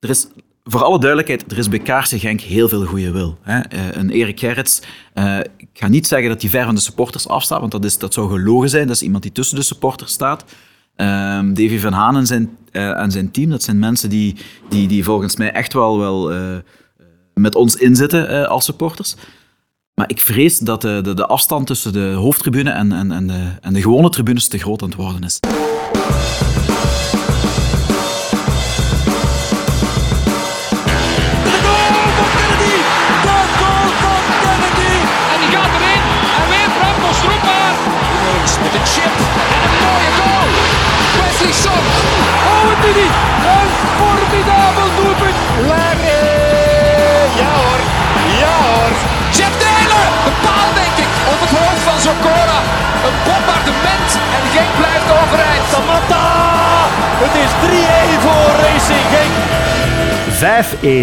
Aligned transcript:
er 0.00 0.10
is 0.10 0.26
voor 0.64 0.82
alle 0.82 0.98
duidelijkheid, 0.98 1.52
er 1.52 1.58
is 1.58 1.68
bij 1.68 1.78
Kaarsen 1.78 2.18
Genk 2.18 2.40
heel 2.40 2.68
veel 2.68 2.84
goede 2.84 3.10
wil. 3.10 3.38
Hè. 3.42 3.56
Uh, 3.56 3.90
een 3.90 4.10
Erik 4.10 4.40
Gerrits, 4.40 4.82
uh, 5.14 5.38
ik 5.56 5.68
ga 5.72 5.88
niet 5.88 6.06
zeggen 6.06 6.28
dat 6.28 6.40
hij 6.40 6.50
ver 6.50 6.64
van 6.64 6.74
de 6.74 6.80
supporters 6.80 7.28
afstaat, 7.28 7.60
want 7.60 7.72
dat, 7.72 7.84
is, 7.84 7.98
dat 7.98 8.14
zou 8.14 8.28
gelogen 8.30 8.68
zijn. 8.68 8.86
Dat 8.86 8.96
is 8.96 9.02
iemand 9.02 9.22
die 9.22 9.32
tussen 9.32 9.56
de 9.56 9.62
supporters 9.62 10.12
staat. 10.12 10.44
Um, 10.96 11.54
Davy 11.54 11.78
van 11.78 11.92
Haan 11.92 12.16
en 12.16 12.26
zijn, 12.26 12.56
en 12.72 13.10
zijn 13.10 13.30
team, 13.30 13.50
dat 13.50 13.62
zijn 13.62 13.78
mensen 13.78 14.10
die, 14.10 14.36
die, 14.68 14.88
die 14.88 15.04
volgens 15.04 15.36
mij 15.36 15.52
echt 15.52 15.72
wel, 15.72 15.98
wel 15.98 16.32
met 17.34 17.54
ons 17.54 17.76
inzitten 17.76 18.48
als 18.48 18.64
supporters. 18.64 19.14
Maar 19.94 20.10
ik 20.10 20.20
vrees 20.20 20.58
dat 20.58 20.82
de, 20.82 21.00
de, 21.02 21.14
de 21.14 21.26
afstand 21.26 21.66
tussen 21.66 21.92
de 21.92 22.12
hoofdtribune 22.12 22.70
en, 22.70 22.92
en, 22.92 23.12
en, 23.12 23.26
de, 23.26 23.52
en 23.60 23.72
de 23.72 23.82
gewone 23.82 24.08
tribunes 24.08 24.48
te 24.48 24.58
groot 24.58 24.82
aan 24.82 24.88
het 24.88 24.98
worden 24.98 25.22
is. 25.22 25.40
Een 42.96 43.70
formidabel 43.98 44.90
doelpunt. 44.96 45.36
Larry. 45.70 46.22
Ja 47.40 47.50
hoor. 47.60 47.80
Ja 48.40 48.54
hoor. 48.64 48.92
Jeff 49.36 49.54
Taylor. 49.62 50.06
De 50.24 50.32
paal 50.44 50.70
denk 50.80 50.96
ik. 51.04 51.10
Op 51.32 51.40
het 51.44 51.52
hoofd 51.58 51.82
van 51.88 51.98
Zokora. 52.06 52.58
Een 53.06 53.16
bombardement. 53.26 54.10
En 54.36 54.44
Genk 54.54 54.72
blijft 54.80 55.08
overeind. 55.20 55.64
Samatta. 55.72 56.24
Het 57.24 57.34
is 57.44 57.52
3-1 57.62 58.20
voor 58.24 58.50
Racing 58.64 59.06
Genk. 59.14 59.34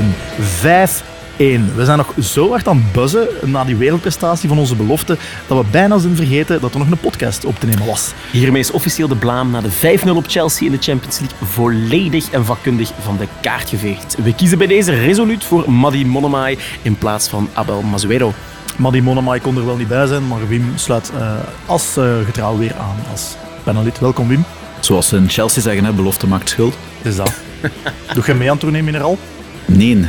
5-1. 0.03 0.15
5 0.59 1.03
1. 1.37 1.75
We 1.75 1.85
zijn 1.85 1.97
nog 1.97 2.13
zo 2.21 2.49
hard 2.49 2.67
aan 2.67 2.77
het 2.77 2.91
buzzen 2.91 3.27
na 3.43 3.63
die 3.63 3.75
wereldprestatie 3.75 4.49
van 4.49 4.57
onze 4.57 4.75
belofte 4.75 5.17
dat 5.47 5.57
we 5.57 5.65
bijna 5.71 5.97
zijn 5.97 6.15
vergeten 6.15 6.61
dat 6.61 6.73
er 6.73 6.79
nog 6.79 6.91
een 6.91 6.97
podcast 6.97 7.45
op 7.45 7.59
te 7.59 7.65
nemen 7.65 7.85
was. 7.85 8.13
Hiermee 8.31 8.61
is 8.61 8.71
officieel 8.71 9.07
de 9.07 9.15
blaam 9.15 9.51
na 9.51 9.61
de 9.61 9.99
5-0 10.05 10.09
op 10.09 10.25
Chelsea 10.27 10.65
in 10.65 10.71
de 10.71 10.81
Champions 10.81 11.19
League 11.19 11.37
volledig 11.47 12.29
en 12.29 12.45
vakkundig 12.45 12.91
van 12.99 13.17
de 13.17 13.27
kaart 13.41 13.69
geveegd. 13.69 14.15
We 14.23 14.35
kiezen 14.35 14.57
bij 14.57 14.67
deze 14.67 14.93
resoluut 14.93 15.43
voor 15.43 15.71
Madi 15.71 16.05
Monomai 16.05 16.57
in 16.81 16.97
plaats 16.97 17.27
van 17.27 17.49
Abel 17.53 17.81
Mazuero. 17.81 18.33
Madi 18.77 19.01
Monomai 19.01 19.39
kon 19.39 19.57
er 19.57 19.65
wel 19.65 19.77
niet 19.77 19.87
bij 19.87 20.05
zijn, 20.05 20.27
maar 20.27 20.47
Wim 20.47 20.71
sluit 20.75 21.11
uh, 21.15 21.33
als 21.65 21.97
uh, 21.97 22.25
getrouw 22.25 22.57
weer 22.57 22.75
aan 22.75 23.11
als 23.11 23.35
panelid. 23.63 23.99
Welkom 23.99 24.27
Wim. 24.27 24.43
Zoals 24.79 25.07
ze 25.07 25.15
in 25.15 25.29
Chelsea 25.29 25.61
zeggen, 25.61 25.85
hè, 25.85 25.91
belofte 25.91 26.27
maakt 26.27 26.49
schuld. 26.49 26.77
Is 27.01 27.15
dat. 27.15 27.33
Doe 28.13 28.23
je 28.25 28.33
mee 28.33 28.51
aan 28.51 28.57
tournee 28.57 28.83
Mineral? 28.83 29.17
Nee, 29.65 30.05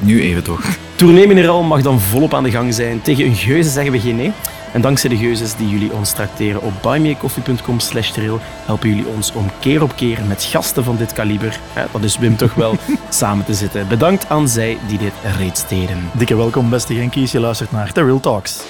nu 0.00 0.20
even 0.20 0.42
toch. 0.42 0.64
Tournee 0.94 1.26
Mineral 1.26 1.62
mag 1.62 1.82
dan 1.82 2.00
volop 2.00 2.34
aan 2.34 2.42
de 2.42 2.50
gang 2.50 2.74
zijn. 2.74 3.02
Tegen 3.02 3.24
een 3.24 3.34
geuze 3.34 3.70
zeggen 3.70 3.92
we 3.92 4.00
geen 4.00 4.16
nee. 4.16 4.32
En 4.72 4.80
dankzij 4.80 5.10
de 5.10 5.16
geuzes 5.16 5.54
die 5.54 5.68
jullie 5.68 5.92
ons 5.92 6.12
tracteren 6.12 6.62
op 6.62 6.72
buymeacoffee.com 6.82 7.80
slash 7.80 8.10
trail 8.10 8.38
helpen 8.64 8.88
jullie 8.88 9.06
ons 9.06 9.32
om 9.32 9.50
keer 9.60 9.82
op 9.82 9.96
keer 9.96 10.18
met 10.28 10.44
gasten 10.44 10.84
van 10.84 10.96
dit 10.96 11.12
kaliber, 11.12 11.60
dat 11.92 12.02
is 12.02 12.18
Wim 12.18 12.36
toch 12.36 12.54
wel, 12.54 12.76
samen 13.08 13.44
te 13.44 13.54
zitten. 13.54 13.88
Bedankt 13.88 14.28
aan 14.28 14.48
zij 14.48 14.78
die 14.88 14.98
dit 14.98 15.12
reeds 15.38 15.68
deden. 15.68 16.10
Dikke 16.12 16.36
welkom 16.36 16.70
beste 16.70 16.94
Genkies, 16.94 17.32
je 17.32 17.40
luistert 17.40 17.72
naar 17.72 17.92
The 17.92 18.04
Real 18.04 18.20
Talks. 18.20 18.60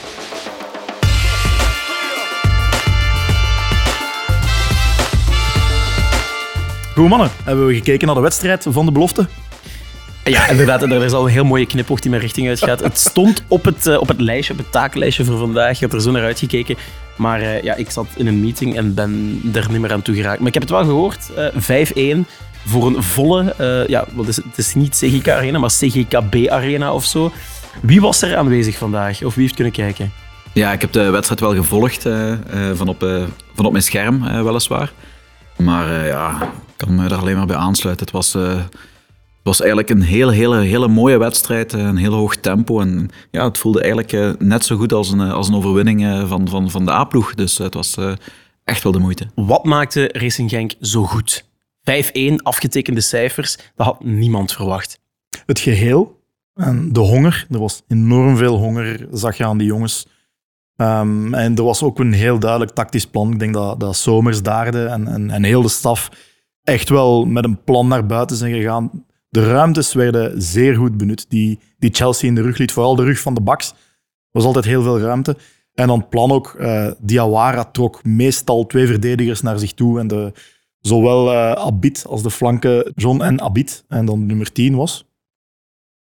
Goed 6.94 7.08
mannen, 7.08 7.30
hebben 7.44 7.66
we 7.66 7.74
gekeken 7.74 8.06
naar 8.06 8.16
de 8.16 8.22
wedstrijd 8.22 8.66
van 8.68 8.86
de 8.86 8.92
belofte? 8.92 9.26
Ja, 10.26 10.48
inderdaad. 10.48 10.82
Er 10.82 11.04
is 11.04 11.12
al 11.12 11.24
een 11.24 11.32
heel 11.32 11.44
mooie 11.44 11.66
knipoog 11.66 12.00
die 12.00 12.10
mijn 12.10 12.22
richting 12.22 12.48
uitgaat. 12.48 12.80
Het 12.80 12.98
stond 12.98 13.42
op 13.48 13.64
het, 13.64 13.86
uh, 13.86 14.00
op 14.00 14.08
het 14.08 14.20
lijstje, 14.20 14.52
op 14.52 14.58
het 14.58 14.72
taaklijstje 14.72 15.24
voor 15.24 15.38
vandaag. 15.38 15.74
Ik 15.74 15.80
had 15.80 15.92
er 15.92 16.00
zo 16.00 16.10
naar 16.10 16.24
uitgekeken. 16.24 16.76
Maar 17.16 17.40
uh, 17.40 17.62
ja, 17.62 17.74
ik 17.74 17.90
zat 17.90 18.06
in 18.16 18.26
een 18.26 18.40
meeting 18.40 18.76
en 18.76 18.94
ben 18.94 19.40
er 19.54 19.70
niet 19.70 19.80
meer 19.80 19.92
aan 19.92 20.02
toe 20.02 20.14
geraakt. 20.14 20.38
Maar 20.38 20.48
ik 20.48 20.54
heb 20.54 20.62
het 20.62 20.72
wel 20.72 20.84
gehoord. 20.84 21.30
Uh, 21.58 22.22
5-1 22.24 22.28
voor 22.66 22.86
een 22.86 23.02
volle... 23.02 23.54
ja, 23.88 24.04
wat 24.14 24.28
is 24.28 24.36
het? 24.36 24.44
het 24.44 24.58
is 24.58 24.74
niet 24.74 24.96
CGK 24.96 25.28
Arena, 25.28 25.58
maar 25.58 25.70
CGKB 25.70 26.48
Arena 26.48 26.94
of 26.94 27.04
zo. 27.04 27.32
Wie 27.82 28.00
was 28.00 28.22
er 28.22 28.36
aanwezig 28.36 28.78
vandaag? 28.78 29.22
Of 29.22 29.34
wie 29.34 29.42
heeft 29.42 29.54
kunnen 29.54 29.72
kijken? 29.72 30.12
Ja, 30.52 30.72
ik 30.72 30.80
heb 30.80 30.92
de 30.92 31.10
wedstrijd 31.10 31.40
wel 31.40 31.54
gevolgd 31.54 32.02
van, 32.74 32.88
op, 32.88 32.98
van 33.54 33.64
op 33.64 33.72
mijn 33.72 33.84
scherm, 33.84 34.44
weliswaar. 34.44 34.92
Maar 35.56 36.06
ja, 36.06 36.42
ik 36.42 36.74
kan 36.76 36.94
me 36.94 37.04
er 37.04 37.14
alleen 37.14 37.36
maar 37.36 37.46
bij 37.46 37.56
aansluiten. 37.56 38.06
Het 38.06 38.14
was 38.14 38.34
was 39.46 39.60
eigenlijk 39.60 39.90
een 39.90 40.02
hele, 40.02 40.32
hele, 40.32 40.60
hele 40.60 40.88
mooie 40.88 41.18
wedstrijd. 41.18 41.74
Eh, 41.74 41.80
een 41.80 41.96
heel 41.96 42.12
hoog 42.12 42.36
tempo. 42.36 42.80
En 42.80 43.08
ja, 43.30 43.44
het 43.44 43.58
voelde 43.58 43.80
eigenlijk 43.80 44.12
eh, 44.12 44.30
net 44.38 44.64
zo 44.64 44.76
goed 44.76 44.92
als 44.92 45.10
een, 45.10 45.20
eh, 45.20 45.32
als 45.32 45.48
een 45.48 45.54
overwinning 45.54 46.28
van, 46.28 46.48
van, 46.48 46.70
van 46.70 46.84
de 46.84 46.92
A-ploeg. 46.92 47.34
Dus 47.34 47.58
het 47.58 47.74
was 47.74 47.96
echt 48.64 48.82
wel 48.82 48.92
de 48.92 48.98
moeite. 48.98 49.26
Wat 49.34 49.64
maakte 49.64 50.08
Racing 50.12 50.50
Genk 50.50 50.74
zo 50.80 51.04
goed? 51.04 51.44
5-1, 51.80 52.42
afgetekende 52.42 53.00
cijfers. 53.00 53.56
Dat 53.74 53.86
had 53.86 54.04
niemand 54.04 54.52
verwacht. 54.52 55.00
Het 55.46 55.58
geheel 55.58 56.20
en 56.54 56.92
de 56.92 57.00
honger. 57.00 57.46
Er 57.50 57.58
was 57.58 57.82
enorm 57.88 58.36
veel 58.36 58.56
honger, 58.56 59.06
zag 59.12 59.36
je 59.36 59.44
aan 59.44 59.58
die 59.58 59.66
jongens. 59.66 60.06
Um, 60.76 61.34
en 61.34 61.56
er 61.56 61.64
was 61.64 61.82
ook 61.82 61.98
een 61.98 62.12
heel 62.12 62.38
duidelijk 62.38 62.70
tactisch 62.70 63.06
plan. 63.06 63.32
Ik 63.32 63.38
denk 63.38 63.54
dat, 63.54 63.80
dat 63.80 63.96
Somers, 63.96 64.42
Daarde 64.42 64.84
en, 64.84 65.08
en, 65.08 65.30
en 65.30 65.44
heel 65.44 65.62
de 65.62 65.68
staf 65.68 66.10
echt 66.62 66.88
wel 66.88 67.24
met 67.24 67.44
een 67.44 67.62
plan 67.64 67.88
naar 67.88 68.06
buiten 68.06 68.36
zijn 68.36 68.52
gegaan 68.52 69.05
de 69.36 69.44
ruimtes 69.44 69.92
werden 69.92 70.42
zeer 70.42 70.74
goed 70.74 70.96
benut. 70.96 71.26
Die, 71.28 71.58
die 71.78 71.94
Chelsea 71.94 72.28
in 72.28 72.34
de 72.34 72.42
rug 72.42 72.58
liet, 72.58 72.72
vooral 72.72 72.96
de 72.96 73.04
rug 73.04 73.20
van 73.20 73.34
de 73.34 73.40
baks. 73.40 73.74
was 74.30 74.44
altijd 74.44 74.64
heel 74.64 74.82
veel 74.82 75.00
ruimte. 75.00 75.36
En 75.74 75.86
dan 75.86 76.08
plan 76.08 76.30
ook, 76.30 76.56
uh, 76.60 76.90
Diawara 76.98 77.64
trok 77.64 78.04
meestal 78.04 78.66
twee 78.66 78.86
verdedigers 78.86 79.42
naar 79.42 79.58
zich 79.58 79.72
toe. 79.72 80.00
En 80.00 80.08
de, 80.08 80.32
zowel 80.80 81.32
uh, 81.32 81.52
Abid 81.52 82.04
als 82.08 82.22
de 82.22 82.30
flanken 82.30 82.92
John 82.94 83.22
en 83.22 83.40
Abid. 83.40 83.84
En 83.88 84.06
dan 84.06 84.26
nummer 84.26 84.52
10 84.52 84.76
was? 84.76 85.06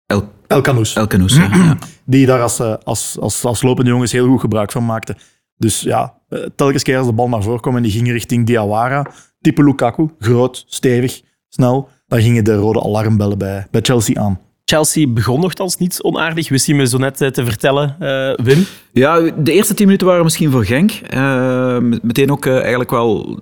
El, 0.06 0.30
El 0.48 0.62
Canoes. 0.62 0.96
El 0.96 1.08
Canoes, 1.08 1.36
ja. 1.36 1.78
Die 2.06 2.26
daar 2.26 2.42
als, 2.42 2.60
eh, 2.60 2.76
als, 2.84 3.18
als, 3.20 3.46
als 3.46 3.62
lopende 3.62 3.92
jongens 3.92 4.12
heel 4.12 4.28
goed 4.28 4.40
gebruik 4.40 4.72
van 4.72 4.86
maakten. 4.86 5.18
Dus 5.58 5.82
ja, 5.82 6.22
telkens 6.56 6.84
keer 6.84 6.98
als 6.98 7.08
de 7.08 7.14
bal 7.14 7.30
naar 7.30 7.44
voren 7.44 7.62
kwam 7.62 7.76
en 7.76 7.84
die 7.84 7.92
ging 7.92 8.12
richting 8.12 8.46
Diawara, 8.46 9.08
type 9.42 9.64
Lukaku, 9.64 10.10
groot, 10.20 10.64
stevig, 10.68 11.22
snel, 11.50 11.90
dan 12.08 12.22
gingen 12.22 12.44
de 12.44 12.56
rode 12.56 12.84
alarmbellen 12.84 13.38
bij, 13.38 13.68
bij 13.72 13.82
Chelsea 13.82 14.22
aan. 14.22 14.40
Chelsea 14.66 15.08
begon 15.08 15.40
nogthans 15.40 15.78
niet 15.78 16.02
onaardig, 16.02 16.50
wist 16.50 16.66
je 16.66 16.76
me 16.76 16.88
zo 16.88 16.98
net 16.98 17.22
eh, 17.22 17.30
te 17.30 17.46
vertellen, 17.46 17.96
uh, 18.02 18.46
Wim? 18.46 18.66
Ja, 18.92 19.20
de 19.20 19.52
eerste 19.52 19.74
tien 19.74 19.86
minuten 19.86 20.08
waren 20.08 20.24
misschien 20.24 20.52
voor 20.52 20.66
Genk. 20.66 20.92
Uh, 21.14 21.78
meteen 22.02 22.32
ook 22.32 22.46
eigenlijk 22.46 22.90
wel 22.90 23.40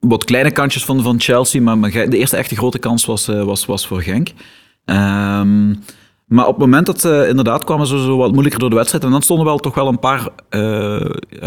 wat 0.00 0.24
kleine 0.24 0.50
kantjes 0.50 0.84
van, 0.84 1.02
van 1.02 1.20
Chelsea, 1.20 1.60
maar, 1.60 1.90
de 1.90 2.16
eerste 2.16 2.36
echte 2.36 2.56
grote 2.56 2.78
kans 2.78 3.04
was, 3.04 3.26
was, 3.26 3.66
was 3.66 3.86
voor 3.86 4.02
Genk. 4.02 4.28
Ehm, 4.84 5.74
maar 6.26 6.46
op 6.46 6.54
het 6.54 6.64
moment 6.64 6.86
dat 6.86 7.00
ze 7.00 7.26
inderdaad 7.28 7.64
kwamen 7.64 7.86
ze 7.86 8.02
zo 8.02 8.16
wat 8.16 8.30
moeilijker 8.30 8.60
door 8.60 8.70
de 8.70 8.76
wedstrijd. 8.76 9.04
En 9.04 9.10
dan 9.10 9.22
stonden 9.22 9.46
wel 9.46 9.58
toch 9.58 9.74
wel 9.74 9.88
een 9.88 9.98
paar 9.98 10.28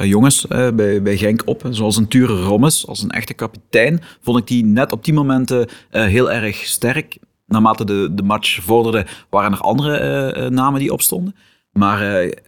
jongens 0.03 0.46
bij, 0.47 1.02
bij 1.02 1.18
Genk 1.18 1.41
op. 1.46 1.63
Zoals 1.69 1.97
een 1.97 2.08
Ture 2.08 2.41
Rommes, 2.41 2.88
als 2.88 3.03
een 3.03 3.09
echte 3.09 3.34
kapitein. 3.34 4.02
Vond 4.22 4.38
ik 4.38 4.47
die 4.47 4.66
net 4.66 4.91
op 4.91 5.06
die 5.06 5.13
momenten 5.13 5.69
heel 5.90 6.31
erg 6.31 6.56
sterk 6.56 7.18
naarmate 7.46 7.86
de, 7.86 8.09
de 8.12 8.24
match 8.24 8.63
vorderde, 8.63 9.06
waren 9.30 9.52
er 9.52 9.59
andere 9.59 10.50
namen 10.50 10.80
die 10.80 10.94
opstonden. 10.94 11.36
Maar 11.72 12.00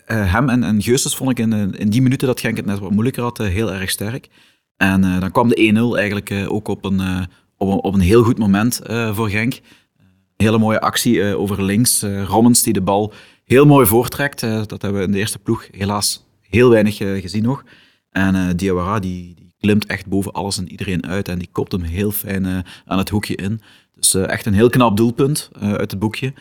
hem 0.05 0.49
en, 0.49 0.63
en 0.63 0.81
Geustes 0.81 1.15
vond 1.15 1.29
ik 1.29 1.39
in, 1.39 1.75
in 1.75 1.89
die 1.89 2.01
minuten 2.01 2.27
dat 2.27 2.39
Genk 2.39 2.57
het 2.57 2.65
net 2.65 2.79
wat 2.79 2.91
moeilijker 2.91 3.23
had, 3.23 3.37
heel 3.37 3.73
erg 3.73 3.89
sterk. 3.89 4.29
En 4.77 5.01
dan 5.01 5.31
kwam 5.31 5.49
de 5.49 5.91
1-0 5.93 5.97
eigenlijk 5.97 6.45
ook 6.47 6.67
op 6.67 6.85
een, 6.85 7.27
op, 7.57 7.67
een, 7.67 7.81
op 7.81 7.93
een 7.93 7.99
heel 7.99 8.23
goed 8.23 8.37
moment 8.37 8.81
voor 9.11 9.29
Genk. 9.29 9.59
Hele 10.37 10.57
mooie 10.57 10.81
actie 10.81 11.35
over 11.35 11.63
links. 11.63 12.01
Rommens 12.25 12.63
die 12.63 12.73
de 12.73 12.81
bal 12.81 13.13
heel 13.43 13.65
mooi 13.65 13.85
voortrekt. 13.85 14.39
dat 14.39 14.81
hebben 14.81 14.93
we 14.99 15.05
in 15.05 15.11
de 15.11 15.17
eerste 15.17 15.39
ploeg 15.39 15.67
helaas 15.71 16.25
heel 16.41 16.69
weinig 16.69 16.97
gezien 16.97 17.43
nog. 17.43 17.63
En 18.09 18.57
Diawara 18.57 18.99
die, 18.99 19.35
die 19.35 19.53
klimt 19.59 19.85
echt 19.85 20.05
boven 20.05 20.31
alles 20.31 20.57
en 20.57 20.71
iedereen 20.71 21.05
uit 21.05 21.27
en 21.27 21.39
die 21.39 21.49
kopt 21.51 21.71
hem 21.71 21.81
heel 21.81 22.11
fijn 22.11 22.65
aan 22.85 22.97
het 22.97 23.09
hoekje 23.09 23.35
in. 23.35 23.61
Dus 23.95 24.13
echt 24.13 24.45
een 24.45 24.53
heel 24.53 24.69
knap 24.69 24.97
doelpunt 24.97 25.49
uit 25.59 25.91
het 25.91 25.99
boekje. 25.99 26.33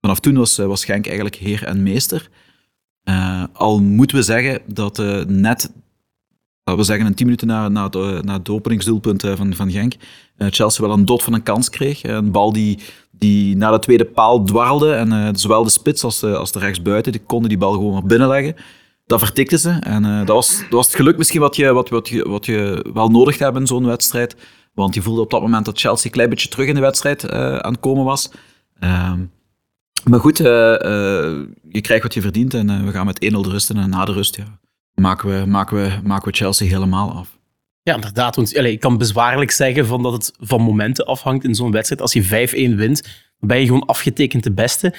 Vanaf 0.00 0.20
toen 0.20 0.36
was, 0.36 0.56
was 0.56 0.84
Genk 0.84 1.06
eigenlijk 1.06 1.36
heer 1.36 1.64
en 1.64 1.82
meester. 1.82 2.28
al 3.52 3.82
moeten 3.82 4.16
we 4.16 4.22
zeggen 4.22 4.60
dat 4.66 4.98
net, 5.28 5.72
we 6.74 6.82
zeggen 6.82 7.06
een 7.06 7.14
tien 7.14 7.26
minuten 7.26 7.46
na, 7.46 7.68
na, 7.68 7.84
het, 7.84 8.24
na 8.24 8.32
het 8.32 8.48
openingsdoelpunt 8.48 9.22
van, 9.34 9.54
van 9.54 9.70
Genk, 9.70 9.94
Chelsea 10.36 10.86
wel 10.86 10.96
een 10.96 11.04
dot 11.04 11.22
van 11.22 11.32
een 11.32 11.42
kans 11.42 11.70
kreeg. 11.70 12.02
Een 12.02 12.30
bal 12.30 12.52
die, 12.52 12.78
die 13.10 13.56
naar 13.56 13.72
de 13.72 13.78
tweede 13.78 14.04
paal 14.04 14.44
dwarrelde. 14.44 14.92
En 14.92 15.36
zowel 15.38 15.64
de 15.64 15.70
spits 15.70 16.04
als 16.04 16.20
de, 16.20 16.36
als 16.36 16.52
de 16.52 16.58
rechtsbuiten 16.58 17.12
die 17.12 17.20
konden 17.20 17.48
die 17.48 17.58
bal 17.58 17.72
gewoon 17.72 17.92
maar 17.92 18.04
binnenleggen. 18.04 18.56
Dat 19.06 19.18
vertikte 19.18 19.58
ze. 19.58 19.70
En 19.70 20.02
dat, 20.02 20.36
was, 20.36 20.58
dat 20.58 20.70
was 20.70 20.86
het 20.86 20.96
geluk 20.96 21.16
misschien 21.16 21.40
wat 21.40 21.56
je, 21.56 21.72
wat, 21.72 21.88
wat 21.88 22.08
je, 22.08 22.28
wat 22.28 22.46
je 22.46 22.86
wel 22.92 23.08
nodig 23.08 23.38
hebt 23.38 23.56
in 23.56 23.66
zo'n 23.66 23.86
wedstrijd 23.86 24.36
Want 24.74 24.94
je 24.94 25.02
voelde 25.02 25.20
op 25.20 25.30
dat 25.30 25.40
moment 25.40 25.64
dat 25.64 25.80
Chelsea 25.80 26.04
een 26.04 26.10
klein 26.10 26.28
beetje 26.28 26.48
terug 26.48 26.66
in 26.66 26.74
de 26.74 26.80
wedstrijd 26.80 27.30
aan 27.30 27.72
het 27.72 27.80
komen 27.80 28.04
was. 28.04 28.30
Ehm, 28.78 29.20
maar 30.04 30.20
goed, 30.20 30.36
je 30.36 31.80
krijgt 31.80 32.02
wat 32.02 32.14
je 32.14 32.20
verdient 32.20 32.54
en 32.54 32.84
we 32.86 32.92
gaan 32.92 33.06
met 33.06 33.32
1-0 33.34 33.50
rusten. 33.50 33.76
En 33.76 33.90
na 33.90 34.04
de 34.04 34.12
rust 34.12 34.36
ja, 34.36 34.58
maken, 35.00 35.40
we, 35.40 35.46
maken, 35.46 35.76
we, 35.76 36.00
maken 36.02 36.30
we 36.30 36.36
Chelsea 36.36 36.68
helemaal 36.68 37.12
af. 37.12 37.38
Ja, 37.82 37.94
inderdaad. 37.94 38.36
Want 38.36 38.56
allez, 38.56 38.72
ik 38.72 38.80
kan 38.80 38.98
bezwaarlijk 38.98 39.50
zeggen 39.50 39.86
van 39.86 40.02
dat 40.02 40.12
het 40.12 40.32
van 40.40 40.60
momenten 40.60 41.06
afhangt 41.06 41.44
in 41.44 41.54
zo'n 41.54 41.70
wedstrijd. 41.70 42.00
Als 42.00 42.12
je 42.12 42.48
5-1 42.72 42.76
wint, 42.76 43.02
dan 43.38 43.48
ben 43.48 43.58
je 43.58 43.66
gewoon 43.66 43.86
afgetekend 43.86 44.42
de 44.42 44.52
beste. 44.52 44.94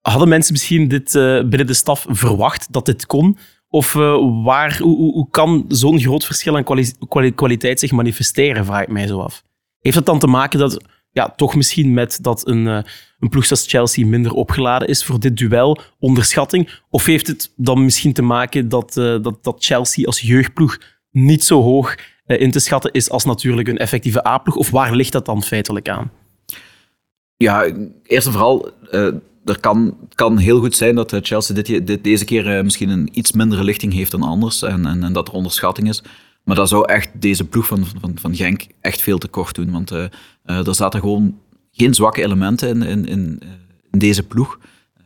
Hadden 0.00 0.28
mensen 0.28 0.52
misschien 0.52 0.88
dit 0.88 1.12
binnen 1.12 1.66
de 1.66 1.74
staf 1.74 2.06
verwacht 2.08 2.72
dat 2.72 2.86
dit 2.86 3.06
kon? 3.06 3.38
Of 3.68 3.94
uh, 3.94 4.44
waar, 4.44 4.78
hoe, 4.78 4.96
hoe, 4.96 5.30
kan 5.30 5.64
zo'n 5.68 6.00
groot 6.00 6.24
verschil 6.24 6.56
aan 6.56 6.64
kwali 7.08 7.34
kwaliteit 7.34 7.80
zich 7.80 7.90
manifesteren, 7.90 8.64
vraag 8.64 8.82
ik 8.82 8.88
mij 8.88 9.06
zo 9.06 9.20
af. 9.20 9.42
Heeft 9.80 9.96
dat 9.96 10.06
dan 10.06 10.18
te 10.18 10.26
maken 10.26 10.58
dat, 10.58 10.84
ja, 11.12 11.32
toch 11.36 11.54
misschien 11.54 11.94
met 11.94 12.18
dat 12.22 12.48
een, 12.48 12.66
uh, 12.66 12.80
een 13.18 13.28
ploeg 13.28 13.44
zoals 13.44 13.66
Chelsea 13.66 14.06
minder 14.06 14.32
opgeladen 14.32 14.88
is 14.88 15.04
voor 15.04 15.20
dit 15.20 15.36
duel, 15.36 15.80
onderschatting? 15.98 16.80
Of 16.90 17.04
heeft 17.04 17.26
het 17.26 17.52
dan 17.56 17.84
misschien 17.84 18.12
te 18.12 18.22
maken 18.22 18.68
dat, 18.68 18.96
uh, 18.96 19.22
dat, 19.22 19.44
dat 19.44 19.64
Chelsea 19.64 20.06
als 20.06 20.20
jeugdploeg 20.20 20.78
niet 21.10 21.44
zo 21.44 21.62
hoog 21.62 21.96
in 22.26 22.50
te 22.50 22.60
schatten 22.60 22.92
is 22.92 23.10
als 23.10 23.24
natuurlijk 23.24 23.68
een 23.68 23.78
effectieve 23.78 24.26
A-ploeg? 24.26 24.56
Of 24.56 24.70
waar 24.70 24.94
ligt 24.94 25.12
dat 25.12 25.26
dan 25.26 25.42
feitelijk 25.42 25.88
aan? 25.88 26.10
Ja, 27.36 27.72
eerst 28.02 28.26
en 28.26 28.32
vooral 28.32 28.72
er 29.44 29.60
kan, 29.60 29.96
kan 30.14 30.38
heel 30.38 30.60
goed 30.60 30.74
zijn 30.74 30.94
dat 30.94 31.12
eh, 31.12 31.20
Chelsea 31.22 31.62
deze 32.00 32.24
keer 32.24 32.56
uh, 32.56 32.62
misschien 32.62 32.88
een 32.88 33.08
iets 33.12 33.32
mindere 33.32 33.64
lichting 33.64 33.92
heeft 33.92 34.10
dan 34.10 34.22
anders 34.22 34.62
en, 34.62 34.86
en, 34.86 35.04
en, 35.04 35.12
dat 35.12 35.28
er 35.28 35.34
onderschatting 35.34 35.88
is. 35.88 36.02
Maar 36.44 36.56
dat 36.56 36.68
zou 36.68 36.92
echt 36.92 37.20
deze 37.20 37.44
ploeg 37.44 37.66
van, 37.66 37.86
van, 38.00 38.12
van 38.20 38.34
Genk 38.34 38.66
echt 38.80 39.00
veel 39.00 39.18
te 39.18 39.28
kort 39.28 39.54
doen. 39.54 39.70
Want 39.70 39.92
uh, 39.92 40.04
er 40.58 40.74
zaten 40.74 41.00
gewoon 41.00 41.38
geen 41.72 41.94
zwakke 41.94 42.22
elementen 42.22 42.68
in, 42.68 42.82
in, 42.82 43.06
in, 43.06 43.42
in 43.90 43.98
deze 43.98 44.26
ploeg. 44.26 44.58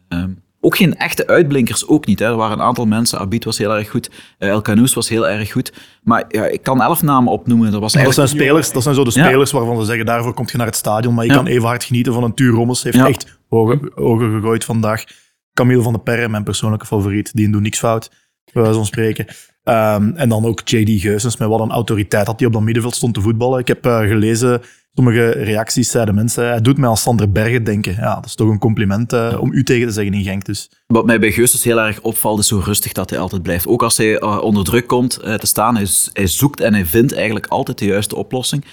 Ehm, 0.08 0.31
ook 0.64 0.76
geen 0.76 0.96
echte 0.96 1.26
uitblinkers, 1.26 1.87
ook 1.88 2.06
niet. 2.06 2.19
Hè. 2.19 2.26
Er 2.26 2.37
waren 2.37 2.58
een 2.58 2.64
aantal 2.64 2.87
mensen. 2.87 3.19
Abid 3.19 3.44
was 3.44 3.58
heel 3.58 3.76
erg 3.76 3.91
goed. 3.91 4.11
Uh, 4.38 4.49
El 4.49 4.62
Canoes 4.62 4.94
was 4.94 5.08
heel 5.08 5.29
erg 5.29 5.52
goed. 5.52 5.73
Maar 6.02 6.25
ja, 6.29 6.44
ik 6.44 6.62
kan 6.62 6.82
elf 6.82 7.02
namen 7.02 7.32
opnoemen. 7.32 7.73
Dat, 7.73 7.81
was 7.81 7.93
dat, 7.93 8.14
zijn 8.14 8.29
spelers, 8.29 8.73
dat 8.73 8.82
zijn 8.82 8.94
zo 8.94 9.05
de 9.05 9.11
spelers 9.11 9.50
waarvan 9.50 9.79
ze 9.79 9.85
zeggen, 9.85 10.06
daarvoor 10.06 10.35
kom 10.35 10.46
je 10.50 10.56
naar 10.56 10.67
het 10.67 10.76
stadion. 10.76 11.14
Maar 11.14 11.25
je 11.25 11.32
kan 11.32 11.46
even 11.46 11.67
hard 11.67 11.85
genieten 11.85 12.12
van 12.12 12.23
een 12.23 12.35
Tuur 12.35 12.52
Rommels. 12.52 12.82
heeft 12.82 12.99
echt 12.99 13.38
ogen, 13.49 14.32
gegooid 14.35 14.64
vandaag. 14.64 15.05
Camille 15.52 15.82
van 15.82 15.93
de 15.93 15.99
Perre, 15.99 16.29
mijn 16.29 16.44
persoonlijke 16.44 16.87
favoriet. 16.87 17.31
Die 17.35 17.50
doet 17.50 17.62
niks 17.62 17.79
fout, 17.79 18.11
bij 18.52 18.62
wijze 18.62 18.76
van 18.76 18.87
spreken. 18.87 19.26
Um, 19.64 20.17
en 20.17 20.29
dan 20.29 20.44
ook 20.44 20.69
JD 20.69 21.00
Geusens, 21.00 21.37
met 21.37 21.49
wat 21.49 21.61
een 21.61 21.70
autoriteit 21.70 22.26
had 22.26 22.38
hij 22.38 22.46
op 22.49 22.52
dat 22.52 22.62
middenveld 22.62 22.94
stond 22.94 23.14
te 23.14 23.20
voetballen. 23.20 23.58
Ik 23.58 23.69
heb 23.69 23.87
uh, 23.87 23.99
gelezen 23.99 24.62
sommige 24.94 25.31
reacties 25.31 25.91
zeiden 25.91 26.14
mensen, 26.14 26.49
hij 26.49 26.61
doet 26.61 26.79
mij 26.79 26.88
als 26.88 27.02
Sander 27.02 27.32
Bergen 27.32 27.64
denken. 27.64 27.94
Ja, 27.94 28.14
dat 28.14 28.25
is 28.25 28.35
toch 28.35 28.49
een 28.49 28.58
compliment 28.58 29.12
uh, 29.12 29.37
om 29.41 29.52
u 29.52 29.62
tegen 29.62 29.87
te 29.87 29.93
zeggen 29.93 30.14
in 30.14 30.23
Genk. 30.23 30.44
Dus. 30.44 30.70
Wat 30.87 31.06
mij 31.06 31.19
bij 31.19 31.32
Geusens 31.32 31.64
heel 31.64 31.81
erg 31.81 32.00
opvalt, 32.00 32.38
is 32.38 32.50
hoe 32.50 32.62
rustig 32.62 32.93
dat 32.93 33.11
hij 33.11 33.19
altijd 33.19 33.43
blijft. 33.43 33.67
Ook 33.67 33.82
als 33.82 33.96
hij 33.96 34.20
uh, 34.20 34.43
onder 34.43 34.64
druk 34.64 34.87
komt 34.87 35.19
uh, 35.25 35.35
te 35.35 35.46
staan, 35.46 35.76
hij, 35.76 36.26
zoekt 36.26 36.61
en 36.61 36.75
hij 36.75 36.85
vindt 36.85 37.14
eigenlijk 37.14 37.46
altijd 37.46 37.79
de 37.79 37.85
juiste 37.85 38.17
oplossing. 38.17 38.64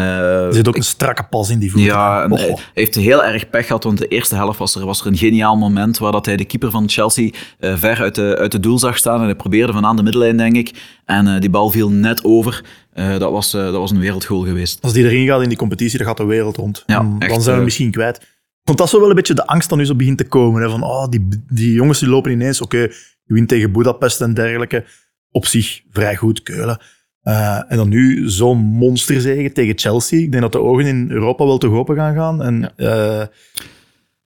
Er 0.00 0.54
zit 0.54 0.68
ook 0.68 0.76
een 0.76 0.82
strakke 0.82 1.22
pas 1.22 1.50
in 1.50 1.58
die 1.58 1.70
voet. 1.70 1.80
Ja, 1.80 2.24
oh. 2.24 2.38
hij 2.38 2.56
heeft 2.74 2.94
heel 2.94 3.24
erg 3.24 3.50
pech 3.50 3.66
gehad, 3.66 3.84
want 3.84 3.98
de 3.98 4.08
eerste 4.08 4.34
helft 4.34 4.58
was 4.58 4.74
er, 4.74 4.86
was 4.86 5.00
er 5.00 5.06
een 5.06 5.16
geniaal 5.16 5.56
moment 5.56 5.98
waar 5.98 6.12
dat 6.12 6.26
hij 6.26 6.36
de 6.36 6.44
keeper 6.44 6.70
van 6.70 6.88
Chelsea 6.88 7.30
ver 7.60 8.00
uit 8.00 8.14
de, 8.14 8.36
uit 8.38 8.52
de 8.52 8.60
doel 8.60 8.78
zag 8.78 8.96
staan 8.96 9.18
en 9.18 9.24
hij 9.24 9.34
probeerde 9.34 9.72
van 9.72 9.86
aan 9.86 9.96
de 9.96 10.02
middenlijn, 10.02 10.36
denk 10.36 10.56
ik. 10.56 10.98
En 11.04 11.40
die 11.40 11.50
bal 11.50 11.70
viel 11.70 11.90
net 11.90 12.24
over. 12.24 12.64
Dat, 12.94 13.30
was, 13.30 13.50
dat 13.50 13.72
was 13.72 13.90
een 13.90 14.00
wereldgoal 14.00 14.44
geweest. 14.44 14.78
Als 14.82 14.92
die 14.92 15.04
erin 15.04 15.26
gaat 15.26 15.42
in 15.42 15.48
die 15.48 15.58
competitie, 15.58 15.98
dan 15.98 16.06
gaat 16.06 16.16
de 16.16 16.24
wereld 16.24 16.56
rond. 16.56 16.82
Ja, 16.86 16.96
dan, 16.96 17.16
echt, 17.18 17.30
dan 17.30 17.42
zijn 17.42 17.58
we 17.58 17.64
misschien 17.64 17.90
kwijt. 17.90 18.20
Want 18.62 18.78
dat 18.78 18.86
is 18.86 18.92
wel 18.92 19.08
een 19.08 19.14
beetje 19.14 19.34
de 19.34 19.46
angst 19.46 19.68
dan 19.68 19.78
nu 19.78 19.84
zo 19.84 19.94
begint 19.94 20.18
te 20.18 20.24
komen. 20.24 20.62
Hè, 20.62 20.70
van, 20.70 20.82
oh, 20.82 21.08
die, 21.08 21.28
die 21.48 21.72
jongens 21.72 21.98
die 21.98 22.08
lopen 22.08 22.30
ineens, 22.30 22.60
oké, 22.60 22.76
okay, 22.76 22.94
je 23.24 23.34
wint 23.34 23.48
tegen 23.48 23.72
Budapest 23.72 24.20
en 24.20 24.34
dergelijke. 24.34 24.84
Op 25.30 25.46
zich 25.46 25.82
vrij 25.90 26.16
goed, 26.16 26.42
Keulen. 26.42 26.80
En 27.22 27.76
dan 27.76 27.88
nu 27.88 28.30
zo'n 28.30 28.58
monsterzege 28.58 29.52
tegen 29.52 29.78
Chelsea. 29.78 30.20
Ik 30.20 30.30
denk 30.30 30.42
dat 30.42 30.52
de 30.52 30.60
ogen 30.60 30.86
in 30.86 31.10
Europa 31.10 31.44
wel 31.44 31.58
te 31.58 31.70
open 31.70 31.96
gaan 31.96 32.14
gaan. 32.14 32.42
En, 32.42 32.72
ja. 32.76 33.30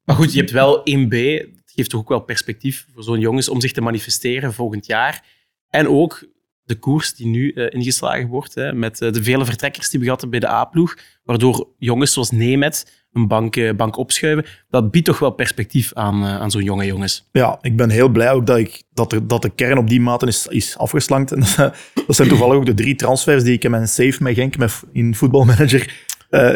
maar 0.04 0.16
goed, 0.16 0.32
je 0.32 0.38
hebt 0.38 0.50
wel 0.50 0.78
1B. 0.78 1.16
Dat 1.54 1.72
geeft 1.74 1.90
toch 1.90 2.00
ook 2.00 2.08
wel 2.08 2.20
perspectief 2.20 2.86
voor 2.94 3.02
zo'n 3.02 3.20
jongens 3.20 3.48
om 3.48 3.60
zich 3.60 3.72
te 3.72 3.80
manifesteren 3.80 4.52
volgend 4.52 4.86
jaar. 4.86 5.24
En 5.70 5.88
ook 5.88 6.28
de 6.66 6.74
koers 6.74 7.14
die 7.14 7.26
nu 7.26 7.52
uh, 7.54 7.66
ingeslagen 7.68 8.28
wordt, 8.28 8.54
hè, 8.54 8.72
met 8.72 9.00
uh, 9.00 9.12
de 9.12 9.22
vele 9.22 9.44
vertrekkers 9.44 9.90
die 9.90 10.00
we 10.00 10.08
hadden 10.08 10.30
bij 10.30 10.40
de 10.40 10.48
A-ploeg, 10.48 10.96
waardoor 11.24 11.68
jongens 11.78 12.12
zoals 12.12 12.30
Nemet 12.30 13.04
een 13.12 13.28
bank, 13.28 13.56
uh, 13.56 13.72
bank 13.72 13.96
opschuiven, 13.96 14.44
dat 14.70 14.90
biedt 14.90 15.06
toch 15.06 15.18
wel 15.18 15.30
perspectief 15.30 15.94
aan, 15.94 16.24
aan 16.24 16.50
zo'n 16.50 16.62
jonge 16.62 16.86
jongens. 16.86 17.28
Ja, 17.32 17.58
ik 17.60 17.76
ben 17.76 17.90
heel 17.90 18.08
blij 18.08 18.32
ook 18.32 18.46
dat, 18.46 18.58
ik, 18.58 18.82
dat, 18.92 19.20
dat 19.22 19.42
de 19.42 19.50
kern 19.50 19.78
op 19.78 19.88
die 19.88 20.00
mate 20.00 20.26
is, 20.26 20.46
is 20.46 20.78
afgeslankt. 20.78 21.34
Dat 22.06 22.16
zijn 22.16 22.28
toevallig 22.28 22.54
ook 22.54 22.66
de 22.66 22.74
drie 22.74 22.94
transfers 22.94 23.42
die 23.42 23.52
ik 23.52 23.64
in 23.64 23.70
mijn 23.70 23.88
save 23.88 24.22
met 24.22 24.34
Genk 24.34 24.56
met, 24.56 24.82
in 24.92 25.14
voetbalmanager, 25.14 26.04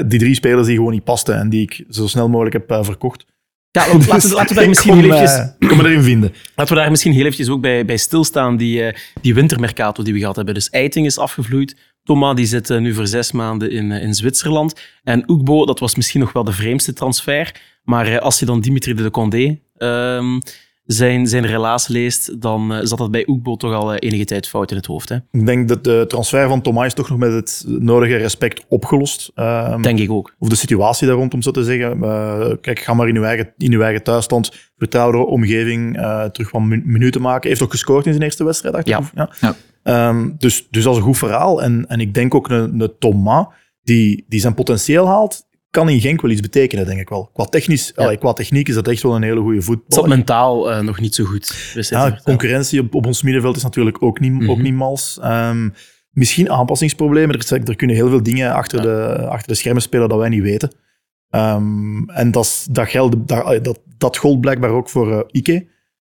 die 0.07 0.19
drie 0.19 0.35
spelers 0.35 0.67
die 0.67 0.77
gewoon 0.77 0.93
niet 0.93 1.05
pasten 1.05 1.37
en 1.37 1.49
die 1.49 1.63
ik 1.63 1.85
zo 1.89 2.07
snel 2.07 2.29
mogelijk 2.29 2.69
heb 2.69 2.85
verkocht. 2.85 3.25
Ja, 3.73 3.87
laten, 3.87 4.09
laten, 4.09 4.31
laten 4.31 4.55
we 4.55 4.61
daar 4.61 4.69
misschien 4.69 4.95
heel 4.95 5.05
eventjes... 5.05 5.55
Erin 5.59 6.03
vinden. 6.03 6.35
Laten 6.55 6.75
we 6.75 6.81
daar 6.81 6.91
misschien 6.91 7.13
heel 7.13 7.25
eventjes 7.25 7.49
ook 7.49 7.61
bij, 7.61 7.85
bij 7.85 7.97
stilstaan, 7.97 8.57
die, 8.57 8.83
uh, 8.83 8.93
die 9.21 9.35
wintermercato 9.35 10.03
die 10.03 10.13
we 10.13 10.19
gehad 10.19 10.37
hebben. 10.37 10.55
Dus 10.55 10.71
Eiting 10.71 11.07
is 11.07 11.19
afgevloeid. 11.19 11.77
Thomas 12.05 12.37
die 12.37 12.47
zit 12.47 12.71
uh, 12.71 12.79
nu 12.79 12.95
voor 12.95 13.07
zes 13.07 13.33
maanden 13.33 13.71
in, 13.71 13.91
in 13.91 14.15
Zwitserland. 14.15 14.81
En 15.03 15.31
Oekbo, 15.31 15.67
dat 15.67 15.79
was 15.79 15.95
misschien 15.95 16.21
nog 16.21 16.33
wel 16.33 16.45
de 16.45 16.53
vreemdste 16.53 16.93
transfer. 16.93 17.61
Maar 17.85 18.21
als 18.21 18.39
je 18.39 18.47
dan 18.47 18.61
Dimitri 18.61 18.95
de 18.95 19.11
Condé 19.11 19.59
um, 19.79 20.41
zijn, 20.93 21.27
zijn 21.27 21.47
relaas 21.47 21.89
leest, 21.89 22.41
dan 22.41 22.73
uh, 22.73 22.79
zat 22.83 22.99
dat 22.99 23.11
bij 23.11 23.27
Oekbo 23.29 23.57
toch 23.57 23.73
al 23.73 23.93
uh, 23.93 23.97
enige 23.99 24.25
tijd 24.25 24.49
fout 24.49 24.71
in 24.71 24.77
het 24.77 24.87
hoofd. 24.87 25.09
Hè? 25.09 25.17
Ik 25.31 25.47
denk 25.47 25.69
dat 25.69 25.85
de 25.85 26.05
transfer 26.09 26.49
van 26.49 26.61
Thomas 26.61 26.95
toch 26.95 27.09
nog 27.09 27.19
met 27.19 27.33
het 27.33 27.65
nodige 27.67 28.17
respect 28.17 28.65
opgelost. 28.69 29.33
Um, 29.35 29.83
denk 29.83 29.99
ik 29.99 30.11
ook. 30.11 30.35
Of 30.39 30.49
de 30.49 30.55
situatie 30.55 31.07
daar 31.07 31.17
rond, 31.17 31.35
om 31.35 31.43
zo 31.43 31.51
te 31.51 31.65
zeggen. 31.65 31.99
Uh, 31.99 32.53
kijk, 32.61 32.79
ga 32.79 32.95
maar 32.95 33.09
in 33.09 33.17
uw 33.17 33.23
eigen, 33.23 33.53
in 33.57 33.73
uw 33.73 33.83
eigen 33.83 34.03
thuisstand, 34.03 34.53
vertrouwde 34.79 35.19
omgeving, 35.19 35.95
terug 36.33 36.49
van 36.49 36.69
minuten 36.69 37.21
maken. 37.21 37.49
Heeft 37.49 37.63
ook 37.63 37.71
gescoord 37.71 38.07
in 38.07 38.13
zijn 38.13 38.25
eerste 38.25 38.45
wedstrijd, 38.45 38.75
dacht 38.75 38.89
ja. 38.89 39.01
ja. 39.15 39.31
ja. 39.85 40.09
Um, 40.09 40.35
dus, 40.39 40.67
dus 40.71 40.83
dat 40.83 40.93
is 40.93 40.99
een 40.99 41.05
goed 41.05 41.19
verhaal. 41.19 41.63
En, 41.63 41.85
en 41.89 42.01
ik 42.01 42.15
denk 42.15 42.35
ook 42.35 42.49
een, 42.49 42.81
een 42.81 42.93
Thomas, 42.99 43.47
die, 43.83 44.25
die 44.29 44.41
zijn 44.41 44.55
potentieel 44.55 45.07
haalt, 45.07 45.47
kan 45.71 45.89
in 45.89 46.01
Genk 46.01 46.21
wel 46.21 46.31
iets 46.31 46.41
betekenen, 46.41 46.87
denk 46.87 47.01
ik 47.01 47.09
wel. 47.09 47.31
Qua, 47.33 47.45
technisch, 47.45 47.93
ja. 47.97 48.03
allee, 48.03 48.17
qua 48.17 48.33
techniek 48.33 48.69
is 48.69 48.75
dat 48.75 48.89
echt 48.89 49.03
wel 49.03 49.17
een 49.17 49.23
hele 49.23 49.41
goede 49.41 49.63
voetbal. 49.63 49.99
Zat 49.99 50.09
mentaal 50.09 50.71
uh, 50.71 50.81
nog 50.81 51.01
niet 51.01 51.15
zo 51.15 51.25
goed. 51.25 51.73
Ja, 51.75 52.21
concurrentie 52.25 52.81
op, 52.81 52.95
op 52.95 53.07
ons 53.07 53.23
middenveld 53.23 53.57
is 53.57 53.63
natuurlijk 53.63 54.03
ook 54.03 54.21
niet, 54.21 54.33
mm 54.33 54.41
-hmm. 54.41 54.51
ook 54.51 54.63
niet 54.63 54.75
mals. 54.75 55.19
Um, 55.25 55.75
misschien 56.11 56.51
aanpassingsproblemen. 56.51 57.39
Er, 57.39 57.69
er, 57.69 57.77
kunnen 57.77 57.97
heel 57.97 58.09
veel 58.09 58.23
dingen 58.23 58.53
achter, 58.53 58.79
ja. 58.79 58.85
de, 58.85 59.27
achter 59.27 59.49
de 59.49 59.55
schermen 59.55 59.83
spelen 59.83 60.09
dat 60.09 60.19
wij 60.19 60.29
niet 60.29 60.43
weten. 60.43 60.75
Um, 61.31 62.11
en 62.11 62.31
dat, 62.31 62.67
dat, 62.71 62.89
geld, 62.89 63.29
dat, 63.29 63.65
dat, 63.65 63.81
dat 63.99 64.17
gold 64.17 64.41
blijkbaar 64.41 64.71
ook 64.71 64.89
voor 64.89 65.11
uh, 65.11 65.21
Ike. 65.31 65.67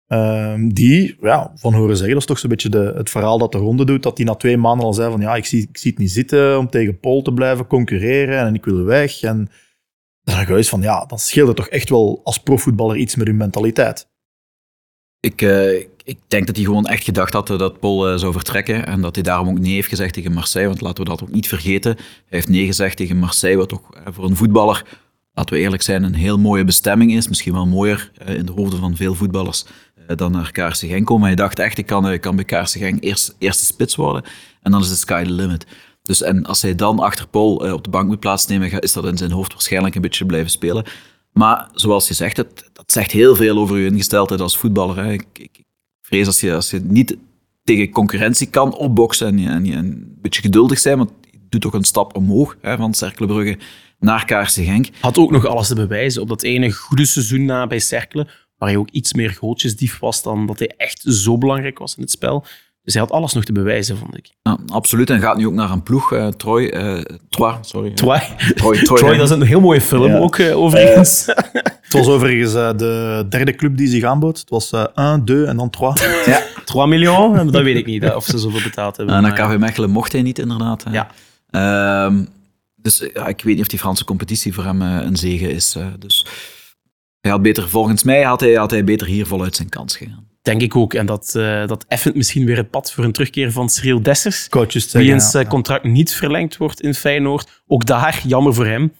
Um, 0.08 0.74
die, 0.74 1.18
ja, 1.22 1.52
van 1.56 1.74
horen 1.74 1.96
zeggen, 1.96 2.14
dat 2.14 2.22
is 2.22 2.28
toch 2.28 2.40
zo'n 2.40 2.50
beetje 2.50 2.70
de, 2.70 2.94
het 2.96 3.10
verhaal 3.10 3.38
dat 3.38 3.52
de 3.52 3.58
ronde 3.58 3.86
doet, 3.86 4.04
dat 4.04 4.18
hij 4.18 4.26
na 4.26 4.36
twee 4.36 4.58
maanden 4.58 4.86
al 4.86 4.94
zei 4.94 5.12
van 5.12 5.22
ja, 5.22 5.36
ik 5.36 5.46
zie, 5.46 5.68
ik 5.70 5.78
zie 5.78 5.92
het 5.92 6.00
niet 6.00 6.12
zitten 6.12 6.58
om 6.58 6.70
tegen 6.70 7.00
Paul 7.00 7.22
te 7.22 7.34
blijven 7.34 7.68
concurreren 7.68 8.40
en 8.40 8.54
ik 8.54 8.66
wil 8.66 8.84
weg. 8.84 9.22
En 9.22 9.50
dan 10.24 10.36
heb 10.36 10.50
ik 10.50 10.56
eens 10.56 10.70
van 10.70 10.82
ja, 10.82 11.06
dan 11.06 11.20
scheelt 11.20 11.48
het 11.48 11.56
toch 11.56 11.68
echt 11.68 11.90
wel 11.90 12.22
als 12.24 12.40
profvoetballer 12.40 12.96
iets 12.96 13.16
met 13.16 13.28
hun 13.28 13.38
mentaliteit. 13.38 14.10
Ik, 15.20 15.42
uh, 15.42 15.80
ik 16.04 16.18
denk 16.28 16.48
dat 16.48 16.56
hij 16.56 16.66
gewoon 16.66 16.86
echt 16.86 17.04
gedacht 17.04 17.34
had 17.34 17.48
dat 17.48 17.80
Paul 17.80 18.12
uh, 18.12 18.18
zou 18.18 18.34
vertrekken 18.34 18.86
en 18.86 19.02
dat 19.02 19.16
hij 19.16 19.24
daarom 19.24 19.50
ook 19.50 19.60
nee 19.60 19.74
heeft 19.74 19.88
gezegd 19.88 20.14
tegen 20.14 20.34
Marseille, 20.34 20.68
want 20.68 20.82
laten 20.82 21.04
we 21.04 21.10
dat 21.10 21.24
ook 21.24 21.32
niet 21.32 21.48
vergeten. 21.48 21.96
Hij 21.96 22.06
heeft 22.28 22.50
nee 22.50 22.66
gezegd 22.66 22.98
tegen 22.98 23.18
Marseille, 23.18 23.58
wat 23.58 23.70
toch 23.70 23.82
voor 24.06 24.26
een 24.26 24.36
voetballer, 24.36 25.00
laten 25.34 25.56
we 25.56 25.62
eerlijk 25.62 25.82
zijn, 25.82 26.04
een 26.04 26.16
heel 26.16 26.40
mooie 26.40 26.64
bestemming 26.64 27.14
is. 27.14 27.28
Misschien 27.28 27.54
wel 27.54 27.66
mooier 27.66 28.12
in 28.26 28.46
de 28.46 28.52
hoofden 28.52 28.80
van 28.80 28.96
veel 28.96 29.16
voetballers 29.16 29.66
dan 30.16 30.32
naar 30.32 30.52
Kaarse 30.52 30.88
Genk 30.88 31.06
komen. 31.06 31.26
Hij 31.26 31.36
dacht 31.36 31.60
echt, 31.60 31.78
ik 31.78 31.86
kan, 31.86 32.12
ik 32.12 32.22
kan 32.22 32.36
bij 32.36 32.46
Kaarse 32.46 32.80
Genk 32.80 33.04
eerst, 33.04 33.36
eerste 33.38 33.66
spits 33.66 33.96
worden 33.96 34.24
en 34.62 34.72
dan 34.72 34.82
is 34.82 34.90
de 34.90 34.96
sky 34.96 35.24
the 35.24 35.32
limit. 35.32 35.66
Dus 36.02 36.22
en 36.22 36.46
als 36.46 36.62
hij 36.62 36.76
dan 36.76 37.00
achter 37.00 37.28
Paul 37.28 37.66
uh, 37.66 37.74
op 37.74 37.84
de 37.84 37.90
bank 37.90 38.08
moet 38.08 38.20
plaatsnemen, 38.20 38.80
is 38.80 38.94
dat 38.94 39.06
in 39.06 39.18
zijn 39.18 39.32
hoofd 39.32 39.54
waarschijnlijk 39.54 39.96
een 39.96 40.02
beetje 40.02 40.26
blijven 40.26 40.52
spelen. 40.52 40.86
Maar 41.32 41.70
zoals 41.74 42.08
je 42.08 42.14
zegt, 42.14 42.38
het, 42.38 42.70
dat 42.74 42.92
zegt 42.92 43.12
heel 43.12 43.36
veel 43.36 43.58
over 43.58 43.78
je 43.78 43.86
ingesteldheid 43.86 44.42
als 44.42 44.58
voetballer. 44.58 44.98
Hè. 44.98 45.12
Ik, 45.12 45.26
ik, 45.34 45.64
vrees 46.02 46.28
als 46.28 46.40
je, 46.40 46.56
als 46.56 46.70
je 46.70 46.80
niet 46.80 47.18
tegen 47.64 47.90
concurrentie 47.90 48.48
kan 48.48 48.74
opboksen 48.74 49.28
en 49.28 49.38
je, 49.38 49.50
en 49.50 49.66
je 49.66 49.76
een 49.76 50.18
beetje 50.22 50.42
geduldig 50.42 50.80
zijn, 50.80 50.98
want 50.98 51.12
je 51.32 51.40
doet 51.50 51.62
toch 51.62 51.74
een 51.74 51.84
stap 51.84 52.16
omhoog 52.16 52.58
hè, 52.62 52.78
van 52.78 52.94
Cerkelenbrugge 52.94 53.58
naar 54.00 54.26
Kaarse 54.26 54.64
Genk. 54.64 54.90
Had 55.00 55.18
ook 55.18 55.32
nog 55.32 55.46
alles 55.46 55.68
te 55.68 55.76
bewijzen 55.76 56.22
op 56.22 56.28
dat 56.28 56.44
ene 56.44 56.72
goede 56.72 57.06
seizoen 57.06 57.46
na 57.46 57.68
bij 57.68 57.80
Cerkelen 57.80 58.28
waar 58.58 58.70
hij 58.70 58.78
ook 58.78 58.90
iets 58.90 59.14
meer 59.14 59.30
gootjesdief 59.32 60.00
was 60.00 60.24
dan 60.24 60.46
dat 60.46 60.60
hij 60.60 60.74
echt 60.78 61.02
zo 61.08 61.38
belangrijk 61.38 61.80
was 61.80 61.96
in 61.96 62.02
het 62.02 62.12
spel. 62.12 62.46
Dus 62.84 62.94
hij 62.94 63.04
had 63.04 63.12
alles 63.12 63.34
nog 63.34 63.44
te 63.44 63.52
bewijzen, 63.52 63.98
vond 63.98 64.18
ik. 64.18 64.30
Ja, 64.42 64.58
absoluut. 64.68 65.10
En 65.10 65.20
gaat 65.22 65.38
nu 65.38 65.48
ook 65.48 65.54
naar 65.54 65.72
een 65.72 65.84
ploeg. 65.84 66.14
eh 66.14 66.28
Troy, 66.28 66.66
eh 66.68 67.02
Troy, 67.30 67.58
sorry. 67.62 67.92
Troy, 67.94 68.20
Troy, 68.56 68.78
Troy, 68.84 68.98
Troy, 68.98 69.18
dat 69.18 69.30
is 69.32 69.36
een 69.36 69.42
heel 69.42 69.60
mooie 69.60 69.82
film 69.82 70.12
Ja. 70.12 70.18
ook, 70.18 70.38
eh, 70.38 70.58
overigens. 70.58 71.26
Het 71.86 71.94
was 71.94 72.08
overigens 72.08 72.52
de 72.54 73.26
derde 73.30 73.56
club 73.56 73.78
die 73.78 73.88
zich 73.88 74.04
aanbood. 74.04 74.40
Het 74.40 74.50
was 74.50 74.72
eh 74.72 74.84
1, 74.96 75.26
2 75.26 75.46
en 75.46 75.58
dan 75.58 75.70
3. 75.70 75.90
Ja. 76.26 76.42
3 76.66 76.88
miljoen, 76.88 77.52
dat 77.52 77.64
weet 77.64 77.76
ik 77.78 77.86
niet, 77.86 78.04
hè, 78.04 78.10
of 78.16 78.26
ze 78.26 78.38
zoveel 78.38 78.62
betaald 78.64 78.98
hebben. 78.98 79.16
En 79.16 79.22
naar 79.22 79.34
KV 79.34 79.58
Mechelen 79.60 79.90
mocht 79.90 80.12
hij 80.12 80.22
niet, 80.22 80.40
inderdaad. 80.40 80.84
hè. 80.84 80.92
Ja. 80.92 81.08
Ehm, 81.50 82.24
dus 82.76 83.02
ik 83.02 83.12
weet 83.22 83.46
niet 83.46 83.62
of 83.62 83.68
die 83.68 83.80
Franse 83.80 84.06
competitie 84.06 84.54
voor 84.54 84.64
hem 84.64 84.82
een 84.82 85.16
zegen 85.16 85.50
is. 85.50 85.76
dus 86.00 86.26
hij 87.26 87.34
had 87.34 87.44
beter, 87.44 87.70
volgens 87.70 88.04
mij 88.04 88.24
had 88.24 88.40
hij, 88.40 88.54
had 88.54 88.72
hij 88.72 88.84
beter 88.84 89.08
hier 89.08 89.26
voluit 89.26 89.56
zijn 89.56 89.70
kans 89.70 89.98
gegaan. 89.98 90.28
Denk 90.42 90.62
ik 90.62 90.76
ook. 90.76 90.94
En 90.94 91.06
dat, 91.06 91.34
eh, 91.36 91.68
dat 91.68 91.86
effent 91.88 92.16
misschien 92.16 92.46
weer 92.46 92.58
het 92.58 92.70
pad 92.70 92.92
voor 92.92 93.04
een 93.04 93.12
terugkeer 93.12 93.52
van 93.52 93.70
Cyril 93.70 94.02
Dessers. 94.02 94.50
Coaches 94.50 94.92
Wie 94.92 95.12
eens 95.12 95.32
ja, 95.32 95.40
eh, 95.40 95.48
contract 95.48 95.84
niet 95.84 96.14
verlengd 96.14 96.58
wordt 96.58 96.82
in 96.82 96.94
Feyenoord. 96.94 97.64
Ook 97.68 97.86
daar, 97.86 98.22
jammer 98.28 98.54
voor 98.54 98.66
hem, 98.66 98.94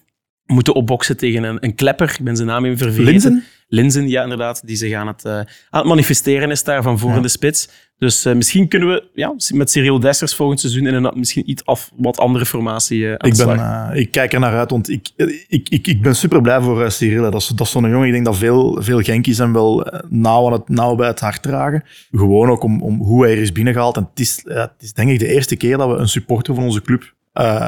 moeten 0.46 0.74
opboksen 0.74 1.18
tegen 1.18 1.44
een, 1.44 1.58
een 1.60 1.76
klepper. 1.76 2.16
Ik 2.20 2.24
ben 2.26 2.36
zijn 2.36 2.48
naam 2.48 2.66
even 2.66 2.78
vergeten. 2.78 3.04
Linzen? 3.06 3.44
Linzen, 3.68 4.08
ja, 4.08 4.24
inderdaad. 4.24 4.68
Die 4.68 4.76
zich 4.76 4.94
aan 4.94 5.08
het, 5.08 5.26
eh, 5.26 5.34
aan 5.34 5.46
het 5.70 5.86
manifesteren 5.86 6.52
is 6.52 6.64
daar 6.64 6.84
van 6.84 7.00
voor 7.00 7.10
Ja. 7.10 7.16
in 7.16 7.22
de 7.22 7.28
spits. 7.28 7.70
Dus 7.98 8.26
eh, 8.26 8.36
misschien 8.36 8.68
kunnen 8.68 8.90
we 8.90 9.10
ja, 9.14 9.36
met 9.54 9.72
Cyril 9.72 10.00
Dessers 10.00 10.36
volgend 10.36 10.60
seizoen 10.60 10.88
in 10.88 10.94
een 10.94 11.14
misschien 11.16 11.50
iets 11.50 11.66
af, 11.66 11.92
wat 11.96 12.18
andere 12.18 12.46
formatie 12.46 13.00
de 13.00 13.18
Ik, 13.18 13.38
ben, 13.38 13.60
eh, 13.60 14.00
ik 14.00 14.12
kijk 14.12 14.34
er 14.34 14.40
naar 14.40 14.58
uit, 14.58 14.72
want 14.72 14.90
ik, 14.90 15.10
ik, 15.48 15.70
ik, 15.70 15.88
ik 15.88 16.02
ben 16.02 16.16
super 16.16 16.42
blij 16.42 16.62
voor 16.62 16.82
uh, 16.82 16.90
Cyril. 16.90 17.32
Dat 17.32 17.42
is, 17.42 17.48
dat 17.48 17.66
is 17.66 17.72
zo'n 17.72 17.90
jongen, 17.90 18.08
ik 18.08 18.14
denk 18.14 18.26
dat 18.26 18.38
veel, 18.38 18.78
veel 18.82 19.02
Genkies 19.02 19.38
hem 19.38 19.54
wel 19.54 19.88
nauw, 20.10 20.46
aan 20.46 20.54
het, 20.54 20.70
nauw 20.70 20.96
bij 20.96 21.08
het 21.08 21.20
hart 21.20 21.42
dragen. 21.42 21.84
Gewoon 22.12 22.50
ook 22.50 22.64
om, 22.64 22.82
om 22.82 23.02
hoe 23.02 23.24
hij 23.24 23.32
er 23.32 23.42
is 23.42 23.52
binnengehaald. 23.52 23.98
En 23.98 24.08
het 24.10 24.20
is, 24.20 24.42
het 24.44 24.74
is 24.80 24.94
denk 24.94 25.10
ik 25.10 25.20
de 25.20 25.34
eerste 25.34 25.56
keer 25.56 25.78
dat 25.78 25.90
we 25.90 25.96
een 25.96 26.08
supporter 26.08 26.56
van 26.56 26.64
onze 26.64 26.82
club 26.82 27.14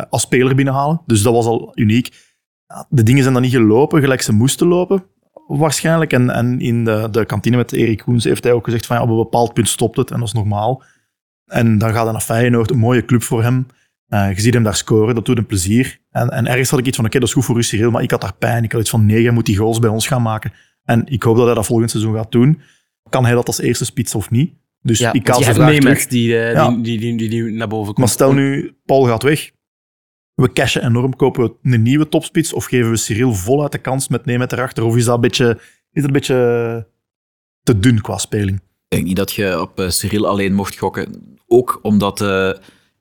als 0.10 0.22
speler 0.22 0.56
binnenhalen. 0.56 1.02
Dus 1.06 1.22
dat 1.22 1.34
was 1.34 1.46
al 1.46 1.72
uniek. 1.76 2.14
De 2.90 3.04
dingen 3.04 3.22
zijn 3.22 3.34
dan 3.34 3.42
niet 3.42 3.52
gelopen 3.52 4.02
gelijk 4.02 4.22
ze 4.22 4.34
moesten 4.34 4.68
lopen, 4.68 5.04
waarschijnlijk. 5.48 6.14
En, 6.14 6.30
en 6.30 6.60
in 6.60 6.84
de, 6.86 7.08
de 7.12 7.26
kantine 7.26 7.58
met 7.58 7.72
Erik 7.72 7.98
Koens 7.98 8.24
heeft 8.24 8.44
hij 8.44 8.54
ook 8.54 8.66
gezegd 8.66 8.86
van 8.86 8.96
ja, 8.96 9.04
op 9.04 9.10
een 9.10 9.16
bepaald 9.16 9.54
punt 9.54 9.70
stopt 9.70 9.98
het 9.98 10.12
en 10.12 10.20
dat 10.20 10.28
is 10.28 10.34
normaal. 10.34 10.84
En 11.46 11.78
dan 11.78 11.92
gaat 11.94 12.04
hij 12.04 12.12
naar 12.12 12.22
Feyenoord, 12.22 12.72
een 12.72 12.78
mooie 12.78 13.06
club 13.06 13.24
voor 13.24 13.44
hem. 13.44 13.68
Eh, 14.08 14.34
je 14.36 14.42
ziet 14.42 14.54
hem 14.54 14.64
daar 14.64 14.76
scoren, 14.76 15.16
dat 15.16 15.26
doet 15.26 15.38
hem 15.38 15.46
plezier. 15.46 16.00
En, 16.12 16.30
en 16.30 16.48
ergens 16.48 16.70
had 16.70 16.80
ik 16.80 16.86
iets 16.86 16.96
van, 16.96 17.06
oké, 17.06 17.20
dat 17.20 17.28
is 17.28 17.34
goed 17.34 17.46
voor 17.46 17.64
Cyril, 17.64 17.92
maar 17.92 18.04
ik 18.04 18.12
had 18.12 18.22
daar 18.22 18.36
pijn. 18.36 18.64
Ik 18.64 18.72
had 18.72 18.82
iets 18.82 18.90
van, 18.90 19.06
nee, 19.06 19.22
jij 19.22 19.32
moet 19.32 19.46
die 19.46 19.58
goals 19.58 19.80
bij 19.80 19.90
ons 19.90 20.08
gaan 20.08 20.22
maken. 20.22 20.54
En 20.84 21.04
ik 21.06 21.24
hoop 21.24 21.36
dat 21.36 21.46
hij 21.46 21.56
dat 21.56 21.66
volgend 21.66 21.92
seizoen 21.92 22.16
gaat 22.16 22.32
doen. 22.32 22.62
Kan 23.10 23.26
hij 23.26 23.34
dat 23.34 23.48
als 23.48 23.60
eerste 23.60 23.86
spits 23.86 24.16
of 24.16 24.30
niet? 24.30 24.54
Dus 24.82 25.00
ja, 25.00 25.14
ik 25.14 25.28
haal 25.28 25.42
vraag 25.42 25.76
terug. 25.76 26.08
die, 26.08 26.30
Ja. 26.30 26.70
die, 26.70 26.82
die, 26.82 27.00
die, 27.00 27.18
die, 27.18 27.30
die 27.30 27.44
naar 27.44 27.68
boven 27.68 27.86
komt. 27.86 27.98
Maar 27.98 28.08
stel 28.08 28.34
nu, 28.34 28.76
Paul 28.86 29.04
gaat 29.04 29.24
weg. 29.24 29.52
We 30.42 30.54
cashen 30.54 30.86
enorm, 30.86 31.16
kopen 31.16 31.44
we 31.44 31.72
een 31.72 31.82
nieuwe 31.82 32.10
topspits 32.10 32.54
of 32.54 32.66
geven 32.66 32.90
we 32.90 32.98
Cyril 32.98 33.34
voluit 33.34 33.72
de 33.72 33.78
kans 33.78 34.08
met 34.08 34.26
Nemet 34.26 34.52
erachter? 34.52 34.84
Of 34.84 34.96
is 34.96 35.06
dat 35.06 35.16
een 35.16 35.22
beetje, 35.22 35.60
is 35.92 36.04
een 36.04 36.12
beetje 36.12 36.88
te 37.64 37.80
dun 37.80 38.02
qua 38.02 38.18
speling? 38.18 38.58
Ik 38.58 38.64
denk 38.88 39.04
niet 39.04 39.16
dat 39.16 39.32
je 39.32 39.62
op 39.62 39.80
eh, 39.80 39.90
Cyril 39.90 40.28
alleen 40.28 40.54
mocht 40.54 40.78
gokken. 40.78 41.38
Ook 41.48 41.80
omdat 41.82 42.22
eh, 42.22 42.52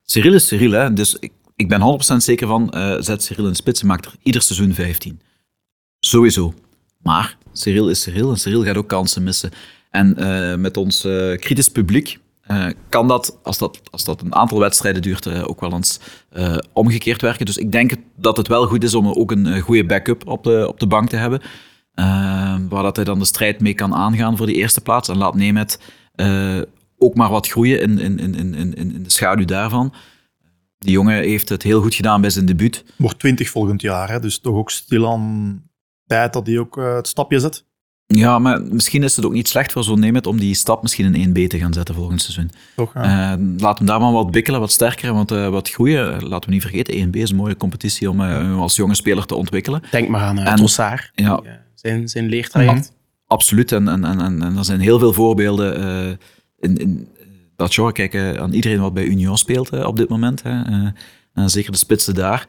Cyril 0.02 0.34
is 0.34 0.46
Cyril. 0.46 0.70
Hè? 0.70 0.92
Dus 0.92 1.16
ik, 1.18 1.32
ik 1.54 1.68
ben 1.68 1.98
100% 2.12 2.16
zeker 2.16 2.46
van, 2.46 2.70
eh, 2.70 2.96
zet 2.98 3.22
Cyril 3.22 3.46
in 3.46 3.54
spits 3.54 3.80
en 3.80 3.86
maakt 3.86 4.04
er 4.06 4.14
ieder 4.22 4.42
seizoen 4.42 4.74
15. 4.74 5.20
Sowieso. 5.98 6.54
Maar 7.02 7.38
Cyril 7.52 7.90
is 7.90 8.00
Cyril 8.00 8.30
en 8.30 8.36
Cyril 8.36 8.64
gaat 8.64 8.76
ook 8.76 8.88
kansen 8.88 9.22
missen. 9.22 9.50
En 9.90 10.14
met 10.60 10.76
ons 10.76 11.00
kritisch 11.36 11.68
publiek 11.68 12.18
eh, 12.46 12.66
kan 12.88 13.08
dat 13.08 13.38
als, 13.42 13.58
dat, 13.58 13.80
als 13.90 14.04
dat 14.04 14.20
een 14.20 14.34
aantal 14.34 14.58
wedstrijden 14.58 15.02
duurt, 15.02 15.26
eh, 15.26 15.48
ook 15.48 15.60
wel 15.60 15.72
eens 15.72 16.00
eh, 16.30 16.56
omgekeerd 16.72 17.20
werken. 17.20 17.46
Dus 17.46 17.56
ik 17.56 17.72
denk 17.72 17.92
dat 18.16 18.36
het 18.36 18.48
wel 18.48 18.66
goed 18.66 18.84
is 18.84 18.94
om 18.94 19.06
ook 19.06 19.30
een 19.30 19.60
goede 19.60 19.86
backup 19.86 20.26
op 20.28 20.44
de, 20.44 20.68
op 20.68 20.80
de 20.80 20.86
bank 20.86 21.08
te 21.08 21.16
hebben. 21.16 21.40
Waar 22.68 22.82
dat 22.82 22.96
hij 22.96 23.04
dan 23.04 23.18
de 23.18 23.24
strijd 23.24 23.60
mee 23.60 23.74
kan 23.74 23.94
aangaan 23.94 24.36
voor 24.36 24.46
die 24.46 24.56
eerste 24.56 24.80
plaats. 24.80 25.08
En 25.08 25.16
laat 25.16 25.34
Nemet 25.34 25.80
ook 26.98 27.14
maar 27.14 27.30
wat 27.30 27.48
groeien 27.48 27.80
in, 27.80 27.98
in, 27.98 28.18
in, 28.18 28.54
in, 28.54 28.74
in 28.74 29.02
de 29.02 29.10
schaduw 29.10 29.44
daarvan. 29.44 29.94
Die 30.78 30.90
jongen 30.90 31.14
heeft 31.14 31.48
het 31.48 31.62
heel 31.62 31.82
goed 31.82 31.94
gedaan 31.94 32.20
bij 32.20 32.30
zijn 32.30 32.46
debuut. 32.46 32.84
Wordt 32.96 33.18
20 33.18 33.50
volgend 33.50 33.80
jaar, 33.80 34.10
hè? 34.10 34.20
dus 34.20 34.38
toch 34.38 34.54
ook 34.54 34.70
stilaan 34.70 35.62
tijd 36.06 36.32
dat 36.32 36.46
hij 36.46 36.58
ook 36.58 36.76
het 36.76 37.08
stapje 37.08 37.40
zet. 37.40 37.64
Ja, 38.06 38.38
maar 38.38 38.62
misschien 38.62 39.02
is 39.02 39.16
het 39.16 39.24
ook 39.24 39.32
niet 39.32 39.48
slecht 39.48 39.72
voor 39.72 39.84
zo'n 39.84 40.00
Nemet 40.00 40.26
om 40.26 40.38
die 40.38 40.54
stap 40.54 40.82
misschien 40.82 41.14
in 41.14 41.28
1B 41.28 41.46
te 41.48 41.58
gaan 41.58 41.72
zetten 41.72 41.94
volgend 41.94 42.22
seizoen. 42.22 42.50
Toch, 42.76 42.94
ja. 42.94 43.32
Eh, 43.32 43.40
laat 43.58 43.78
hem 43.78 43.86
daar 43.86 44.00
maar 44.00 44.12
wat 44.12 44.30
bikkelen, 44.30 44.60
wat 44.60 44.70
sterker, 44.72 45.12
wat, 45.12 45.30
eh, 45.30 45.48
wat 45.48 45.70
groeien. 45.70 46.28
Laten 46.28 46.48
we 46.48 46.54
niet 46.54 46.62
vergeten, 46.64 46.94
1B 47.00 47.16
is 47.16 47.30
een 47.30 47.36
mooie 47.36 47.56
competitie 47.56 48.10
om 48.10 48.20
eh, 48.20 48.60
als 48.60 48.76
jonge 48.76 48.94
speler 48.94 49.24
te 49.26 49.34
ontwikkelen. 49.34 49.82
Denk 49.90 50.08
maar 50.08 50.20
aan 50.20 50.38
uh, 50.38 50.46
En- 50.46 50.58
Ja. 51.14 51.36
die, 51.36 51.50
zijn, 51.74 52.08
zijn 52.08 52.26
leertraject. 52.28 52.92
Absoluut. 53.26 53.72
En, 53.72 53.88
en, 53.88 54.04
en, 54.04 54.20
en, 54.20 54.42
en 54.42 54.56
er 54.56 54.64
zijn 54.64 54.80
heel 54.80 54.98
veel 54.98 55.12
voorbeelden 55.12 55.78
in, 56.58 56.76
in 56.76 57.08
dat 57.56 57.74
genre. 57.74 57.92
Kijk, 57.92 58.38
aan 58.38 58.52
iedereen 58.52 58.80
wat 58.80 58.94
bij 58.94 59.04
Union 59.04 59.38
speelt 59.38 59.84
op 59.84 59.96
dit 59.96 60.08
moment. 60.08 60.42
Hè. 60.42 60.62
En 61.34 61.50
zeker 61.50 61.72
de 61.72 61.78
spitsen 61.78 62.14
daar. 62.14 62.46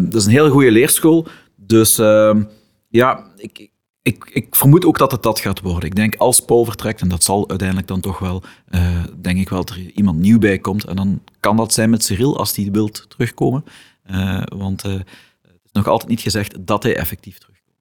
Dat 0.00 0.14
is 0.14 0.24
een 0.24 0.30
hele 0.30 0.50
goede 0.50 0.70
leerschool. 0.70 1.26
Dus 1.56 1.98
ehm, 1.98 2.42
ja, 2.88 3.24
ik, 3.36 3.70
ik, 4.06 4.30
ik 4.32 4.54
vermoed 4.54 4.84
ook 4.84 4.98
dat 4.98 5.12
het 5.12 5.22
dat 5.22 5.40
gaat 5.40 5.60
worden. 5.60 5.88
Ik 5.88 5.94
denk 5.94 6.16
als 6.16 6.40
Paul 6.40 6.64
vertrekt, 6.64 7.00
en 7.00 7.08
dat 7.08 7.24
zal 7.24 7.48
uiteindelijk 7.48 7.88
dan 7.88 8.00
toch 8.00 8.18
wel, 8.18 8.42
eh, 8.68 9.04
denk 9.20 9.38
ik 9.38 9.48
wel 9.48 9.64
dat 9.64 9.76
er 9.76 9.90
iemand 9.94 10.18
nieuw 10.18 10.38
bij 10.38 10.58
komt. 10.58 10.84
En 10.84 10.96
dan 10.96 11.22
kan 11.40 11.56
dat 11.56 11.72
zijn 11.72 11.90
met 11.90 12.04
Cyril, 12.04 12.38
als 12.38 12.56
hij 12.56 12.68
wilt 12.72 13.04
terugkomen. 13.08 13.64
Eh, 14.02 14.42
want 14.56 14.84
eh, 14.84 14.92
het 14.92 15.60
is 15.64 15.72
nog 15.72 15.86
altijd 15.86 16.10
niet 16.10 16.20
gezegd 16.20 16.66
dat 16.66 16.82
hij 16.82 16.96
effectief 16.96 17.38
terugkomt. 17.38 17.76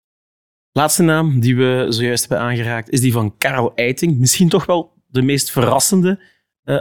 Laatste 0.71 1.03
naam 1.03 1.39
die 1.39 1.55
we 1.55 1.85
zojuist 1.89 2.29
hebben 2.29 2.47
aangeraakt 2.47 2.89
is 2.89 3.01
die 3.01 3.11
van 3.11 3.37
Karel 3.37 3.71
Eiting. 3.75 4.17
Misschien 4.17 4.49
toch 4.49 4.65
wel 4.65 4.93
de 5.07 5.21
meest 5.21 5.51
verrassende 5.51 6.19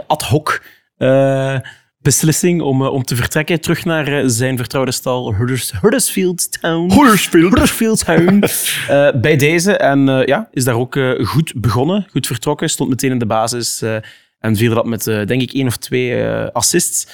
ad 0.07 0.23
hoc 0.23 0.63
beslissing 2.05 2.61
om, 2.61 2.81
eh, 2.81 2.93
om 2.93 3.03
te 3.03 3.15
vertrekken. 3.15 3.61
Terug 3.61 3.85
naar 3.85 4.07
eh, 4.07 4.23
zijn 4.25 4.57
vertrouwde 4.57 4.91
stal 4.91 5.35
Hudders, 5.35 5.71
Huddersfield 5.81 6.61
Town. 6.61 6.93
Huddersfield. 6.93 7.49
Huddersfield 7.49 8.05
Town. 8.05 8.43
Eh, 8.87 9.09
bij 9.21 9.35
deze. 9.35 9.77
En 9.77 10.05
ja, 10.25 10.49
is 10.51 10.63
daar 10.63 10.75
ook 10.75 10.99
goed 11.23 11.53
begonnen, 11.55 12.07
goed 12.11 12.27
vertrokken. 12.27 12.69
Stond 12.69 12.89
meteen 12.89 13.11
in 13.11 13.19
de 13.19 13.25
basis 13.25 13.81
en 14.39 14.55
vierde 14.55 14.75
dat 14.75 14.85
met, 14.85 15.03
denk 15.03 15.41
ik, 15.41 15.51
één 15.51 15.67
of 15.67 15.77
twee 15.77 16.25
assists. 16.53 17.07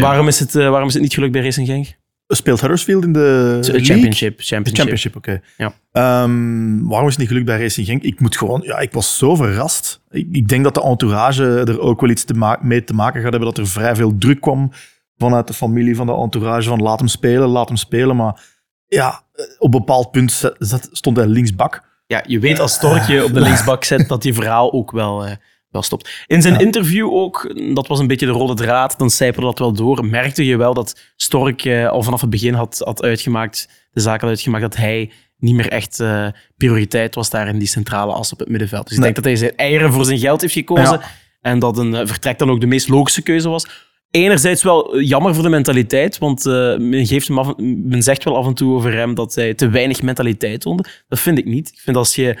Waarom, 0.00 0.28
is 0.28 0.38
het, 0.38 0.52
waarom 0.52 0.88
is 0.88 0.94
het 0.94 1.02
niet 1.02 1.14
gelukt 1.14 1.32
bij 1.32 1.42
Racing 1.42 1.66
Genk? 1.66 1.86
Speelt 2.26 2.60
Huddersfield 2.60 3.04
in 3.04 3.12
de? 3.12 3.58
Championship. 3.60 4.40
Championship. 4.40 4.76
Championship, 4.76 5.16
oké. 5.16 5.40
Ja. 5.56 5.72
Ehm, 5.92 6.86
waarom 6.86 7.08
is 7.08 7.12
het 7.12 7.18
niet 7.18 7.28
gelukt 7.28 7.46
bij 7.46 7.60
Racing 7.60 7.86
Genk? 7.86 8.02
Ik 8.02 8.20
moet 8.20 8.36
gewoon, 8.36 8.60
ja, 8.64 8.78
ik 8.78 8.92
was 8.92 9.18
zo 9.18 9.34
verrast. 9.34 10.00
Ik, 10.10 10.28
ik 10.32 10.48
denk 10.48 10.64
dat 10.64 10.74
de 10.74 10.82
entourage 10.82 11.44
er 11.44 11.80
ook 11.80 12.00
wel 12.00 12.10
iets 12.10 12.24
te 12.24 12.56
mee 12.60 12.84
te 12.84 12.94
maken 12.94 13.22
gaat 13.22 13.30
hebben. 13.30 13.48
Dat 13.48 13.58
er 13.58 13.66
vrij 13.66 13.96
veel 13.96 14.18
druk 14.18 14.40
kwam 14.40 14.72
vanuit 15.16 15.46
de 15.46 15.54
familie, 15.54 15.96
van 15.96 16.06
de 16.06 16.14
entourage. 16.14 16.68
Van 16.68 16.82
laat 16.82 16.98
hem 16.98 17.08
spelen, 17.08 17.48
laat 17.48 17.68
hem 17.68 17.76
spelen. 17.76 18.16
Maar 18.16 18.42
ja, 18.86 19.22
op 19.58 19.74
een 19.74 19.80
bepaald 19.80 20.10
punt 20.10 20.52
stond 20.92 21.16
hij 21.16 21.26
linksbak. 21.26 21.82
Ja, 22.06 22.22
je 22.26 22.38
weet 22.38 22.60
als 22.60 22.72
Storkje 22.72 23.24
op 23.24 23.32
de 23.34 23.40
linksbak 23.40 23.84
zet 23.84 24.08
dat 24.08 24.22
die 24.22 24.34
verhaal 24.34 24.72
ook 24.72 24.90
wel, 24.90 25.26
eh, 25.26 25.36
wel 25.74 25.82
stopt. 25.82 26.24
In 26.26 26.42
zijn 26.42 26.60
interview 26.60 27.12
ook, 27.12 27.54
dat 27.74 27.86
was 27.86 27.98
een 27.98 28.06
beetje 28.06 28.26
de 28.26 28.32
rode 28.32 28.54
draad, 28.54 28.98
dan 28.98 29.10
zijperde 29.10 29.46
dat 29.46 29.58
wel 29.58 29.72
door, 29.72 30.06
merkte 30.06 30.44
je 30.44 30.56
wel 30.56 30.74
dat 30.74 31.00
Stork 31.16 31.64
eh, 31.64 31.88
al 31.88 32.02
vanaf 32.02 32.20
het 32.20 32.30
begin 32.30 32.54
had, 32.54 32.80
had 32.84 33.02
uitgemaakt, 33.02 33.68
de 33.92 34.00
zaak 34.00 34.20
had 34.20 34.30
uitgemaakt, 34.30 34.62
dat 34.62 34.76
hij 34.76 35.10
niet 35.38 35.54
meer 35.54 35.68
echt 35.68 36.00
eh, 36.00 36.26
prioriteit 36.56 37.14
was 37.14 37.30
daar 37.30 37.48
in 37.48 37.58
die 37.58 37.68
centrale 37.68 38.12
as 38.12 38.32
op 38.32 38.38
het 38.38 38.48
middenveld. 38.48 38.88
Dus 38.88 38.96
ik 38.96 39.02
denk 39.02 39.14
dat 39.14 39.24
hij 39.24 39.36
zijn 39.36 39.56
eieren 39.56 39.92
voor 39.92 40.04
zijn 40.04 40.18
geld 40.18 40.40
heeft 40.40 40.52
gekozen 40.52 41.00
Ja. 41.00 41.02
en 41.40 41.58
dat 41.58 41.78
een 41.78 41.94
eh, 41.94 42.06
vertrek 42.06 42.38
dan 42.38 42.50
ook 42.50 42.60
de 42.60 42.66
meest 42.66 42.88
logische 42.88 43.22
keuze 43.22 43.48
was. 43.48 43.66
Enerzijds 44.10 44.62
wel 44.62 45.00
jammer 45.00 45.34
voor 45.34 45.42
de 45.42 45.48
mentaliteit, 45.48 46.18
want 46.18 46.44
men, 46.44 47.06
geeft 47.06 47.28
hem 47.28 47.38
af, 47.38 47.56
men 47.56 48.02
zegt 48.02 48.24
wel 48.24 48.36
af 48.36 48.46
en 48.46 48.54
toe 48.54 48.74
over 48.74 48.92
hem 48.92 49.14
dat 49.14 49.34
hij 49.34 49.54
te 49.54 49.68
weinig 49.68 50.02
mentaliteit 50.02 50.60
toonde. 50.60 50.84
Dat 51.08 51.20
vind 51.20 51.38
ik 51.38 51.44
niet. 51.44 51.68
Ik 51.68 51.80
vind 51.80 51.96
als 51.96 52.14
je 52.14 52.38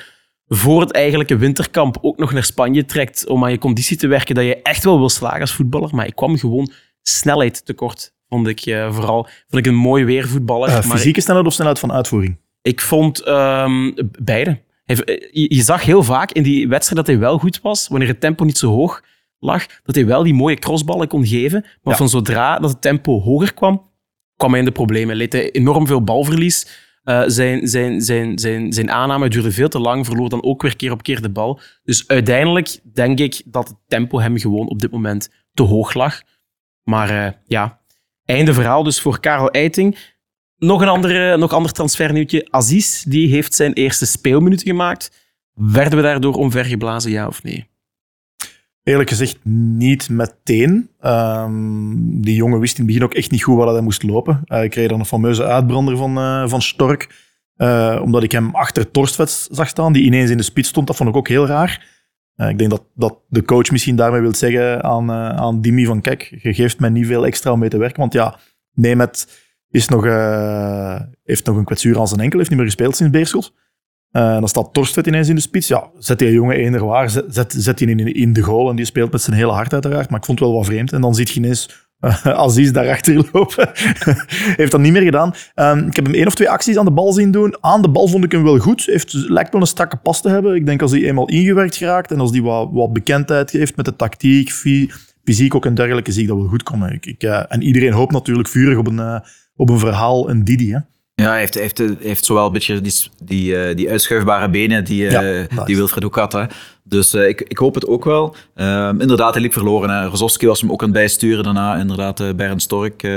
voor 0.54 0.80
het 0.80 0.92
eigenlijke 0.92 1.36
winterkamp 1.36 1.98
ook 2.02 2.18
nog 2.18 2.32
naar 2.32 2.44
Spanje 2.44 2.84
trekt 2.84 3.26
om 3.26 3.44
aan 3.44 3.50
je 3.50 3.58
conditie 3.58 3.96
te 3.96 4.06
werken, 4.06 4.34
dat 4.34 4.44
je 4.44 4.62
echt 4.62 4.84
wel 4.84 4.98
wil 4.98 5.08
slagen 5.08 5.40
als 5.40 5.54
voetballer. 5.54 5.94
Maar 5.94 6.06
ik 6.06 6.14
kwam 6.14 6.38
gewoon 6.38 6.70
snelheid 7.02 7.66
tekort, 7.66 8.12
vond 8.28 8.46
ik 8.48 8.60
eh, 8.60 8.92
vooral. 8.94 9.22
Vond 9.48 9.66
ik 9.66 9.72
een 9.72 9.78
mooi 9.78 10.04
weervoetballer. 10.04 10.68
Uh, 10.68 10.74
maar 10.74 10.82
fysieke 10.96 11.20
snelheid 11.20 11.46
of 11.46 11.52
snelheid 11.52 11.78
van 11.78 11.92
uitvoering? 11.92 12.38
ik 12.62 12.80
vond 12.80 13.20
ehm, 13.22 13.92
beide. 14.22 14.60
Eh, 14.84 14.96
Je, 15.30 15.54
je 15.54 15.62
zag 15.62 15.84
heel 15.84 16.02
vaak 16.02 16.32
in 16.32 16.42
die 16.42 16.68
wedstrijd 16.68 17.06
dat 17.06 17.14
hij 17.14 17.18
wel 17.24 17.38
goed 17.38 17.60
was, 17.60 17.88
wanneer 17.88 18.08
het 18.08 18.20
tempo 18.20 18.44
niet 18.44 18.58
zo 18.58 18.68
hoog 18.70 19.02
lag, 19.38 19.66
dat 19.82 19.94
hij 19.94 20.06
wel 20.06 20.22
die 20.22 20.34
mooie 20.34 20.56
crossballen 20.56 21.08
kon 21.08 21.26
geven. 21.26 21.60
Maar 21.60 21.92
Ja. 21.92 21.96
van 21.98 22.08
zodra 22.08 22.58
dat 22.58 22.70
het 22.70 22.80
tempo 22.80 23.20
hoger 23.20 23.54
kwam, 23.54 23.90
kwam 24.36 24.50
hij 24.50 24.58
in 24.58 24.64
de 24.64 24.72
problemen. 24.72 25.16
Leed 25.16 25.32
hij 25.32 25.50
enorm 25.50 25.86
veel 25.86 26.02
balverlies. 26.02 26.66
Uh, 27.04 27.22
zijn, 27.26 27.68
zijn, 27.68 28.00
zijn, 28.00 28.38
zijn, 28.38 28.72
zijn 28.72 28.90
aanname 28.90 29.28
duurde 29.28 29.52
veel 29.52 29.68
te 29.68 29.78
lang, 29.78 30.06
verloor 30.06 30.28
dan 30.28 30.42
ook 30.42 30.62
weer 30.62 30.76
keer 30.76 30.92
op 30.92 31.02
keer 31.02 31.22
de 31.22 31.30
bal. 31.30 31.60
Dus 31.82 32.08
uiteindelijk 32.08 32.80
denk 32.92 33.18
ik 33.18 33.42
dat 33.44 33.68
het 33.68 33.76
tempo 33.86 34.20
hem 34.20 34.38
gewoon 34.38 34.68
op 34.68 34.80
dit 34.80 34.90
moment 34.90 35.30
te 35.54 35.62
hoog 35.62 35.94
lag. 35.94 36.22
Maar 36.82 37.10
uh, 37.10 37.28
ja, 37.46 37.80
einde 38.24 38.54
verhaal 38.54 38.82
dus 38.82 39.00
voor 39.00 39.20
Karel 39.20 39.50
Eiting. 39.50 39.98
Nog 40.56 40.80
een 40.80 40.88
andere, 40.88 41.36
nog 41.36 41.52
ander 41.52 41.72
transfernieuwtje. 41.72 42.46
Aziz 42.50 43.02
die 43.02 43.28
heeft 43.28 43.54
zijn 43.54 43.72
eerste 43.72 44.06
speelminuten 44.06 44.66
gemaakt. 44.66 45.32
Werden 45.54 45.98
we 45.98 46.04
daardoor 46.04 46.34
omvergeblazen, 46.34 47.10
ja 47.10 47.26
of 47.26 47.42
nee? 47.42 47.68
Eerlijk 48.84 49.08
gezegd 49.08 49.38
niet 49.44 50.08
meteen. 50.08 50.90
Um, 51.00 52.20
die 52.20 52.34
jongen 52.34 52.60
wist 52.60 52.78
in 52.78 52.84
het 52.84 52.86
begin 52.86 53.04
ook 53.04 53.14
echt 53.14 53.30
niet 53.30 53.42
goed 53.42 53.56
waar 53.56 53.68
hij 53.68 53.80
moest 53.80 54.02
lopen. 54.02 54.42
Uh, 54.46 54.62
ik 54.62 54.70
kreeg 54.70 54.88
dan 54.88 54.98
een 54.98 55.06
fameuze 55.06 55.44
uitbrander 55.44 55.96
van, 55.96 56.18
uh, 56.18 56.48
van 56.48 56.62
Stork. 56.62 57.22
Uh, 57.56 58.00
omdat 58.02 58.22
ik 58.22 58.32
hem 58.32 58.54
achter 58.54 58.90
Torstvet 58.90 59.48
zag 59.50 59.68
staan, 59.68 59.92
die 59.92 60.02
ineens 60.02 60.30
in 60.30 60.36
de 60.36 60.42
spits 60.42 60.68
stond. 60.68 60.86
Dat 60.86 60.96
vond 60.96 61.08
ik 61.08 61.16
ook 61.16 61.28
heel 61.28 61.46
raar. 61.46 61.86
ik 62.36 62.58
denk 62.58 62.70
dat, 62.70 62.84
dat 62.94 63.18
de 63.28 63.42
coach 63.42 63.70
misschien 63.70 63.96
daarmee 63.96 64.20
wil 64.20 64.34
zeggen 64.34 64.82
aan, 64.82 65.10
aan 65.12 65.60
Dimi 65.60 65.84
van 65.84 66.00
kijk, 66.00 66.38
je 66.42 66.54
geeft 66.54 66.80
mij 66.80 66.90
niet 66.90 67.06
veel 67.06 67.26
extra 67.26 67.52
om 67.52 67.58
mee 67.58 67.68
te 67.68 67.78
werken. 67.78 68.00
Want 68.00 68.12
ja, 68.12 68.38
Nemet 68.72 69.42
is 69.70 69.88
nog, 69.88 70.04
heeft 71.24 71.46
nog 71.46 71.56
een 71.56 71.64
kwetsuur 71.64 71.98
aan 71.98 72.08
zijn 72.08 72.20
enkel, 72.20 72.38
heeft 72.38 72.50
niet 72.50 72.58
meer 72.58 72.68
gespeeld 72.68 72.96
sinds 72.96 73.12
Beerschot. 73.12 73.54
Uh, 74.16 74.32
dan 74.32 74.48
staat 74.48 74.72
Torstvet 74.72 75.06
ineens 75.06 75.28
in 75.28 75.34
de 75.34 75.40
spits. 75.40 75.68
Ja, 75.68 75.90
zet 75.98 76.18
die 76.18 76.32
jongen 76.32 76.56
eender 76.56 76.84
waar, 76.84 77.10
zet, 77.10 77.54
zet, 77.58 77.78
die 77.78 77.88
in, 77.88 78.14
in 78.14 78.32
de 78.32 78.42
goal 78.42 78.70
en 78.70 78.76
die 78.76 78.84
speelt 78.84 79.12
met 79.12 79.22
zijn 79.22 79.36
hele 79.36 79.52
hart 79.52 79.72
uiteraard. 79.72 80.10
Maar 80.10 80.18
ik 80.18 80.24
vond 80.24 80.38
het 80.38 80.48
wel 80.48 80.56
wat 80.56 80.66
vreemd. 80.66 80.92
En 80.92 81.00
dan 81.00 81.14
ziet 81.14 81.30
je 81.30 81.40
ineens 81.40 81.88
uh, 82.00 82.26
Aziz 82.26 82.70
daarachter 82.70 83.28
lopen. 83.32 83.70
Heeft 84.60 84.70
dat 84.70 84.80
niet 84.80 84.92
meer 84.92 85.02
gedaan. 85.02 85.34
Um, 85.54 85.86
ik 85.86 85.96
heb 85.96 86.04
hem 86.04 86.14
één 86.14 86.26
of 86.26 86.34
twee 86.34 86.50
acties 86.50 86.76
aan 86.76 86.84
de 86.84 86.90
bal 86.90 87.12
zien 87.12 87.30
doen. 87.30 87.56
Aan 87.60 87.82
de 87.82 87.88
bal 87.88 88.08
vond 88.08 88.24
ik 88.24 88.32
hem 88.32 88.42
wel 88.42 88.58
goed. 88.58 88.84
Heeft, 88.84 89.12
lijkt 89.12 89.52
wel 89.52 89.60
een 89.60 89.66
strakke 89.66 89.96
pas 89.96 90.20
te 90.20 90.28
hebben. 90.28 90.54
Ik 90.54 90.66
denk 90.66 90.82
als 90.82 90.90
hij 90.90 91.02
eenmaal 91.02 91.28
ingewerkt 91.28 91.76
geraakt 91.76 92.10
en 92.10 92.20
als 92.20 92.30
hij 92.30 92.40
wat, 92.40 92.68
wat 92.72 92.92
bekendheid 92.92 93.50
heeft 93.50 93.76
met 93.76 93.84
de 93.84 93.96
tactiek, 93.96 94.50
fysiek 95.24 95.54
ook 95.54 95.66
en 95.66 95.74
dergelijke, 95.74 96.12
zie 96.12 96.22
ik 96.22 96.28
dat 96.28 96.36
wel 96.36 96.46
goed 96.46 96.62
komen. 96.62 96.92
Ik, 96.92 97.06
ik, 97.06 97.22
uh, 97.22 97.42
en 97.48 97.62
iedereen 97.62 97.92
hoopt 97.92 98.12
natuurlijk 98.12 98.48
vurig 98.48 98.78
op 98.78 98.86
een, 98.86 99.22
op 99.56 99.68
een 99.68 99.78
verhaal, 99.78 100.30
een 100.30 100.44
Didi. 100.44 100.76
Ja, 101.16 101.28
hij 101.28 101.38
heeft, 101.38 101.54
heeft, 101.54 101.82
heeft 101.98 102.24
zowel 102.24 102.46
een 102.46 102.52
beetje 102.52 102.80
die, 102.80 102.92
die, 103.22 103.68
uh, 103.68 103.76
die 103.76 103.90
uitschuifbare 103.90 104.48
benen 104.50 104.84
die, 104.84 105.02
uh, 105.02 105.10
ja, 105.10 105.20
nice. 105.20 105.64
die 105.64 105.76
Wilfred 105.76 106.04
ook 106.04 106.16
had. 106.16 106.32
Hè. 106.32 106.44
Dus 106.82 107.14
uh, 107.14 107.28
ik, 107.28 107.40
ik 107.40 107.58
hoop 107.58 107.74
het 107.74 107.86
ook 107.86 108.04
wel. 108.04 108.36
Ehm, 108.54 109.00
inderdaad, 109.00 109.32
hij 109.32 109.42
liep 109.42 109.52
verloren. 109.52 109.90
Hè. 109.90 110.10
Was 110.10 110.60
hem 110.60 110.72
ook 110.72 110.82
aan 110.82 110.88
het 110.88 110.96
bijsturen 110.96 111.44
daarna. 111.44 111.76
Inderdaad, 111.76 112.36
Bernd 112.36 112.62
Stork 112.62 113.08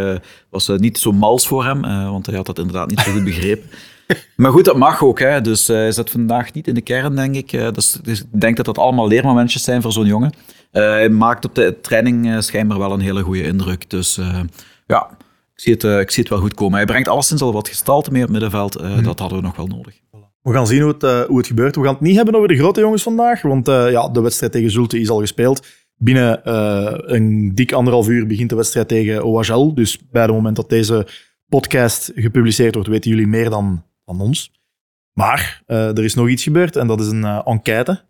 was 0.50 0.68
niet 0.68 0.98
zo 0.98 1.12
mals 1.12 1.48
voor 1.48 1.66
hem, 1.66 1.82
want 2.12 2.26
hij 2.26 2.36
had 2.36 2.46
dat 2.46 2.58
inderdaad 2.58 2.90
niet 2.90 3.00
zo 3.00 3.12
goed 3.12 3.24
begrepen. 3.24 3.70
maar 4.36 4.52
goed, 4.52 4.66
dat 4.66 4.78
mag 4.78 5.04
ook. 5.04 5.20
Hè. 5.20 5.42
Dus 5.42 5.68
hij 5.68 5.92
zat 5.92 6.10
vandaag 6.10 6.54
niet 6.54 6.68
in 6.68 6.74
de 6.74 6.82
kern, 6.82 7.16
denk 7.16 7.36
ik. 7.36 7.74
Dus, 7.74 7.92
dus, 8.04 8.20
ik 8.20 8.42
denk 8.42 8.56
dat 8.56 8.66
dat 8.66 8.78
allemaal 8.78 9.08
leermomentjes 9.08 9.64
zijn 9.64 9.82
voor 9.82 9.92
zo'n 9.92 10.06
jongen. 10.06 10.34
hij 10.72 11.10
maakt 11.10 11.46
op 11.46 11.56
de 11.56 11.78
training 11.82 12.44
schijnbaar 12.44 12.80
wel 12.80 12.92
een 12.92 13.00
hele 13.00 13.24
goede 13.24 13.44
indruk. 13.44 13.90
Dus 13.90 14.20
ja, 14.88 15.10
ik 15.58 15.64
zie, 15.64 15.74
het, 15.74 15.84
uh, 15.84 16.00
ik 16.00 16.12
zie 16.12 16.24
het 16.24 16.32
wel 16.32 16.42
goed 16.42 16.54
komen. 16.54 16.78
Hij 16.78 16.86
brengt 16.86 17.08
alleszins 17.08 17.42
al 17.42 17.54
wat 17.54 17.68
gestalte 17.68 18.12
mee 18.12 18.24
op 18.24 18.30
middenveld. 18.30 18.82
Uh, 18.82 18.96
mm. 18.96 19.04
Dat 19.04 19.20
hadden 19.20 19.38
we 19.38 19.44
nog 19.44 19.56
wel 19.56 19.68
nodig. 19.68 20.00
We 20.42 20.54
gaan 20.54 20.68
zien 20.68 20.82
hoe 20.82 20.92
het, 20.92 21.04
uh, 21.04 21.22
hoe 21.22 21.38
het 21.38 21.48
gebeurt. 21.48 21.76
We 21.76 21.84
gaan 21.84 21.94
het 21.94 22.02
niet 22.02 22.16
hebben 22.16 22.36
over 22.36 22.48
de 22.48 22.56
grote 22.56 22.80
jongens 22.80 23.04
vandaag, 23.04 23.42
want 23.42 23.68
ja, 23.68 24.10
de 24.10 24.22
wedstrijd 24.22 24.52
tegen 24.52 24.72
Zulte 24.72 25.00
is 25.00 25.10
al 25.10 25.20
gespeeld. 25.20 25.68
Binnen 25.96 26.54
een 27.14 27.56
dik 27.56 27.72
anderhalf 27.72 28.08
uur 28.08 28.28
begint 28.28 28.50
de 28.50 28.56
wedstrijd 28.56 28.88
tegen 28.88 29.24
OHL. 29.24 29.74
Dus 29.74 30.00
bij 30.12 30.22
het 30.22 30.32
moment 30.32 30.56
dat 30.56 30.70
deze 30.70 31.08
podcast 31.48 32.12
gepubliceerd 32.16 32.74
wordt, 32.74 32.90
weten 32.90 33.12
jullie 33.12 33.28
meer 33.28 33.50
dan 33.50 33.84
van 34.06 34.22
ons. 34.22 34.52
Maar 35.14 35.64
er 35.66 36.04
is 36.04 36.14
nog 36.14 36.30
iets 36.30 36.44
gebeurd 36.44 36.76
en 36.76 36.88
dat 36.88 37.00
is 37.00 37.08
een 37.08 37.26
enquête 37.26 38.04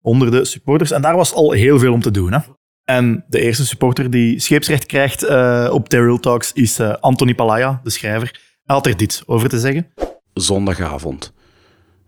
onder 0.00 0.30
de 0.30 0.44
supporters. 0.44 0.90
En 0.90 1.02
daar 1.02 1.16
was 1.16 1.32
al 1.32 1.52
heel 1.52 1.78
veel 1.78 1.92
om 1.92 2.00
te 2.00 2.10
doen. 2.10 2.32
Hè? 2.32 2.38
En 2.84 3.24
de 3.28 3.40
eerste 3.40 3.66
supporter 3.66 4.10
die 4.10 4.40
scheepsrecht 4.40 4.86
krijgt 4.86 5.24
uh, 5.24 5.68
op 5.72 5.88
Terrell 5.88 6.18
Talks 6.18 6.52
is 6.52 6.80
uh, 6.80 6.94
Anthony 7.00 7.34
Palaya, 7.34 7.80
de 7.84 7.90
schrijver. 7.90 8.40
Hij 8.64 8.76
had 8.76 8.86
er 8.86 8.96
dit 8.96 9.22
over 9.26 9.48
te 9.48 9.58
zeggen. 9.58 9.92
Zondagavond. 10.34 11.32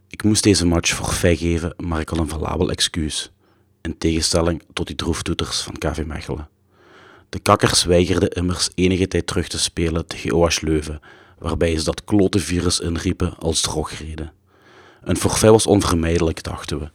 Ik 0.09 0.23
moest 0.25 0.43
deze 0.43 0.67
match 0.67 0.95
forfait 0.95 1.39
geven, 1.39 1.75
maar 1.77 2.01
ik 2.01 2.09
had 2.09 2.19
een 2.19 2.29
valabel 2.29 2.71
excuus. 2.71 3.33
In 3.83 3.99
tegenstelling 3.99 4.63
tot 4.73 4.87
die 4.87 4.97
droeftoeters 4.97 5.61
van 5.61 5.79
KV 5.79 6.05
Mechelen. 6.07 6.49
De 7.29 7.39
kakkers 7.39 7.85
weigerden 7.85 8.29
immers 8.29 8.71
enige 8.75 9.09
tijd 9.09 9.27
terug 9.27 9.49
te 9.49 9.59
spelen 9.59 10.07
tegen 10.07 10.33
OH 10.33 10.61
Leuven, 10.61 11.01
waarbij 11.39 11.79
ze 11.79 11.85
dat 11.85 12.05
klote 12.05 12.39
virus 12.39 12.81
inriepen 12.81 13.37
als 13.39 13.61
drogreden. 13.61 14.33
Een 15.03 15.17
forfait 15.17 15.53
was 15.53 15.67
onvermijdelijk, 15.67 16.43
dachten 16.43 16.79
we. 16.79 16.91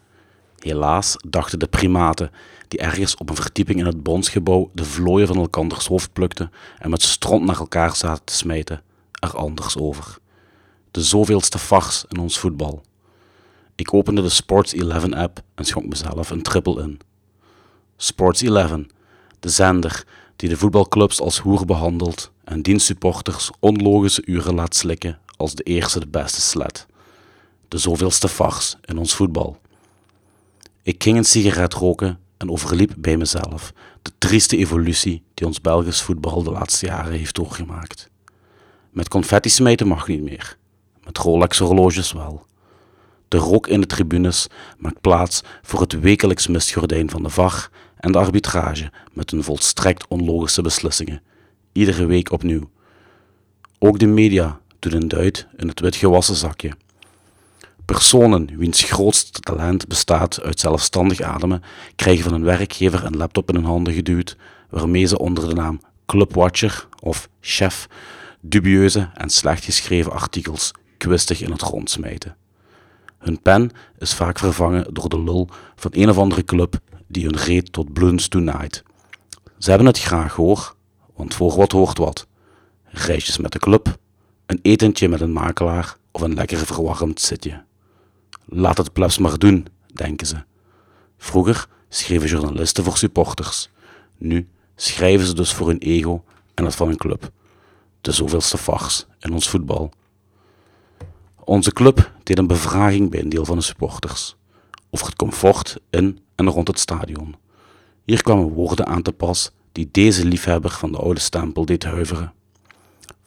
Helaas 0.59 1.15
dachten 1.27 1.59
de 1.59 1.67
primaten, 1.67 2.31
die 2.67 2.79
ergens 2.79 3.15
op 3.15 3.29
een 3.29 3.35
verdieping 3.35 3.79
in 3.79 3.85
het 3.85 4.03
bondsgebouw 4.03 4.69
de 4.73 4.85
vlooien 4.85 5.27
van 5.27 5.37
elkanders 5.37 5.87
hoofd 5.87 6.13
plukten 6.13 6.51
en 6.77 6.89
met 6.89 7.01
stront 7.01 7.45
naar 7.45 7.59
elkaar 7.59 7.95
zaten 7.95 8.25
te 8.25 8.33
smijten, 8.33 8.81
er 9.19 9.35
anders 9.35 9.77
over. 9.77 10.17
De 10.91 11.03
zoveelste 11.03 11.59
fars 11.59 12.05
in 12.09 12.19
ons 12.19 12.39
voetbal. 12.39 12.81
Ik 13.75 13.93
opende 13.93 14.21
de 14.21 14.29
Sports 14.29 14.73
11 14.73 15.11
app 15.11 15.41
en 15.55 15.65
schonk 15.65 15.87
mezelf 15.87 16.29
een 16.29 16.41
triple 16.41 16.81
in. 16.81 16.99
Sports 17.97 18.41
11, 18.41 18.79
de 19.39 19.49
zender 19.49 20.05
die 20.35 20.49
de 20.49 20.57
voetbalclubs 20.57 21.21
als 21.21 21.39
hoer 21.39 21.65
behandelt 21.65 22.31
en 22.43 22.61
dienstsupporters 22.61 23.51
onlogische 23.59 24.25
uren 24.25 24.55
laat 24.55 24.75
slikken 24.75 25.19
als 25.37 25.55
de 25.55 25.63
eerste 25.63 25.99
de 25.99 26.07
beste 26.07 26.41
sled. 26.41 26.85
De 27.67 27.77
zoveelste 27.77 28.27
fars 28.27 28.75
in 28.81 28.97
ons 28.97 29.15
voetbal. 29.15 29.59
Ik 30.89 31.03
ging 31.03 31.17
een 31.17 31.25
sigaret 31.25 31.73
roken 31.73 32.19
en 32.37 32.49
overliep 32.49 32.93
bij 32.97 33.17
mezelf 33.17 33.73
de 34.01 34.11
trieste 34.17 34.57
evolutie 34.57 35.23
die 35.33 35.47
ons 35.47 35.61
Belgisch 35.61 36.01
voetbal 36.01 36.43
de 36.43 36.51
laatste 36.51 36.85
jaren 36.85 37.11
heeft 37.11 37.35
doorgemaakt. 37.35 38.09
Met 38.91 39.07
confetti 39.07 39.49
smijten 39.49 39.87
mag 39.87 40.07
niet 40.07 40.21
meer, 40.21 40.57
met 41.03 41.17
Rolex-horloges 41.17 42.11
wel. 42.11 42.45
De 43.27 43.37
rook 43.37 43.67
in 43.67 43.81
de 43.81 43.87
tribunes 43.87 44.47
maakt 44.77 45.01
plaats 45.01 45.41
voor 45.61 45.81
het 45.81 45.99
wekelijks 45.99 46.47
mistgordijn 46.47 47.09
van 47.09 47.23
de 47.23 47.29
VAR 47.29 47.69
en 47.97 48.11
de 48.11 48.17
arbitrage 48.17 48.91
met 49.13 49.31
hun 49.31 49.43
volstrekt 49.43 50.07
onlogische 50.07 50.61
beslissingen, 50.61 51.21
iedere 51.71 52.05
week 52.05 52.31
opnieuw. 52.31 52.69
Ook 53.79 53.99
de 53.99 54.07
media 54.07 54.59
doen 54.79 54.93
een 54.93 55.07
duit 55.07 55.47
in 55.57 55.67
het 55.67 55.79
witgewassen 55.79 56.35
zakje. 56.35 56.71
Personen 57.89 58.57
wiens 58.57 58.83
grootste 58.83 59.39
talent 59.39 59.87
bestaat 59.87 60.41
uit 60.41 60.59
zelfstandig 60.59 61.21
ademen, 61.21 61.63
krijgen 61.95 62.23
van 62.23 62.33
hun 62.33 62.43
werkgever 62.43 63.05
een 63.05 63.17
laptop 63.17 63.49
in 63.49 63.55
hun 63.55 63.63
handen 63.63 63.93
geduwd, 63.93 64.37
waarmee 64.69 65.05
ze 65.05 65.19
onder 65.19 65.47
de 65.47 65.53
naam 65.53 65.81
Clubwatcher 66.05 66.87
of 66.99 67.29
Chef 67.41 67.87
dubieuze 68.41 69.09
en 69.13 69.29
slecht 69.29 69.63
geschreven 69.63 70.11
artikels 70.11 70.71
kwistig 70.97 71.41
in 71.41 71.51
het 71.51 71.61
rond 71.61 71.89
smijten. 71.89 72.35
Hun 73.17 73.41
pen 73.41 73.71
is 73.97 74.13
vaak 74.13 74.39
vervangen 74.39 74.93
door 74.93 75.09
de 75.09 75.23
lul 75.23 75.49
van 75.75 75.91
een 75.93 76.09
of 76.09 76.17
andere 76.17 76.43
club 76.43 76.79
die 77.07 77.25
hun 77.25 77.37
reet 77.37 77.73
tot 77.73 77.93
bloedens 77.93 78.27
toenaait. 78.27 78.83
Ze 79.57 79.69
hebben 79.69 79.87
het 79.87 79.99
graag 79.99 80.35
hoor, 80.35 80.75
want 81.15 81.33
voor 81.33 81.55
wat 81.55 81.71
hoort 81.71 81.97
wat. 81.97 82.27
Reisjes 82.83 83.37
met 83.37 83.51
de 83.51 83.59
club, 83.59 83.97
een 84.45 84.59
etentje 84.61 85.09
met 85.09 85.21
een 85.21 85.33
makelaar 85.33 85.97
of 86.11 86.21
een 86.21 86.33
lekker 86.33 86.57
verwarmd 86.57 87.21
zitje. 87.21 87.67
Laat 88.51 88.77
het 88.77 88.93
plebs 88.93 89.17
maar 89.17 89.37
doen, 89.37 89.67
denken 89.93 90.27
ze. 90.27 90.43
Vroeger 91.17 91.67
schreven 91.89 92.27
journalisten 92.27 92.83
voor 92.83 92.97
supporters. 92.97 93.69
Nu 94.17 94.47
schrijven 94.75 95.27
ze 95.27 95.33
dus 95.33 95.53
voor 95.53 95.67
hun 95.67 95.77
ego 95.77 96.23
en 96.53 96.63
dat 96.63 96.75
van 96.75 96.87
hun 96.87 96.97
club. 96.97 97.31
De 98.01 98.11
zoveelste 98.11 98.57
fars 98.57 99.05
in 99.19 99.33
ons 99.33 99.49
voetbal. 99.49 99.91
Onze 101.43 101.73
club 101.73 102.11
deed 102.23 102.37
een 102.37 102.47
bevraging 102.47 103.09
bij 103.09 103.19
een 103.19 103.29
deel 103.29 103.45
van 103.45 103.57
de 103.57 103.63
supporters 103.63 104.35
over 104.89 105.05
het 105.05 105.15
comfort 105.15 105.79
in 105.89 106.19
en 106.35 106.49
rond 106.49 106.67
het 106.67 106.79
stadion. 106.79 107.35
Hier 108.05 108.23
kwamen 108.23 108.49
woorden 108.49 108.85
aan 108.85 109.01
te 109.01 109.11
pas 109.11 109.51
die 109.71 109.89
deze 109.91 110.25
liefhebber 110.25 110.71
van 110.71 110.91
de 110.91 110.97
oude 110.97 111.19
stempel 111.19 111.65
deed 111.65 111.83
huiveren. 111.83 112.33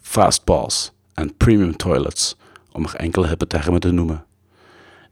Fast 0.01 0.43
en 1.13 1.37
premium 1.37 1.77
toilets, 1.77 2.35
om 2.71 2.83
er 2.83 2.95
enkele 2.95 3.27
hippe 3.27 3.47
termen 3.47 3.79
te 3.79 3.91
noemen. 3.91 4.25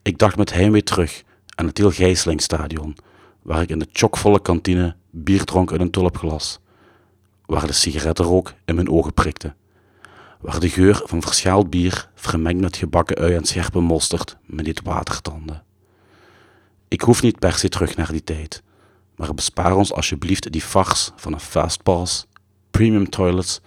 Ik 0.04 0.18
dacht 0.18 0.38
met 0.38 0.54
heimwee 0.54 0.84
terug 0.84 1.24
aan 1.56 1.66
het 1.66 1.76
Tiel 1.76 1.92
Gijslingstadion, 1.92 2.96
waar 3.42 3.62
ik 3.62 3.70
in 3.70 3.80
de 3.80 3.88
chockvolle 3.92 4.42
kantine 4.42 4.96
bier 5.10 5.44
dronk 5.44 5.72
uit 5.72 5.82
een 5.82 5.92
tulpglas, 5.92 6.60
waar 7.46 7.68
de 7.68 7.74
sigarettenrook 7.74 8.54
in 8.66 8.76
mijn 8.76 8.90
ogen 8.90 9.14
prikte, 9.14 9.54
waar 10.40 10.60
de 10.60 10.70
geur 10.70 11.02
van 11.06 11.22
verschaald 11.22 11.70
bier, 11.70 12.10
vermengd 12.16 12.62
met 12.62 12.78
gebakken 12.78 13.18
ui 13.18 13.36
en 13.36 13.46
scherpe 13.46 13.80
mosterd, 13.80 14.38
me 14.46 14.64
deed 14.64 14.82
watertanden. 14.84 15.64
Ik 16.88 17.02
hoef 17.02 17.22
niet 17.22 17.40
per 17.40 17.54
se 17.54 17.70
terug 17.70 17.96
naar 17.96 18.12
die 18.12 18.24
tijd, 18.24 18.64
maar 19.16 19.34
bespaar 19.34 19.76
ons 19.76 19.94
alsjeblieft 19.94 20.52
die 20.52 20.62
fars 20.62 21.12
van 21.16 21.34
een 21.34 21.40
fastpass, 21.40 22.28
premium 22.72 23.10
toilets 23.10 23.60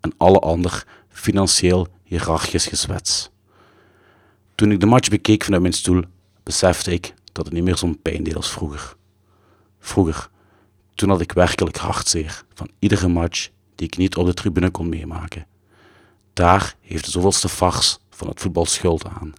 en 0.00 0.12
alle 0.16 0.38
ander 0.38 0.86
financieel 1.08 1.86
hiërarchisch 2.02 2.66
gezwets. 2.66 3.30
Toen 4.56 4.70
ik 4.70 4.80
de 4.80 4.86
match 4.86 5.08
bekeek 5.08 5.44
vanuit 5.44 5.62
mijn 5.62 5.74
stoel, 5.74 6.02
besefte 6.42 6.92
ik 6.92 7.14
dat 7.32 7.44
het 7.44 7.54
niet 7.54 7.64
meer 7.64 7.76
zo'n 7.76 8.02
pijn 8.02 8.22
deed 8.22 8.36
als 8.36 8.50
vroeger. 8.50 8.96
Vroeger, 9.78 10.30
toen 10.94 11.08
had 11.08 11.20
ik 11.20 11.32
werkelijk 11.32 11.76
hartzeer 11.76 12.44
van 12.54 12.70
iedere 12.78 13.08
match 13.08 13.48
die 13.74 13.86
ik 13.86 13.96
niet 13.96 14.16
op 14.16 14.26
de 14.26 14.34
tribune 14.34 14.70
kon 14.70 14.88
meemaken. 14.88 15.46
Daar 16.32 16.76
heeft 16.80 17.04
de 17.04 17.10
zoveelste 17.10 17.48
fars 17.48 17.98
van 18.10 18.28
het 18.28 18.40
voetbal 18.40 18.66
schuld 18.66 19.06
aan. 19.06 19.32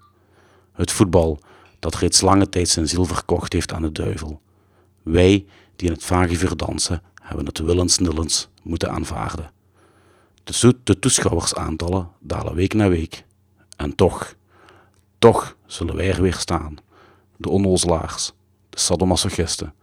Het 0.73 0.91
voetbal 0.91 1.39
dat 1.79 1.95
reeds 1.95 2.21
lange 2.21 2.49
tijd 2.49 2.69
zijn 2.69 2.87
ziel 2.87 3.05
verkocht 3.05 3.53
heeft 3.53 3.73
aan 3.73 3.81
de 3.81 3.91
duivel. 3.91 4.41
Wij 5.03 5.45
die 5.75 5.87
in 5.87 5.93
het 5.93 6.03
vagevuur 6.03 6.57
dansen, 6.57 7.01
hebben 7.21 7.45
het 7.45 7.59
willens-nillens 7.59 8.49
moeten 8.63 8.91
aanvaarden. 8.91 9.51
De, 10.43 10.75
de 10.83 10.99
toeschouwersaantallen 10.99 12.09
dalen 12.19 12.55
week 12.55 12.73
na 12.73 12.89
week. 12.89 13.25
En 13.77 13.95
toch, 13.95 14.35
toch 15.19 15.55
zullen 15.65 15.95
wij 15.95 16.09
er 16.11 16.21
weer 16.21 16.33
staan. 16.33 16.75
De 17.37 17.49
onnozelaars, 17.49 18.33
de 18.69 18.79
sadomasochisten, 18.79 19.73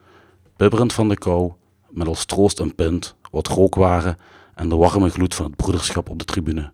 bibberend 0.57 0.93
van 0.93 1.09
de 1.09 1.19
kou, 1.19 1.53
met 1.89 2.07
als 2.07 2.25
troost 2.25 2.59
een 2.59 2.75
pint, 2.75 3.15
wat 3.31 3.47
rookwaren 3.47 4.19
en 4.55 4.69
de 4.69 4.77
warme 4.77 5.09
gloed 5.09 5.35
van 5.35 5.47
het 5.47 5.57
broederschap 5.57 6.11
op 6.11 6.19
de 6.19 6.25
tribune. 6.25 6.73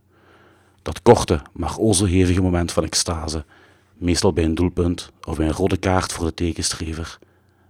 Dat 0.82 1.02
korte, 1.02 1.42
maar 1.52 1.78
o 1.78 1.92
zo 1.92 2.04
hevige 2.04 2.42
moment 2.42 2.72
van 2.72 2.84
extase, 2.84 3.44
meestal 3.94 4.32
bij 4.32 4.44
een 4.44 4.54
doelpunt 4.54 5.10
of 5.26 5.36
bij 5.36 5.46
een 5.46 5.52
rode 5.52 5.76
kaart 5.76 6.12
voor 6.12 6.24
de 6.24 6.34
tegenstrever, 6.34 7.18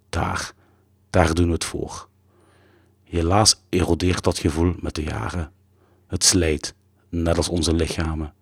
daar, 0.09 0.53
daar 1.11 1.35
doen 1.35 1.47
we 1.47 1.53
het 1.53 1.65
voor. 1.65 2.09
Helaas 3.05 3.63
erodeert 3.69 4.25
dat 4.25 4.39
gevoel 4.39 4.75
met 4.81 4.95
de 4.95 5.03
jaren. 5.03 5.53
Het 6.07 6.25
slijt, 6.25 6.75
net 7.09 7.37
als 7.37 7.49
onze 7.49 7.75
lichamen. 7.75 8.35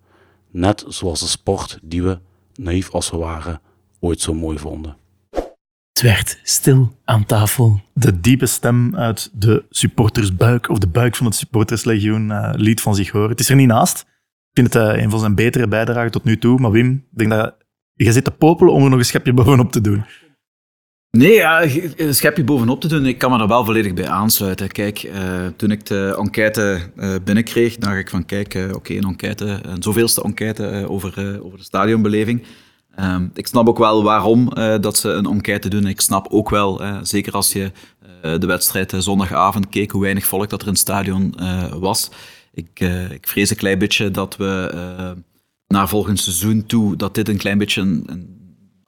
Net 0.51 0.85
zoals 0.87 1.19
de 1.19 1.27
sport 1.27 1.79
die 1.81 2.03
we, 2.03 2.19
naïef 2.59 2.89
als 2.89 3.09
we 3.09 3.17
waren, 3.17 3.61
ooit 3.99 4.21
zo 4.21 4.33
mooi 4.33 4.57
vonden. 4.57 4.97
Het 5.91 6.01
werd 6.01 6.39
stil 6.43 6.95
aan 7.05 7.25
tafel. 7.25 7.81
De 7.93 8.19
diepe 8.19 8.45
stem 8.45 8.95
uit 8.95 9.31
de 9.33 9.65
supportersbuik, 9.69 10.69
of 10.69 10.77
de 10.77 10.87
buik 10.87 11.15
van 11.15 11.25
het 11.25 11.35
supporterslegioen, 11.35 12.29
uh, 12.29 12.51
liet 12.55 12.81
van 12.81 12.95
zich 12.95 13.09
horen. 13.09 13.29
Het 13.29 13.39
is 13.39 13.49
er 13.49 13.55
niet 13.55 13.67
naast. 13.67 14.01
Ik 14.01 14.65
vind 14.65 14.73
het 14.73 14.95
uh, 14.95 15.01
een 15.03 15.09
van 15.09 15.19
zijn 15.19 15.35
betere 15.35 15.67
bijdragen 15.67 16.11
tot 16.11 16.23
nu 16.23 16.37
toe. 16.37 16.59
Maar 16.59 16.71
Wim, 16.71 16.91
ik 17.11 17.17
denk 17.17 17.29
dat 17.29 17.55
je 17.93 18.11
zit 18.11 18.23
te 18.23 18.31
popelen 18.31 18.73
om 18.73 18.83
er 18.83 18.89
nog 18.89 18.99
een 18.99 19.05
schepje 19.05 19.33
bovenop 19.33 19.71
te 19.71 19.81
doen. 19.81 20.05
Nee, 21.11 21.43
een 21.95 22.15
schepje 22.15 22.43
bovenop 22.43 22.81
te 22.81 22.87
doen, 22.87 23.05
ik 23.05 23.17
kan 23.17 23.31
me 23.31 23.39
er 23.39 23.47
wel 23.47 23.65
volledig 23.65 23.93
bij 23.93 24.07
aansluiten. 24.07 24.67
Kijk, 24.67 25.03
uh, 25.03 25.47
toen 25.55 25.71
ik 25.71 25.85
de 25.85 26.15
enquête 26.19 26.79
uh, 26.95 27.15
binnenkreeg, 27.23 27.77
dacht 27.77 27.97
ik 27.97 28.09
van 28.09 28.25
kijk, 28.25 28.69
oké, 28.73 28.93
een 28.93 29.03
enquête, 29.03 29.59
een 29.61 29.83
zoveelste 29.83 30.23
enquête 30.23 30.85
over, 30.87 31.39
over 31.43 31.57
de 31.57 31.63
stadionbeleving. 31.63 32.43
Ehm, 32.95 33.27
ik 33.33 33.47
snap 33.47 33.67
ook 33.67 33.77
wel 33.77 34.03
waarom 34.03 34.53
dat 34.81 34.97
ze 34.97 35.09
een 35.09 35.25
enquête 35.25 35.69
doen. 35.69 35.87
Ik 35.87 36.01
snap 36.01 36.27
ook 36.29 36.49
wel, 36.49 36.81
zeker 37.01 37.33
als 37.33 37.53
je 37.53 37.71
de 38.21 38.45
wedstrijd 38.45 38.93
zondagavond 38.97 39.69
keek, 39.69 39.91
hoe 39.91 40.01
weinig 40.01 40.25
volk 40.25 40.49
dat 40.49 40.61
er 40.61 40.67
in 40.67 40.73
het 40.73 40.81
stadion 40.81 41.35
was. 41.79 42.11
Ik, 42.53 42.79
ik 43.11 43.27
vrees 43.27 43.49
een 43.49 43.55
klein 43.55 43.79
beetje 43.79 44.11
dat 44.11 44.37
we 44.37 44.73
naar 45.67 45.89
volgend 45.89 46.19
seizoen 46.19 46.65
toe, 46.65 46.95
dat 46.95 47.15
dit 47.15 47.29
een 47.29 47.37
klein 47.37 47.57
beetje 47.57 47.81
een 47.81 48.38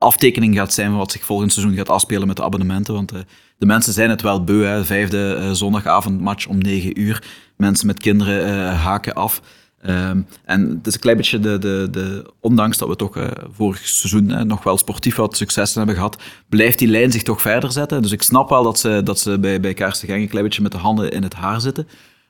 aftekening 0.02 0.56
gaat 0.56 0.74
zijn 0.74 0.90
van 0.90 0.98
wat 0.98 1.12
zich 1.12 1.26
volgend 1.26 1.54
seizoen 1.54 1.76
gaat 1.76 1.90
afspelen 1.90 2.28
met 2.28 2.36
de 2.36 2.44
abonnementen. 2.44 2.94
Want 2.94 3.14
uh, 3.14 3.20
de 3.58 3.66
mensen 3.66 3.94
zijn 3.94 4.10
het 4.10 4.22
wel 4.22 4.44
beu. 4.44 4.66
Hè. 4.66 4.86
Vijfde 4.86 5.38
uh, 5.40 5.52
zondagavondmatch 5.52 6.48
om 6.48 6.58
negen 6.58 7.00
uur. 7.00 7.24
Mensen 7.58 7.88
met 7.88 8.00
kinderen 8.00 8.48
uh, 8.48 8.84
haken 8.84 9.14
af. 9.14 9.42
Um, 9.86 10.28
en 10.46 10.70
het 10.70 10.88
is 10.88 10.94
een 10.94 11.00
klein 11.00 11.18
beetje 11.18 11.40
de, 11.40 11.58
de, 11.58 11.88
de 11.92 12.26
ondanks 12.40 12.78
dat 12.78 12.88
we 12.88 12.96
toch 12.96 13.18
vorig 13.52 13.88
seizoen 13.88 14.48
nog 14.48 14.64
wel 14.64 14.78
sportief 14.78 15.16
wat 15.16 15.38
successen 15.38 15.78
hebben 15.78 15.96
gehad, 15.96 16.22
blijft 16.50 16.80
die 16.80 16.88
lijn 16.88 17.12
zich 17.12 17.24
toch 17.24 17.42
verder 17.42 17.72
zetten. 17.72 18.02
Dus 18.02 18.12
ik 18.12 18.22
snap 18.22 18.50
wel 18.50 18.64
dat 18.64 18.80
ze, 18.80 19.02
dat 19.04 19.20
ze 19.20 19.40
bij, 19.40 19.60
bij 19.60 19.74
Kaarsen 19.74 20.14
een 20.14 20.28
klein 20.28 20.46
beetje 20.46 20.62
met 20.62 20.72
de 20.72 20.78
handen 20.78 21.12
in 21.12 21.24
het 21.24 21.34
haar 21.34 21.62
zitten. 21.62 21.88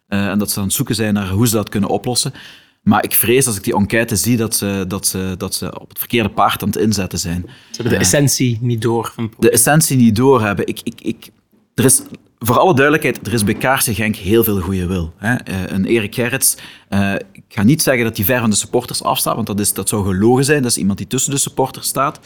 en 0.08 0.40
dat 0.40 0.52
ze 0.52 0.60
aan 0.60 0.66
het 0.66 0.74
zoeken 0.74 0.96
zijn 0.96 1.14
naar 1.14 1.30
hoe 1.30 1.48
ze 1.48 1.56
dat 1.56 1.70
kunnen 1.70 1.90
oplossen. 1.90 2.34
Maar 2.82 3.04
ik 3.04 3.16
vrees 3.16 3.48
als 3.48 3.58
ik 3.58 3.64
die 3.64 3.76
enquête 3.76 4.16
zie 4.16 4.38
dat 4.38 4.56
ze, 4.56 4.86
dat 4.88 5.08
ze, 5.08 5.36
dat 5.38 5.56
ze 5.56 5.80
op 5.80 5.90
het 5.90 6.00
verkeerde 6.00 6.30
paard 6.30 6.62
aan 6.62 6.70
het 6.70 6.78
inzetten 6.78 7.20
zijn. 7.20 7.44
Ze 7.48 7.82
hebben 7.82 7.94
de 7.94 8.00
essentie 8.00 8.58
niet 8.62 8.82
door. 8.82 9.12
Van 9.16 9.34
de 9.40 9.50
essentie 9.50 9.98
niet 9.98 10.16
doorhebben. 10.16 10.68
Ik, 10.68 10.80
ik, 10.84 11.02
ik, 11.02 11.30
er 11.76 11.86
is, 11.86 12.02
voor 12.40 12.60
alle 12.60 12.74
duidelijkheid, 12.74 13.28
er 13.28 13.34
is 13.34 13.44
bij 13.44 13.54
Kaarsen 13.54 13.96
Genk 13.96 14.16
heel 14.16 14.44
veel 14.44 14.60
goede 14.60 14.86
wil. 14.86 15.14
Hè? 15.18 15.34
Uh, 15.34 15.64
een 15.66 15.86
Erik 15.86 16.16
Gerrits, 16.16 16.58
uh, 16.90 17.14
ik 17.32 17.44
ga 17.48 17.64
niet 17.64 17.82
zeggen 17.82 18.04
dat 18.04 18.16
hij 18.18 18.26
ver 18.26 18.40
van 18.40 18.50
de 18.50 18.56
supporters 18.56 19.04
afstaat, 19.04 19.36
want 19.36 19.48
dat, 19.48 19.60
is, 19.60 19.74
dat 19.74 19.90
zou 19.90 20.06
gelogen 20.06 20.46
zijn. 20.46 20.62
Dat 20.62 20.72
is 20.72 20.78
iemand 20.78 20.98
die 20.98 21.08
tussen 21.08 21.32
de 21.32 21.38
supporters 21.38 21.88
staat. 21.88 22.20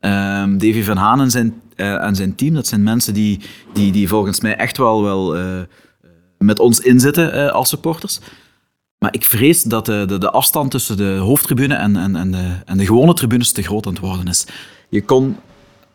Um, 0.00 0.58
Davy 0.58 0.82
van 0.82 0.96
Haan 0.96 1.20
en 1.20 1.30
zijn, 1.30 1.60
uh, 1.76 2.04
en 2.04 2.16
zijn 2.16 2.34
team, 2.34 2.54
dat 2.54 2.66
zijn 2.66 2.82
mensen 2.82 3.14
die, 3.14 3.40
die, 3.72 3.92
die 3.92 4.08
volgens 4.08 4.40
mij 4.40 4.56
echt 4.56 4.76
wel, 4.76 5.02
wel 5.02 5.36
met 6.38 6.58
ons 6.58 6.80
inzitten 6.80 7.52
als 7.52 7.68
supporters. 7.68 8.20
Maar 9.00 9.14
ik 9.14 9.24
vrees 9.24 9.62
dat 9.62 9.86
de, 9.86 10.04
de, 10.06 10.18
de 10.18 10.30
afstand 10.30 10.70
tussen 10.70 10.96
de 10.96 11.16
hoofdtribune 11.16 11.74
en, 11.74 11.96
en, 11.96 12.16
en, 12.16 12.30
de, 12.30 12.56
en 12.64 12.78
de 12.78 12.86
gewone 12.86 13.14
tribunes 13.14 13.52
te 13.52 13.62
groot 13.62 13.86
aan 13.86 13.92
het 13.92 14.02
worden 14.02 14.26
is. 14.26 14.46
Je 14.88 15.04
kon 15.04 15.36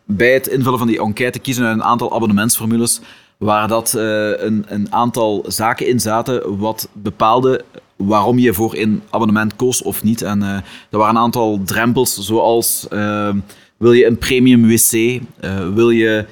bij 0.04 0.32
het 0.32 0.46
invullen 0.46 0.78
van 0.78 0.86
die 0.86 1.00
enquête 1.00 1.38
kiezen 1.38 1.64
uit 1.64 1.76
een 1.76 1.84
aantal 1.84 2.14
abonnementsformules 2.14 3.00
waar 3.36 3.68
dat, 3.68 3.94
uh, 3.96 4.02
een, 4.40 4.64
een 4.68 4.92
aantal 4.92 5.44
zaken 5.48 5.86
in 5.86 6.00
zaten 6.00 6.58
wat 6.58 6.88
bepaalde 6.92 7.64
waarom 7.96 8.38
je 8.38 8.54
voor 8.54 8.74
een 8.74 9.02
abonnement 9.10 9.56
koos 9.56 9.82
of 9.82 10.02
niet. 10.02 10.22
En 10.22 10.40
uh, 10.40 10.54
er 10.90 10.98
waren 10.98 11.14
een 11.14 11.22
aantal 11.22 11.60
drempels, 11.64 12.18
zoals 12.18 12.86
uh, 12.92 13.34
wil 13.76 13.92
je 13.92 14.06
een 14.06 14.18
premium 14.18 14.66
wc, 14.66 15.20
wil 15.74 15.90
je 15.90 16.26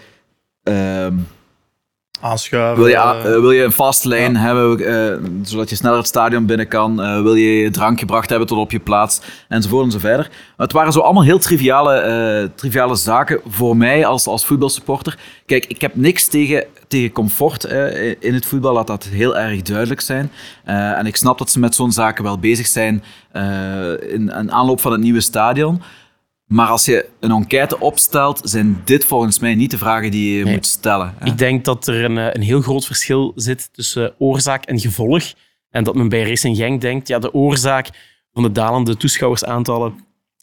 aanschuiven. 2.25 2.85
Wil 2.85 2.93
je, 2.93 2.97
uh, 2.97 3.23
wil 3.23 3.51
je 3.51 3.63
een 3.63 3.73
fast 3.73 4.05
lane 4.05 4.33
ja. 4.33 4.39
hebben, 4.39 4.81
uh, 4.81 5.31
zodat 5.43 5.71
je 5.71 5.77
sneller 5.77 5.99
het 5.99 6.07
stadion 6.07 6.47
binnen 6.47 6.69
kan? 6.69 7.01
Uh, 7.01 7.23
wil 7.23 7.35
je 7.35 7.59
je 7.59 7.71
drank 7.71 7.99
gebracht 7.99 8.31
hebben 8.31 8.49
tot 8.49 8.59
op 8.59 8.71
je 8.71 8.79
plaats? 8.79 9.21
Enzovoort 9.49 9.85
en 9.85 9.91
zo 9.93 9.99
verder. 9.99 10.31
Het 10.57 10.73
waren 10.73 10.93
zo 10.93 11.01
allemaal 11.01 11.23
heel 11.23 11.39
triviale, 11.39 12.51
triviale 12.55 12.95
zaken 12.95 13.41
voor 13.47 13.77
mij 13.77 14.07
als, 14.07 14.27
als 14.27 14.47
voetbalsupporter. 14.47 15.19
Kijk, 15.47 15.67
ik 15.67 15.81
heb 15.81 15.95
niks 15.95 16.27
tegen, 16.27 16.65
tegen 16.89 17.13
comfort 17.13 17.65
in 18.21 18.35
het 18.35 18.47
voetbal, 18.47 18.73
laat 18.73 18.87
dat 18.87 19.05
heel 19.05 19.37
erg 19.37 19.63
duidelijk 19.63 20.01
zijn. 20.01 20.31
en 20.65 21.07
ik 21.07 21.17
snap 21.17 21.39
dat 21.39 21.51
ze 21.51 21.59
met 21.59 21.75
zo'n 21.75 21.93
zaken 21.93 22.25
wel 22.25 22.39
bezig 22.39 22.67
zijn 22.67 23.05
in, 24.09 24.33
in 24.39 24.53
aanloop 24.53 24.81
van 24.81 24.93
het 24.93 25.01
nieuwe 25.01 25.21
stadion. 25.21 25.83
Maar 26.55 26.69
als 26.69 26.85
je 26.85 27.09
een 27.21 27.31
enquête 27.31 27.81
opstelt, 27.81 28.41
zijn 28.45 28.83
dit 28.85 29.05
volgens 29.05 29.39
mij 29.39 29.55
niet 29.55 29.71
de 29.71 29.79
vragen 29.79 30.11
die 30.11 30.39
je 30.39 30.45
moet 30.45 30.67
stellen. 30.67 31.15
Hè? 31.19 31.27
Ik 31.27 31.39
denk 31.39 31.65
dat 31.65 31.87
er 31.87 32.05
een, 32.05 32.17
een 32.17 32.43
heel 32.43 32.61
groot 32.61 32.87
verschil 32.87 33.33
zit 33.35 33.69
tussen 33.73 34.15
oorzaak 34.19 34.65
en 34.65 34.81
gevolg. 34.81 35.23
En 35.71 35.85
dat 35.85 35.95
men 35.95 36.09
bij 36.09 36.29
Racing 36.29 36.57
Genk 36.57 36.81
denkt, 36.81 37.09
ja, 37.09 37.19
de 37.19 37.35
oorzaak 37.35 37.89
van 38.33 38.43
de 38.43 38.53
dalende 38.53 38.97
toeschouwersaantallen, 38.97 39.95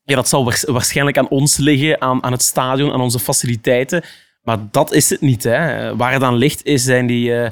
ja, 0.04 0.16
dat 0.16 0.30
zal 0.30 0.54
waarschijnlijk 0.66 1.18
aan 1.18 1.30
ons 1.30 1.58
liggen, 1.58 2.02
aan, 2.02 2.24
aan 2.24 2.32
het 2.32 2.42
stadion, 2.42 2.92
aan 2.92 3.02
onze 3.02 3.20
faciliteiten. 3.20 4.04
Maar 4.44 4.58
dat 4.72 4.94
is 4.94 5.10
het 5.10 5.22
niet. 5.22 5.44
Hè. 5.44 5.96
Waar 5.96 6.14
het 6.14 6.24
aan 6.24 6.36
ligt, 6.36 6.66
is, 6.66 6.84
zijn 6.84 7.08
die... 7.08 7.30
Uh, 7.30 7.50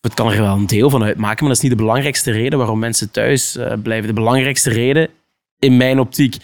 het 0.00 0.14
kan 0.14 0.30
er 0.30 0.40
wel 0.40 0.54
een 0.54 0.66
deel 0.66 0.90
van 0.90 1.02
uitmaken, 1.02 1.38
maar 1.38 1.54
dat 1.54 1.64
is 1.64 1.68
niet 1.68 1.78
de 1.78 1.84
belangrijkste 1.84 2.30
reden 2.30 2.58
waarom 2.58 2.78
mensen 2.78 3.10
thuis 3.10 3.56
uh, 3.56 3.72
blijven. 3.82 4.08
De 4.08 4.14
belangrijkste 4.14 4.70
reden, 4.70 5.08
in 5.58 5.76
mijn 5.76 6.00
optiek, 6.00 6.36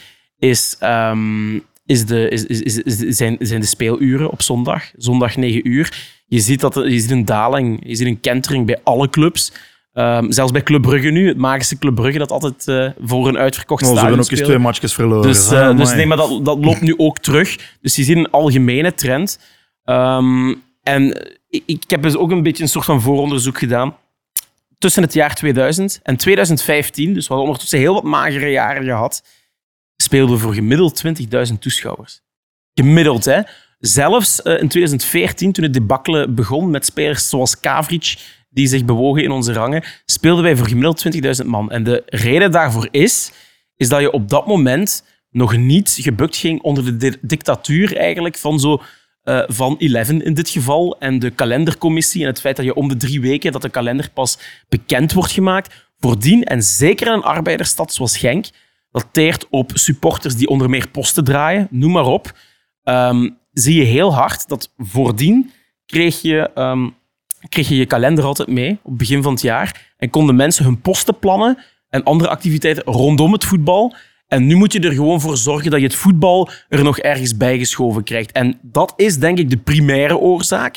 is, 0.48 0.76
um, 0.82 1.62
is 1.86 2.06
de, 2.06 2.28
is, 2.28 2.46
is, 2.46 2.82
is, 2.82 3.16
zijn, 3.16 3.36
zijn 3.40 3.60
de 3.60 3.66
speeluren 3.66 4.30
op 4.30 4.42
zondag. 4.42 4.90
Zondag 4.96 5.36
9 5.36 5.68
uur. 5.68 6.12
Je 6.26 6.40
ziet, 6.40 6.60
dat, 6.60 6.74
je 6.74 7.00
ziet 7.00 7.10
een 7.10 7.24
daling, 7.24 7.80
je 7.86 7.94
ziet 7.94 8.06
een 8.06 8.20
kentering 8.20 8.66
bij 8.66 8.80
alle 8.82 9.08
clubs. 9.10 9.52
Um, 9.92 10.32
zelfs 10.32 10.52
bij 10.52 10.62
Club 10.62 10.82
Brugge 10.82 11.08
nu, 11.08 11.28
het 11.28 11.36
magische 11.36 11.78
Club 11.78 11.94
Brugge, 11.94 12.18
dat 12.18 12.30
altijd 12.30 12.66
uh, 12.66 12.90
voor 13.08 13.28
een 13.28 13.38
uitverkocht 13.38 13.82
oh, 13.82 13.88
Ze 13.88 13.98
hebben 13.98 14.20
ook 14.20 14.30
eens 14.30 14.40
twee 14.40 14.58
matchjes 14.58 14.94
verloren. 14.94 15.22
Dus, 15.22 15.52
uh, 15.52 15.76
dus 15.76 15.94
nee, 15.94 16.06
maar 16.06 16.16
dat, 16.16 16.44
dat 16.44 16.64
loopt 16.64 16.80
nu 16.80 16.94
ook 16.96 17.18
terug. 17.18 17.56
Dus 17.80 17.96
je 17.96 18.02
ziet 18.02 18.16
een 18.16 18.30
algemene 18.30 18.94
trend. 18.94 19.38
Um, 19.84 20.62
en 20.82 21.32
ik, 21.48 21.62
ik 21.66 21.84
heb 21.86 22.02
dus 22.02 22.16
ook 22.16 22.30
een 22.30 22.42
beetje 22.42 22.62
een 22.62 22.68
soort 22.68 22.84
van 22.84 23.00
vooronderzoek 23.00 23.58
gedaan. 23.58 23.96
Tussen 24.78 25.02
het 25.02 25.12
jaar 25.12 25.34
2000 25.34 26.00
en 26.02 26.16
2015, 26.16 27.14
dus 27.14 27.22
we 27.22 27.28
hadden 27.28 27.44
ondertussen 27.44 27.78
heel 27.78 27.94
wat 27.94 28.02
magere 28.02 28.50
jaren 28.50 28.84
gehad, 28.84 29.22
speelden 29.96 30.38
voor 30.38 30.54
gemiddeld 30.54 31.02
20.000 31.50 31.58
toeschouwers. 31.58 32.20
Gemiddeld, 32.74 33.24
hè. 33.24 33.40
Zelfs 33.78 34.40
uh, 34.44 34.60
in 34.60 34.68
2014, 34.68 35.52
toen 35.52 35.64
het 35.64 35.72
debakkele 35.72 36.28
begon 36.28 36.70
met 36.70 36.84
spelers 36.84 37.28
zoals 37.28 37.60
Kavric, 37.60 38.16
die 38.50 38.66
zich 38.66 38.84
bewogen 38.84 39.22
in 39.22 39.30
onze 39.30 39.52
rangen, 39.52 39.84
speelden 40.04 40.44
wij 40.44 40.56
voor 40.56 40.68
gemiddeld 40.68 41.42
20.000 41.42 41.46
man. 41.46 41.70
En 41.70 41.84
de 41.84 42.02
reden 42.06 42.50
daarvoor 42.50 42.88
is, 42.90 43.32
is 43.76 43.88
dat 43.88 44.00
je 44.00 44.12
op 44.12 44.28
dat 44.28 44.46
moment 44.46 45.04
nog 45.30 45.56
niet 45.56 45.96
gebukt 46.00 46.36
ging 46.36 46.62
onder 46.62 46.98
de 46.98 47.18
dictatuur 47.20 47.96
eigenlijk 47.96 48.36
van 48.36 48.60
zo... 48.60 48.82
Uh, 49.24 49.42
van 49.46 49.76
Eleven 49.78 50.24
in 50.24 50.34
dit 50.34 50.48
geval 50.48 50.98
en 50.98 51.18
de 51.18 51.30
kalendercommissie 51.30 52.22
en 52.22 52.26
het 52.26 52.40
feit 52.40 52.56
dat 52.56 52.64
je 52.64 52.74
om 52.74 52.88
de 52.88 52.96
drie 52.96 53.20
weken 53.20 53.52
dat 53.52 53.62
de 53.62 53.68
kalender 53.68 54.10
pas 54.14 54.38
bekend 54.68 55.12
wordt 55.12 55.32
gemaakt. 55.32 55.74
Voordien, 55.98 56.44
en 56.44 56.62
zeker 56.62 57.06
in 57.06 57.12
een 57.12 57.22
arbeidersstad 57.22 57.92
zoals 57.92 58.16
Genk, 58.16 58.46
dat 58.94 59.08
teert 59.10 59.46
op 59.50 59.70
supporters 59.74 60.36
die 60.36 60.48
onder 60.48 60.70
meer 60.70 60.88
posten 60.88 61.24
draaien, 61.24 61.68
noem 61.70 61.92
maar 61.92 62.06
op. 62.06 62.32
Ehm, 62.82 63.28
zie 63.52 63.74
je 63.74 63.84
heel 63.84 64.14
hard 64.14 64.48
dat 64.48 64.72
voordien 64.78 65.50
kreeg 65.86 66.22
je, 66.22 66.50
ehm, 66.54 66.88
kreeg 67.48 67.68
je 67.68 67.76
je 67.76 67.86
kalender 67.86 68.24
altijd 68.24 68.48
mee 68.48 68.70
op 68.70 68.88
het 68.88 68.96
begin 68.96 69.22
van 69.22 69.32
het 69.32 69.42
jaar 69.42 69.92
en 69.96 70.10
konden 70.10 70.36
mensen 70.36 70.64
hun 70.64 70.80
posten 70.80 71.18
plannen 71.18 71.58
en 71.88 72.02
andere 72.02 72.30
activiteiten 72.30 72.84
rondom 72.84 73.32
het 73.32 73.44
voetbal. 73.44 73.94
En 74.28 74.46
nu 74.46 74.54
moet 74.54 74.72
je 74.72 74.80
er 74.80 74.92
gewoon 74.92 75.20
voor 75.20 75.36
zorgen 75.36 75.70
dat 75.70 75.80
je 75.80 75.86
het 75.86 75.94
voetbal 75.94 76.50
er 76.68 76.82
nog 76.82 76.98
ergens 76.98 77.36
bijgeschoven 77.36 78.04
krijgt. 78.04 78.32
En 78.32 78.58
dat 78.62 78.92
is 78.96 79.18
denk 79.18 79.38
ik 79.38 79.50
de 79.50 79.56
primaire 79.56 80.18
oorzaak. 80.18 80.76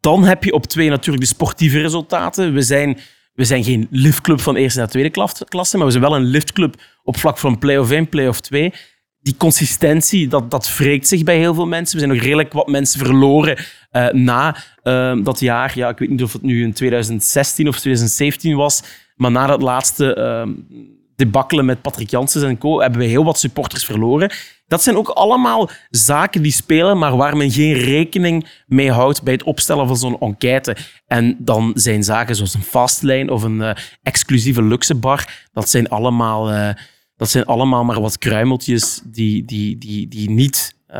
Dan 0.00 0.24
heb 0.24 0.44
je 0.44 0.52
op 0.52 0.66
twee 0.66 0.88
natuurlijk 0.88 1.24
de 1.24 1.34
sportieve 1.34 1.80
resultaten. 1.80 2.52
We 2.52 2.62
zijn, 2.62 2.98
we 3.34 3.44
zijn 3.44 3.64
geen 3.64 3.86
liftclub 3.90 4.40
van 4.40 4.56
eerste 4.56 4.78
naar 4.78 4.88
tweede 4.88 5.10
klasse, 5.48 5.76
maar 5.76 5.86
we 5.86 5.92
zijn 5.92 6.04
wel 6.04 6.16
een 6.16 6.24
liftclub 6.24 6.74
op 7.02 7.16
vlak 7.16 7.38
van 7.38 7.58
play-off 7.58 7.90
1, 7.90 8.08
play-off 8.08 8.40
2. 8.40 8.72
Die 9.20 9.36
consistentie, 9.36 10.28
dat, 10.28 10.50
dat 10.50 10.76
wreekt 10.76 11.08
zich 11.08 11.22
bij 11.22 11.38
heel 11.38 11.54
veel 11.54 11.66
mensen. 11.66 11.98
We 11.98 12.04
zijn 12.04 12.16
nog 12.16 12.24
redelijk 12.24 12.52
wat 12.52 12.66
mensen 12.66 13.06
verloren 13.06 13.58
uh, 13.92 14.08
na 14.08 14.56
uh, 14.82 15.24
dat 15.24 15.40
jaar. 15.40 15.72
Ja, 15.74 15.88
ik 15.88 15.98
weet 15.98 16.08
niet 16.08 16.22
of 16.22 16.32
het 16.32 16.42
nu 16.42 16.62
in 16.62 16.72
2016 16.72 17.68
of 17.68 17.78
2017 17.78 18.56
was, 18.56 18.82
maar 19.16 19.30
na 19.30 19.46
dat 19.46 19.62
laatste 19.62 20.16
uh, 20.16 21.62
met 21.62 21.82
Patrick 21.82 22.10
Janssens 22.10 22.44
en 22.44 22.58
co. 22.58 22.80
hebben 22.80 23.00
we 23.00 23.06
heel 23.06 23.24
wat 23.24 23.38
supporters 23.38 23.84
verloren. 23.84 24.32
Dat 24.72 24.82
zijn 24.82 24.96
ook 24.96 25.08
allemaal 25.08 25.70
zaken 25.90 26.42
die 26.42 26.52
spelen, 26.52 26.98
maar 26.98 27.16
waar 27.16 27.36
men 27.36 27.50
geen 27.50 27.72
rekening 27.74 28.46
mee 28.66 28.90
houdt 28.90 29.22
bij 29.22 29.32
het 29.32 29.42
opstellen 29.42 29.86
van 29.86 29.96
zo'n 29.96 30.18
enquête. 30.20 30.76
En 31.06 31.36
dan 31.38 31.70
zijn 31.74 32.02
zaken 32.04 32.34
zoals 32.36 32.54
een 32.54 32.62
fastlane 32.62 33.32
of 33.32 33.42
een 33.42 33.56
uh, 33.60 33.70
exclusieve 34.02 34.62
luxe 34.62 34.94
bar, 34.94 35.48
dat 35.52 35.68
zijn 35.68 35.88
allemaal, 35.88 36.52
uh, 36.52 36.68
dat 37.16 37.30
zijn 37.30 37.44
allemaal 37.44 37.84
maar 37.84 38.00
wat 38.00 38.18
kruimeltjes 38.18 39.00
die, 39.04 39.44
die, 39.44 39.78
die, 39.78 40.08
die 40.08 40.30
niet... 40.30 40.74
Uh, 40.90 40.96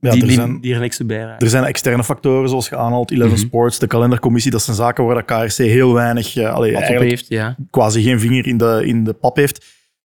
Ja, 0.00 0.10
die, 0.10 0.20
er 0.20 0.26
die, 0.28 0.36
zijn- 0.36 0.60
die 0.60 0.74
er 0.74 0.80
niks 0.80 0.96
te 0.96 1.04
bijdragen. 1.04 1.38
Er 1.38 1.48
zijn 1.48 1.64
externe 1.64 2.04
factoren, 2.04 2.48
zoals 2.48 2.68
je 2.68 2.76
aanhaalt, 2.76 3.10
11 3.10 3.28
Mhm. 3.30 3.36
Sports, 3.36 3.78
de 3.78 3.86
kalendercommissie. 3.86 4.50
Dat 4.50 4.62
zijn 4.62 4.76
zaken 4.76 5.04
waar 5.04 5.16
de 5.16 5.22
KRC 5.24 5.56
heel 5.56 5.92
weinig, 5.92 6.36
eh, 6.36 6.52
allee, 6.54 6.76
op 6.76 6.82
heeft, 6.82 7.28
ja. 7.28 7.56
quasi 7.70 8.02
geen 8.02 8.20
vinger 8.20 8.46
in 8.46 8.58
de, 8.58 8.82
in 8.84 9.04
de 9.04 9.12
pap 9.12 9.36
heeft. 9.36 9.64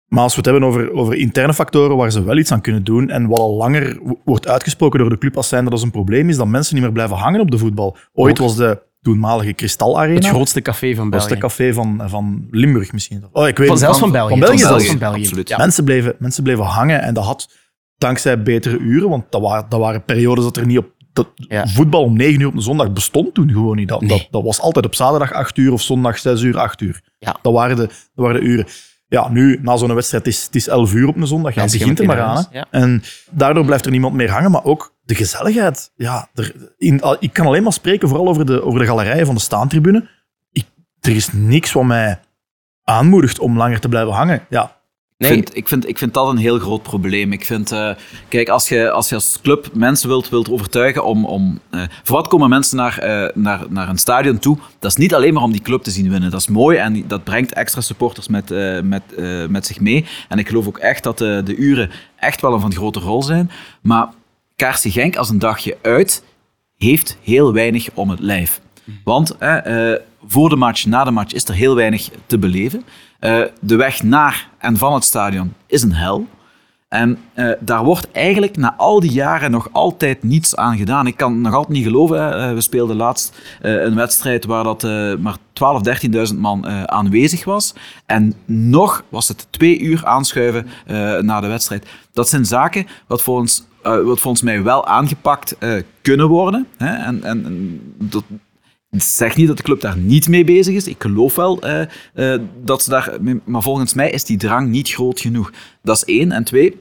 Maar 0.08 0.24
als 0.24 0.32
we 0.36 0.38
het 0.42 0.50
hebben 0.50 0.64
over, 0.68 0.92
over 0.94 1.16
interne 1.16 1.54
factoren 1.54 1.98
waar 1.98 2.12
ze 2.12 2.24
wel 2.24 2.38
iets 2.38 2.52
aan 2.52 2.62
kunnen 2.62 2.84
doen, 2.84 3.10
en 3.10 3.28
wat 3.28 3.40
al 3.40 3.56
langer 3.56 4.00
wordt 4.26 4.48
uitgesproken 4.48 5.00
door 5.00 5.10
de 5.10 5.18
club 5.18 5.38
als 5.38 5.48
zijnde 5.48 5.70
dat 5.70 5.80
is 5.80 5.86
een 5.86 5.92
probleem, 5.92 6.30
is 6.30 6.38
dat 6.38 6.48
mensen 6.48 6.74
niet 6.76 6.84
meer 6.84 6.94
blijven 6.94 7.18
hangen 7.18 7.40
op 7.40 7.52
de 7.52 7.58
voetbal. 7.58 7.98
Ooit 8.14 8.38
was 8.38 8.56
de 8.56 8.82
toenmalige 9.02 9.54
Kristalarena, 9.54 10.16
Het 10.16 10.26
grootste 10.28 10.62
café 10.62 10.96
van 10.96 11.10
België. 11.10 11.30
het 11.30 11.40
café 11.40 11.74
van, 11.74 12.02
van 12.06 12.48
Limburg 12.52 12.92
misschien. 12.94 13.24
Oh, 13.32 13.48
ik 13.48 13.58
weet 13.58 13.68
Van, 13.68 13.78
zelfs 13.78 14.00
van 14.00 14.12
België. 14.12 14.30
Van 14.30 14.40
België 14.40 14.58
zelfs 14.58 14.74
zelfs. 14.74 14.88
van 14.88 14.98
België. 15.00 15.22
Absoluut. 15.22 15.50
Ja. 15.50 15.58
Mensen, 15.58 15.84
bleven, 15.84 16.16
mensen 16.20 16.44
bleven 16.44 16.64
hangen 16.64 17.02
en 17.02 17.14
dat 17.14 17.24
had 17.24 17.50
dankzij 17.98 18.42
betere 18.44 18.78
uren, 18.78 19.10
want 19.10 19.24
dat 19.30 19.42
waren, 19.42 19.66
dat 19.70 19.80
waren 19.80 20.04
periodes 20.04 20.44
dat 20.44 20.58
er 20.58 20.66
niet 20.66 20.78
op. 20.78 20.94
Dat 21.14 21.28
Ja. 21.36 21.68
Voetbal 21.68 22.04
om 22.04 22.16
9 22.16 22.42
uur 22.42 22.48
op 22.48 22.54
een 22.56 22.62
zondag 22.62 22.94
bestond 22.94 23.34
toen 23.34 23.50
gewoon 23.50 23.76
niet. 23.76 23.88
Dat, 23.88 24.00
Nee. 24.02 24.10
dat, 24.10 24.28
dat 24.32 24.44
was 24.44 24.60
altijd 24.62 24.86
op 24.86 24.96
zaterdag 24.96 25.34
8 25.34 25.58
uur 25.58 25.72
of 25.74 25.82
zondag 25.82 26.18
6 26.18 26.42
uur, 26.42 26.58
8 26.58 26.82
uur. 26.82 27.02
Ja. 27.20 27.36
Dat, 27.42 27.54
waren 27.54 27.76
de, 27.76 27.86
dat 27.88 28.26
waren 28.26 28.42
de 28.42 28.48
uren. 28.48 28.66
Ja, 29.16 29.30
nu, 29.30 29.60
na 29.62 29.78
zo'n 29.78 29.94
wedstrijd, 29.94 30.26
het 30.26 30.34
is, 30.34 30.44
het 30.44 30.56
is 30.56 30.68
11 30.68 30.94
uur 30.94 31.08
op 31.08 31.16
een 31.16 31.28
zondag. 31.28 31.56
Ja, 31.56 31.62
het 31.62 31.72
begint 31.72 32.00
er 32.00 32.06
maar 32.06 32.22
aan. 32.22 32.46
hè. 32.50 32.62
En 32.72 33.04
daardoor 33.30 33.66
blijft 33.66 33.86
er 33.86 33.92
niemand 33.92 34.14
meer 34.14 34.32
hangen, 34.32 34.52
maar 34.52 34.64
ook 34.64 34.96
de 35.04 35.16
gezelligheid. 35.16 35.92
Ja, 35.96 36.30
er, 36.34 36.54
in, 36.78 37.02
ik 37.20 37.34
kan 37.34 37.46
alleen 37.46 37.64
maar 37.64 37.74
spreken 37.74 38.08
vooral 38.08 38.28
over 38.28 38.46
de, 38.46 38.64
over 38.64 38.80
de 38.80 38.86
galerijen 38.86 39.26
van 39.26 39.36
de 39.36 39.42
staantribune. 39.42 40.10
Ik, 40.52 40.66
er 41.00 41.16
is 41.16 41.30
niks 41.34 41.72
wat 41.72 41.84
mij 41.84 42.20
aanmoedigt 42.84 43.40
om 43.40 43.58
langer 43.58 43.80
te 43.80 43.90
blijven 43.90 44.14
hangen. 44.14 44.46
Ja, 44.50 44.76
Ik, 45.18 45.28
vind, 45.28 45.56
ik, 45.56 45.68
vind, 45.68 45.88
ik 45.88 45.98
vind 45.98 46.14
dat 46.14 46.30
een 46.30 46.38
heel 46.38 46.60
groot 46.60 46.84
probleem. 46.84 47.32
Ik 47.32 47.46
vind, 47.46 47.72
eh, 47.72 47.90
kijk, 48.28 48.50
als 48.50 48.70
je, 48.70 48.92
als 48.92 49.40
club 49.42 49.70
mensen 49.74 50.08
wilt, 50.08 50.30
wilt 50.30 50.50
overtuigen 50.50 51.04
om. 51.04 51.26
om 51.26 51.60
eh, 51.70 51.82
voor 52.04 52.16
wat 52.16 52.28
komen 52.28 52.50
mensen 52.50 52.78
naar, 52.78 52.98
eh, 52.98 53.36
naar, 53.36 53.66
naar 53.70 53.90
een 53.90 53.98
stadion 53.98 54.40
toe? 54.40 54.58
Dat 54.80 54.92
is 54.92 54.98
niet 54.98 55.14
alleen 55.14 55.34
maar 55.34 55.44
om 55.44 55.52
die 55.52 55.62
club 55.62 55.84
te 55.84 55.92
zien 55.92 56.10
winnen. 56.10 56.32
Dat 56.32 56.40
is 56.40 56.48
mooi 56.48 56.78
en 56.78 57.08
dat 57.08 57.24
brengt 57.24 57.54
extra 57.54 57.82
supporters 57.82 58.28
met, 58.28 58.50
met, 58.84 59.04
met 59.50 59.66
zich 59.66 59.80
mee. 59.80 60.06
En 60.30 60.40
ik 60.40 60.48
geloof 60.48 60.68
ook 60.68 60.78
echt 60.78 61.04
dat 61.04 61.18
de, 61.18 61.56
uren 61.58 61.92
echt 62.16 62.42
wel 62.42 62.54
een 62.54 62.60
van 62.60 62.74
grote 62.74 63.00
rol 63.00 63.24
zijn. 63.24 63.52
Maar 63.82 64.10
Kaarsie 64.56 64.92
Genk 64.92 65.16
als 65.16 65.30
een 65.30 65.40
dagje 65.40 65.78
uit 65.82 66.24
heeft 66.78 67.18
heel 67.22 67.54
weinig 67.54 67.90
om 67.94 68.10
het 68.10 68.20
lijf. 68.20 68.62
Want 69.04 69.36
voor 70.28 70.50
de 70.50 70.56
match, 70.56 70.86
na 70.86 71.04
de 71.04 71.12
match 71.12 71.34
is 71.34 71.48
er 71.48 71.54
heel 71.54 71.76
weinig 71.76 72.10
te 72.26 72.38
beleven. 72.38 72.84
Eh, 73.20 73.42
de 73.62 73.76
weg 73.76 74.04
naar 74.04 74.50
en 74.58 74.78
van 74.78 74.94
het 74.94 75.04
stadion 75.04 75.54
is 75.68 75.84
een 75.84 75.94
hel. 75.94 76.28
En 76.88 77.18
eh, 77.34 77.52
daar 77.60 77.84
wordt 77.84 78.12
eigenlijk 78.12 78.58
na 78.58 78.76
al 78.78 79.00
die 79.00 79.12
jaren 79.12 79.52
nog 79.52 79.70
altijd 79.72 80.24
niets 80.24 80.56
aan 80.56 80.78
gedaan. 80.78 81.08
Ik 81.08 81.18
kan 81.18 81.32
het 81.34 81.42
nog 81.42 81.54
altijd 81.54 81.78
niet 81.78 81.86
geloven. 81.86 82.22
hè. 82.22 82.48
Eh, 82.48 82.54
we 82.54 82.62
speelden 82.62 82.96
laatst 82.96 83.42
een 83.62 83.96
wedstrijd 83.96 84.46
waar 84.46 84.64
dat, 84.64 84.84
maar 85.20 85.38
12.000, 85.54 86.32
13.000 86.32 86.38
man 86.38 86.68
aanwezig 86.90 87.46
was. 87.46 87.74
En 88.06 88.34
nog 88.46 89.04
was 89.10 89.28
het 89.28 89.48
twee 89.50 89.80
uur 89.80 90.06
aanschuiven 90.06 90.68
na 91.26 91.42
de 91.42 91.48
wedstrijd. 91.48 91.88
Dat 92.14 92.30
zijn 92.30 92.46
zaken 92.46 92.88
wat 93.08 93.22
volgens, 93.22 93.66
wat 93.82 94.20
volgens 94.20 94.42
mij 94.42 94.64
wel 94.64 94.88
aangepakt 94.88 95.58
kunnen 96.02 96.28
worden. 96.28 96.68
Hè? 96.78 96.94
En, 96.94 97.24
en 97.24 97.80
dat, 97.98 98.24
zeg 99.02 99.36
niet 99.36 99.48
dat 99.48 99.58
de 99.58 99.64
club 99.64 99.82
daar 99.82 99.98
niet 99.98 100.28
mee 100.28 100.44
bezig 100.44 100.76
is. 100.76 100.88
Ik 100.88 101.02
geloof 101.02 101.36
wel 101.36 101.62
eh, 101.62 101.82
eh, 102.14 102.42
dat 102.64 102.84
ze 102.84 102.90
daar... 102.90 103.18
Maar 103.44 103.62
volgens 103.62 103.94
mij 103.94 104.10
is 104.10 104.24
die 104.24 104.38
drang 104.38 104.70
niet 104.70 104.90
groot 104.90 105.20
genoeg. 105.20 105.52
Dat 105.84 105.96
is 105.96 106.04
één. 106.04 106.32
En 106.32 106.44
twee... 106.44 106.80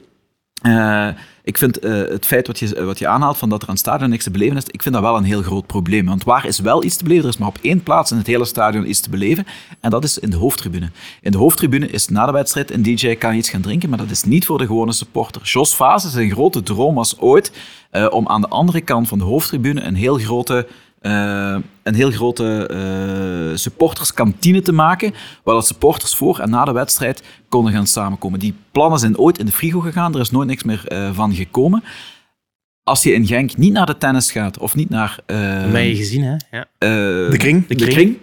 eh, 0.61 1.07
ik 1.43 1.57
vind 1.57 1.83
het 1.83 2.25
feit 2.25 2.47
wat 2.47 2.59
je, 2.59 2.83
wat 2.83 2.99
je 2.99 3.07
aanhaalt 3.07 3.37
van 3.37 3.49
dat 3.49 3.61
er 3.61 3.67
aan 3.67 3.73
het 3.73 3.83
stadion 3.83 4.09
niks 4.09 4.23
te 4.23 4.31
beleven 4.31 4.57
is, 4.57 4.63
ik 4.67 4.81
vind 4.81 4.95
dat 4.95 5.03
wel 5.03 5.17
een 5.17 5.23
heel 5.23 5.41
groot 5.41 5.67
probleem. 5.67 6.05
Want 6.05 6.23
waar 6.23 6.45
is 6.45 6.59
wel 6.59 6.83
iets 6.83 6.95
te 6.95 7.03
beleven? 7.03 7.23
Er 7.23 7.29
is 7.29 7.37
maar 7.37 7.47
op 7.47 7.59
één 7.61 7.83
plaats 7.83 8.11
in 8.11 8.17
het 8.17 8.27
hele 8.27 8.45
stadion 8.45 8.89
iets 8.89 8.99
te 8.99 9.09
beleven. 9.09 9.45
En 9.79 9.89
dat 9.89 10.03
is 10.03 10.19
in 10.19 10.29
de 10.29 10.37
hoofdtribune. 10.37 10.89
In 11.21 11.31
de 11.31 11.37
hoofdtribune 11.37 11.87
is 11.89 12.07
na 12.07 12.25
de 12.25 12.31
wedstrijd 12.31 12.71
een 12.71 12.83
DJ 12.83 13.15
kan 13.15 13.35
iets 13.35 13.49
gaan 13.49 13.61
drinken, 13.61 13.89
maar 13.89 13.97
dat 13.97 14.09
is 14.09 14.23
niet 14.23 14.45
voor 14.45 14.57
de 14.57 14.65
gewone 14.65 14.91
supporter. 14.91 15.41
Jos 15.41 15.73
Fase, 15.73 16.09
zijn 16.09 16.31
grote 16.31 16.63
droom 16.63 16.95
was 16.95 17.19
ooit 17.19 17.51
om 18.09 18.27
aan 18.27 18.41
de 18.41 18.47
andere 18.47 18.81
kant 18.81 19.07
van 19.07 19.17
de 19.17 19.23
hoofdtribune 19.23 19.81
een 19.81 19.95
heel 19.95 20.17
grote 20.17 20.67
eh, 21.05 21.55
een 21.83 21.95
heel 21.95 22.11
grote 22.11 22.67
eh, 22.67 23.57
supporterskantine 23.57 24.61
te 24.61 24.71
maken, 24.71 25.13
waar 25.43 25.55
dat 25.55 25.67
supporters 25.67 26.15
voor 26.15 26.39
en 26.39 26.49
na 26.49 26.65
de 26.65 26.71
wedstrijd 26.71 27.23
konden 27.49 27.73
gaan 27.73 27.87
samenkomen. 27.87 28.39
Die 28.39 28.53
plannen 28.71 28.99
zijn 28.99 29.17
ooit 29.17 29.37
in 29.39 29.45
de 29.45 29.51
frigo 29.51 29.79
gegaan, 29.79 30.13
er 30.13 30.19
is 30.19 30.31
nooit 30.31 30.47
niks 30.47 30.63
meer 30.63 30.87
eh, 30.87 31.09
van 31.13 31.33
gekomen. 31.33 31.83
Als 32.83 33.03
je 33.03 33.13
in 33.13 33.25
Genk 33.27 33.57
niet 33.57 33.73
naar 33.73 33.85
de 33.85 33.97
tennis 33.97 34.31
gaat 34.31 34.57
of 34.57 34.75
niet 34.75 34.89
naar 34.89 35.19
eh, 35.25 35.87
je 35.89 35.95
gezien, 35.95 36.23
hè? 36.23 36.35
Ja. 36.51 36.65
eh, 36.77 36.89
De 37.31 37.35
kring? 37.37 37.67
de 37.67 37.75
De 37.75 37.75
kring. 37.75 37.93
kring. 37.93 38.17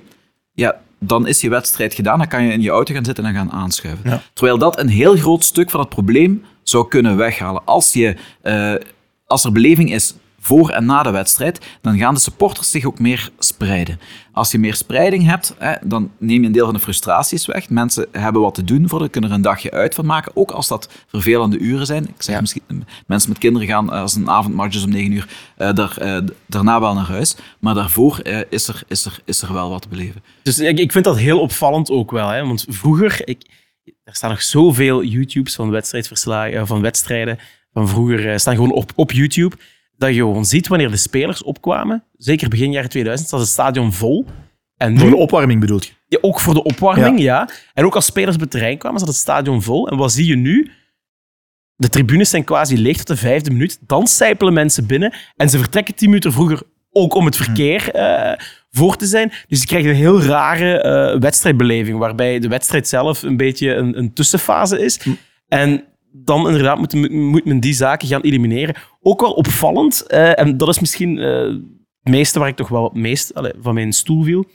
ja, 0.53 0.81
dan 0.99 1.27
is 1.27 1.41
je 1.41 1.49
wedstrijd 1.49 1.95
gedaan. 1.95 2.19
Dan 2.19 2.29
kan 2.29 2.45
je 2.45 2.53
in 2.53 2.61
je 2.61 2.71
auto 2.71 2.95
gaan 2.95 3.05
zitten 3.05 3.25
en 3.25 3.35
gaan 3.35 3.51
aanschuiven. 3.53 4.11
Ja. 4.11 4.23
Terwijl 4.33 4.59
dat 4.59 4.79
een 4.79 4.89
heel 4.89 5.17
groot 5.17 5.45
stuk 5.45 5.71
van 5.71 5.81
het 5.81 5.89
probleem 5.89 6.45
zou 6.63 6.89
kunnen 6.89 7.17
weghalen. 7.17 7.63
Als, 7.65 7.93
je, 7.93 8.17
eh, 8.43 8.75
als 9.27 9.45
er 9.45 9.53
beleving 9.53 9.93
is 9.93 10.15
voor 10.45 10.71
en 10.71 10.85
na 10.85 11.03
de 11.03 11.11
wedstrijd, 11.11 11.61
dan 11.81 11.99
gaan 11.99 12.15
de 12.15 12.21
supporters 12.21 12.71
zich 12.71 12.85
ook 12.85 12.99
meer 12.99 13.31
spreiden. 13.39 14.01
Als 14.33 14.51
je 14.51 14.59
meer 14.59 14.75
spreiding 14.75 15.25
hebt, 15.27 15.55
hè, 15.59 15.75
dan 15.85 16.11
neem 16.19 16.41
je 16.41 16.47
een 16.47 16.53
deel 16.53 16.65
van 16.65 16.75
de 16.75 16.81
frustraties 16.81 17.47
weg. 17.47 17.71
Mensen 17.71 18.07
hebben 18.13 18.43
wat 18.43 18.55
te 18.55 18.65
doen 18.65 18.89
voor, 18.89 19.09
kunnen 19.09 19.31
er 19.31 19.37
een 19.37 19.43
dagje 19.43 19.71
uit 19.71 19.95
van 19.95 20.07
maken, 20.07 20.33
ook 20.37 20.51
als 20.51 20.69
dat 20.69 20.89
vervelende 21.07 21.59
uren 21.59 21.87
zijn. 21.87 22.05
Ik 22.09 22.23
zeg 22.23 22.35
Ja. 22.35 22.41
misschien, 22.41 22.63
mensen 23.07 23.29
met 23.29 23.39
kinderen 23.39 23.69
gaan, 23.69 23.93
eh, 23.93 24.01
als 24.01 24.15
een 24.15 24.31
avondmatch 24.31 24.77
is 24.77 24.85
om 24.85 24.91
9 24.91 25.13
uur, 25.13 25.29
eh, 25.57 25.73
daar, 25.73 25.97
eh, 25.99 26.19
daarna 26.47 26.81
wel 26.81 26.95
naar 26.95 27.09
huis. 27.09 27.37
Maar 27.61 27.75
daarvoor 27.75 28.21
is, 28.49 28.69
er, 28.69 28.83
is, 28.89 29.05
er, 29.05 29.19
is 29.25 29.43
er 29.43 29.53
wel 29.53 29.71
wat 29.71 29.83
te 29.83 29.89
beleven. 29.89 30.23
Dus 30.43 30.59
ik, 30.59 30.79
ik 30.79 30.93
vind 30.93 31.05
dat 31.05 31.19
heel 31.19 31.41
opvallend 31.41 31.91
ook 31.91 32.11
wel. 32.11 32.29
Hè? 32.29 32.47
Want 32.47 32.65
vroeger, 32.69 33.21
ik, 33.29 33.43
er 34.05 34.15
staan 34.15 34.31
nog 34.31 34.43
zoveel 34.43 35.03
YouTubes 35.05 35.55
van, 35.55 35.71
wedstrijdverslagen, 35.71 36.67
van 36.67 36.81
wedstrijden 36.81 37.39
van 37.73 37.89
vroeger, 37.89 38.41
staan 38.41 38.55
gewoon 38.55 38.73
op, 38.73 38.93
op 38.95 39.13
YouTube. 39.13 39.57
Dat 40.07 40.15
je 40.15 40.21
gewoon 40.21 40.45
ziet 40.45 40.69
wanneer 40.69 40.91
de 40.91 40.97
spelers 40.97 41.43
opkwamen. 41.43 42.05
Zeker 42.17 42.49
begin 42.49 42.73
jaren 42.73 42.91
2000 42.91 43.31
was 43.31 43.41
het 43.41 43.49
stadion 43.51 43.93
vol. 43.93 44.27
En 44.77 44.99
Voor 44.99 45.11
de 45.11 45.17
opwarming 45.17 45.61
bedoel 45.61 45.81
je? 45.81 45.89
ja, 46.09 46.19
ook 46.21 46.41
voor 46.41 46.55
de 46.55 46.63
opwarming, 46.63 47.21
ja. 47.21 47.49
En 47.75 47.85
ook 47.85 47.95
als 47.95 48.05
spelers 48.05 48.35
op 48.35 48.41
het 48.41 48.51
terrein 48.51 48.79
kwamen, 48.79 48.99
zat 48.99 49.09
het 49.09 49.17
stadion 49.17 49.63
vol. 49.63 49.89
En 49.89 49.97
wat 49.97 50.13
zie 50.13 50.27
je 50.27 50.37
nu? 50.37 50.71
De 51.77 51.89
tribunes 51.89 52.31
zijn 52.31 52.45
quasi 52.45 52.79
leeg 52.79 52.97
tot 52.97 53.07
de 53.07 53.17
vijfde 53.17 53.51
minuut. 53.51 53.79
Dan 53.87 54.07
sijpelen 54.07 54.53
mensen 54.53 54.87
binnen. 54.87 55.15
En 55.37 55.49
ze 55.51 55.59
vertrekken 55.59 55.95
tien 55.95 56.09
minuten 56.09 56.33
vroeger 56.33 56.63
ook 56.91 57.15
om 57.15 57.25
het 57.25 57.37
verkeer 57.37 57.91
eh, 57.91 58.39
voor 58.71 58.97
te 58.97 59.07
zijn. 59.07 59.33
Dus 59.49 59.61
je 59.61 59.67
krijgt 59.67 59.87
een 59.87 59.95
heel 59.95 60.23
rare 60.23 60.81
eh, 60.81 61.21
wedstrijdbeleving, 61.21 61.99
waarbij 61.99 62.39
de 62.39 62.49
wedstrijd 62.49 62.89
zelf 62.89 63.23
een 63.23 63.37
beetje 63.37 63.75
een, 63.75 63.99
een 63.99 64.13
tussenfase 64.13 64.85
is. 64.85 65.01
En 65.49 65.85
dan 66.13 66.47
inderdaad 66.47 66.79
moet, 66.79 67.11
moet 67.11 67.45
men 67.45 67.61
die 67.61 67.75
zaken 67.75 68.09
gaan 68.09 68.21
elimineren. 68.21 68.75
Ook 69.01 69.21
wel 69.21 69.33
opvallend, 69.33 70.07
eh, 70.07 70.39
en 70.39 70.57
dat 70.57 70.69
is 70.69 70.81
misschien 70.81 71.19
eh, 71.19 71.43
het 72.03 72.13
meeste 72.13 72.39
waar 72.39 72.49
ik 72.49 72.57
toch 72.57 72.69
wel 72.69 72.85
het 72.85 72.95
meest 72.95 73.33
van 73.61 73.75
mijn 73.75 73.93
stoel 73.93 74.23
viel, 74.23 74.47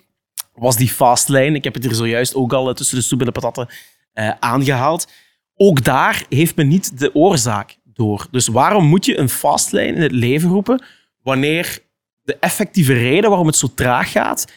was 0.58 0.78
die 0.78 0.90
fastlane. 0.90 1.52
Ik 1.52 1.64
heb 1.64 1.74
het 1.74 1.84
hier 1.84 1.94
zojuist 1.94 2.36
ook 2.36 2.54
al 2.54 2.70
eh, 2.70 2.76
tussen 2.76 2.98
de 2.98 3.04
soep 3.04 3.20
en 3.20 3.26
de 3.26 3.32
patatten 3.32 3.68
eh, 4.14 4.32
aangehaald. 4.40 5.12
ook 5.56 5.84
daar 5.84 6.26
heeft 6.30 6.56
men 6.56 6.68
niet 6.68 7.00
de 7.00 7.16
oorzaak 7.16 7.78
door. 7.84 8.28
Dus 8.32 8.48
waarom 8.48 8.86
moet 8.86 9.06
je 9.06 9.18
een 9.18 9.30
fastlane 9.30 9.88
in 9.88 10.02
het 10.02 10.12
leven 10.12 10.50
roepen 10.50 10.84
wanneer 11.24 11.80
de 12.24 12.38
effectieve 12.40 12.94
reden 12.94 13.30
waarom 13.30 13.48
het 13.48 13.56
zo 13.56 13.68
traag 13.76 14.12
gaat 14.12 14.54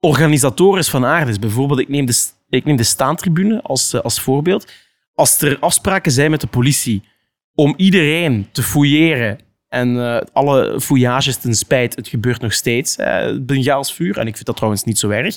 organisatorisch 0.00 0.88
van 0.88 1.04
aard 1.04 1.28
is? 1.28 1.38
Bijvoorbeeld, 1.38 1.80
ik 1.80 1.88
neem 1.88 2.06
de, 2.06 2.26
ik 2.48 2.64
neem 2.64 2.76
de 2.76 2.82
staantribune 2.82 3.62
als, 3.62 4.02
als 4.02 4.20
voorbeeld. 4.20 4.72
Als 5.18 5.40
er 5.40 5.58
afspraken 5.58 6.12
zijn 6.12 6.30
met 6.30 6.40
de 6.40 6.46
politie 6.46 7.02
om 7.54 7.74
iedereen 7.76 8.48
te 8.52 8.62
fouilleren 8.62 9.38
en 9.68 9.98
eh, 9.98 10.20
alle 10.32 10.80
fouillages 10.80 11.36
ten 11.36 11.54
spijt, 11.54 11.96
het 11.96 12.08
gebeurt 12.08 12.40
nog 12.40 12.52
steeds, 12.52 12.98
uh, 12.98 13.38
Bengaals 13.40 13.94
vuur, 13.94 14.18
en 14.18 14.26
ik 14.26 14.34
vind 14.34 14.46
dat 14.46 14.56
trouwens 14.56 14.84
niet 14.84 14.98
zo 14.98 15.08
erg. 15.08 15.36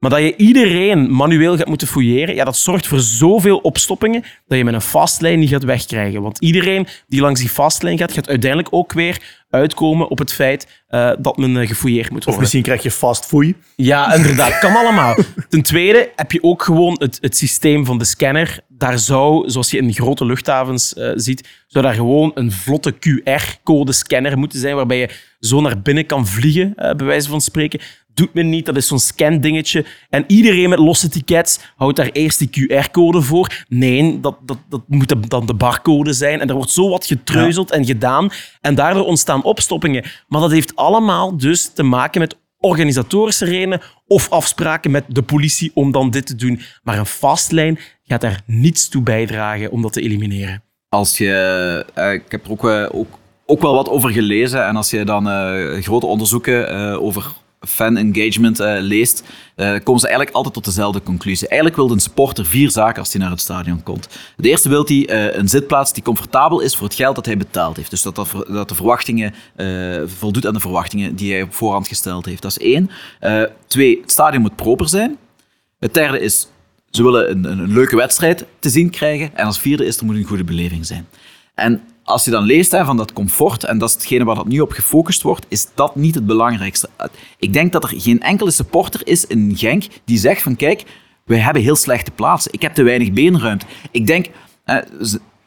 Maar 0.00 0.10
dat 0.10 0.20
je 0.20 0.36
iedereen 0.36 1.12
manueel 1.12 1.56
gaat 1.56 1.68
moeten 1.68 1.88
fouilleren, 1.88 2.34
ja, 2.34 2.44
dat 2.44 2.56
zorgt 2.56 2.86
voor 2.86 3.00
zoveel 3.00 3.58
opstoppingen 3.58 4.24
dat 4.46 4.58
je 4.58 4.64
met 4.64 4.74
een 4.74 4.80
fastlane 4.80 5.36
niet 5.36 5.48
gaat 5.48 5.64
wegkrijgen. 5.64 6.22
Want 6.22 6.38
iedereen 6.38 6.86
die 7.08 7.20
langs 7.20 7.40
die 7.40 7.48
fastlane 7.48 7.98
gaat, 7.98 8.12
gaat 8.12 8.28
uiteindelijk 8.28 8.72
ook 8.74 8.92
weer 8.92 9.22
uitkomen 9.50 10.08
op 10.08 10.18
het 10.18 10.32
feit 10.32 10.82
uh, 10.90 11.12
dat 11.18 11.36
men 11.36 11.56
uh, 11.56 11.68
gefouilleerd 11.68 12.10
moet 12.10 12.24
worden. 12.24 12.34
Of 12.34 12.40
misschien 12.40 12.62
krijg 12.62 12.82
je 12.82 12.90
fast 12.90 13.26
foei. 13.26 13.54
Ja, 13.76 14.14
inderdaad. 14.14 14.58
Kan 14.58 14.76
allemaal. 14.76 15.16
Ten 15.48 15.62
tweede 15.62 16.10
heb 16.16 16.32
je 16.32 16.42
ook 16.42 16.62
gewoon 16.62 16.96
het, 17.00 17.18
het 17.20 17.36
systeem 17.36 17.84
van 17.84 17.98
de 17.98 18.04
scanner. 18.04 18.60
Daar 18.68 18.98
zou, 18.98 19.50
zoals 19.50 19.70
je 19.70 19.78
in 19.78 19.92
grote 19.92 20.24
luchthavens 20.24 20.94
uh, 20.94 21.12
ziet, 21.14 21.48
zou 21.66 21.84
daar 21.84 21.94
gewoon 21.94 22.30
een 22.34 22.52
vlotte 22.52 22.94
QR-code 22.94 23.92
scanner 23.92 24.38
moeten 24.38 24.58
zijn, 24.58 24.76
waarbij 24.76 24.98
je 24.98 25.10
zo 25.40 25.60
naar 25.60 25.80
binnen 25.80 26.06
kan 26.06 26.26
vliegen, 26.26 26.72
bij 26.76 27.06
wijze 27.06 27.28
van 27.28 27.40
spreken 27.40 27.80
doet 28.14 28.34
men 28.34 28.48
niet. 28.48 28.66
Dat 28.66 28.76
is 28.76 28.86
zo'n 28.86 28.98
scan-dingetje. 28.98 29.84
En 30.08 30.24
iedereen 30.26 30.68
met 30.68 30.78
losse 30.78 31.08
tickets 31.08 31.58
houdt 31.76 31.96
daar 31.96 32.10
eerst 32.12 32.38
die 32.38 32.50
QR-code 32.50 33.22
voor. 33.22 33.64
Nee, 33.68 34.20
dat, 34.20 34.36
dat, 34.42 34.58
dat 34.68 34.82
moet 34.86 35.30
dan 35.30 35.46
de 35.46 35.54
barcode 35.54 36.12
zijn. 36.12 36.40
En 36.40 36.48
er 36.48 36.54
wordt 36.54 36.70
zo 36.70 36.88
wat 36.88 37.06
getreuzeld 37.06 37.68
ja. 37.68 37.76
en 37.76 37.84
gedaan. 37.84 38.30
En 38.60 38.74
daardoor 38.74 39.04
ontstaan 39.04 39.42
opstoppingen. 39.42 40.04
Maar 40.28 40.40
dat 40.40 40.50
heeft 40.50 40.76
allemaal 40.76 41.36
dus 41.36 41.72
te 41.72 41.82
maken 41.82 42.20
met 42.20 42.36
organisatorische 42.60 43.44
redenen 43.44 43.80
of 44.06 44.30
afspraken 44.30 44.90
met 44.90 45.04
de 45.08 45.22
politie 45.22 45.70
om 45.74 45.92
dan 45.92 46.10
dit 46.10 46.26
te 46.26 46.34
doen. 46.34 46.60
Maar 46.82 46.98
een 46.98 47.06
fastlijn 47.06 47.78
gaat 48.02 48.20
daar 48.20 48.42
niets 48.46 48.88
toe 48.88 49.02
bijdragen 49.02 49.70
om 49.70 49.82
dat 49.82 49.92
te 49.92 50.00
elimineren. 50.00 50.62
Als 50.88 51.18
je, 51.18 51.86
uh, 51.98 52.12
ik 52.12 52.24
heb 52.28 52.44
er 52.44 52.50
ook, 52.50 52.64
uh, 52.64 52.86
ook, 52.92 53.18
ook 53.46 53.60
wel 53.60 53.74
wat 53.74 53.88
over 53.88 54.10
gelezen. 54.10 54.66
En 54.66 54.76
als 54.76 54.90
je 54.90 55.04
dan 55.04 55.28
uh, 55.28 55.82
grote 55.82 56.06
onderzoeken 56.06 56.68
over 57.00 57.32
fan 57.68 57.96
engagement 57.96 58.60
uh, 58.60 58.76
leest, 58.80 59.22
uh, 59.56 59.66
komen 59.82 60.00
ze 60.00 60.06
eigenlijk 60.06 60.36
altijd 60.36 60.54
tot 60.54 60.64
dezelfde 60.64 61.02
conclusie. 61.02 61.48
Eigenlijk 61.48 61.80
wil 61.80 61.90
een 61.90 62.00
sporter 62.00 62.46
vier 62.46 62.70
zaken 62.70 62.98
als 62.98 63.12
hij 63.12 63.22
naar 63.22 63.30
het 63.30 63.40
stadion 63.40 63.82
komt. 63.82 64.08
Het 64.36 64.46
eerste 64.46 64.68
wil 64.68 64.84
hij 64.86 65.10
uh, 65.10 65.36
een 65.36 65.48
zitplaats 65.48 65.92
die 65.92 66.02
comfortabel 66.02 66.60
is 66.60 66.76
voor 66.76 66.86
het 66.86 66.96
geld 66.96 67.14
dat 67.14 67.26
hij 67.26 67.36
betaald 67.36 67.76
heeft. 67.76 67.90
Dus 67.90 68.02
dat, 68.02 68.14
dat, 68.14 68.28
dat 68.48 68.68
de 68.68 68.74
verwachtingen 68.74 69.34
voldoet 70.06 70.46
aan 70.46 70.54
de 70.54 70.60
verwachtingen 70.60 71.14
die 71.14 71.32
hij 71.32 71.42
op 71.42 71.54
voorhand 71.54 71.88
gesteld 71.88 72.26
heeft. 72.26 72.42
Dat 72.42 72.50
is 72.50 72.58
één. 72.58 72.90
twee, 73.66 74.00
het 74.00 74.10
stadion 74.10 74.42
moet 74.42 74.56
proper 74.56 74.88
zijn. 74.88 75.18
Het 75.78 75.94
derde 75.94 76.20
is, 76.20 76.48
ze 76.90 77.02
willen 77.02 77.30
een, 77.30 77.44
een 77.44 77.72
leuke 77.72 77.96
wedstrijd 77.96 78.44
te 78.58 78.68
zien 78.68 78.90
krijgen. 78.90 79.36
En 79.36 79.46
als 79.46 79.58
vierde 79.58 79.84
is, 79.84 79.98
er 79.98 80.04
moet 80.04 80.16
een 80.16 80.24
goede 80.24 80.44
beleving 80.44 80.86
zijn. 80.86 81.06
En 81.54 81.82
als 82.10 82.24
je 82.24 82.30
dan 82.30 82.44
leest 82.44 82.70
hè, 82.70 82.84
van 82.84 82.96
dat 82.96 83.12
comfort, 83.12 83.64
en 83.64 83.78
dat 83.78 83.88
is 83.88 83.94
hetgene 83.94 84.24
waar 84.24 84.34
dat 84.34 84.46
nu 84.46 84.60
op 84.60 84.70
gefocust 84.70 85.22
wordt, 85.22 85.46
is 85.48 85.66
dat 85.74 85.96
niet 85.96 86.14
het 86.14 86.26
belangrijkste. 86.26 86.88
Ik 87.38 87.52
denk 87.52 87.72
dat 87.72 87.84
er 87.84 88.00
geen 88.00 88.20
enkele 88.20 88.50
supporter 88.50 89.00
is 89.04 89.26
in 89.26 89.56
Genk 89.56 89.84
die 90.04 90.18
zegt 90.18 90.42
van 90.42 90.56
kijk, 90.56 90.84
wij 91.24 91.38
hebben 91.38 91.62
heel 91.62 91.76
slechte 91.76 92.10
plaatsen. 92.10 92.52
Ik 92.52 92.62
heb 92.62 92.74
te 92.74 92.82
weinig 92.82 93.12
beenruimte. 93.12 93.66
Ik 93.90 94.06
denk, 94.06 94.26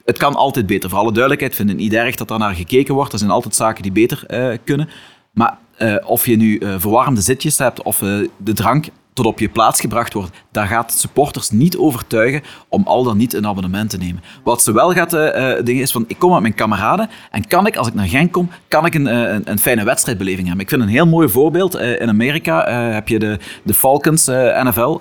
het 0.06 0.17
kan 0.17 0.36
altijd 0.36 0.65
beter. 0.65 0.89
Voor 0.89 0.99
alle 0.99 1.12
duidelijkheid 1.12 1.56
vind 1.56 1.69
ik 1.69 1.76
niet 1.76 1.93
erg 1.93 2.15
dat 2.15 2.28
daar 2.28 2.39
naar 2.39 2.56
gekeken 2.56 2.93
wordt. 2.93 3.13
Er 3.13 3.19
zijn 3.19 3.32
altijd 3.32 3.56
zaken 3.56 3.84
die 3.84 3.91
beter 3.91 4.23
uh, 4.28 4.58
kunnen. 4.63 4.89
Maar 5.32 5.58
uh, 5.80 5.95
of 6.06 6.26
je 6.26 6.36
nu 6.36 6.60
uh, 6.60 6.76
verwarmde 6.78 7.21
zitjes 7.21 7.58
hebt 7.58 7.84
of 7.84 7.97
de 7.97 8.54
drank 8.54 8.88
tot 9.13 9.26
op 9.26 9.39
je 9.39 9.49
plaats 9.49 9.80
gebracht 9.80 10.13
wordt, 10.13 10.32
daar 10.52 10.67
gaat 10.67 10.93
supporters 10.93 11.49
niet 11.49 11.78
overtuigen 11.78 12.41
om 12.67 12.84
al 12.86 13.04
dan 13.04 13.17
niet 13.17 13.34
een 13.34 13.47
abonnement 13.47 13.89
te 13.89 13.97
nemen. 13.97 14.23
Wat 14.43 14.62
ze 14.62 14.71
wel 14.71 14.91
gaat 14.91 15.13
uh, 15.13 15.54
dingen 15.63 15.82
is 15.82 15.91
van, 15.91 16.06
ik 16.08 16.19
kom 16.19 16.32
met 16.32 16.41
mijn 16.41 16.54
kameraden 16.54 17.10
en 17.32 17.47
kan 17.47 17.67
ik, 17.67 17.76
als 17.76 17.88
ik 17.88 17.93
naar 17.93 18.08
Genk 18.08 18.32
kom, 18.32 18.49
kan 18.67 18.86
ik 18.86 18.93
een, 18.93 19.06
een, 19.06 19.41
een 19.45 19.60
fijne 19.60 19.84
wedstrijdbeleving 19.84 20.47
hebben. 20.47 20.63
Ik 20.63 20.69
vind 20.69 20.82
een 20.82 20.88
heel 20.88 21.08
mooi 21.08 21.30
voorbeeld, 21.30 21.76
in 21.76 22.10
Amerika 22.10 22.71
heb 22.93 23.08
je 23.08 23.19
de, 23.19 23.39
de 23.63 23.73
Falcons, 23.73 24.26
NFL, 24.63 24.97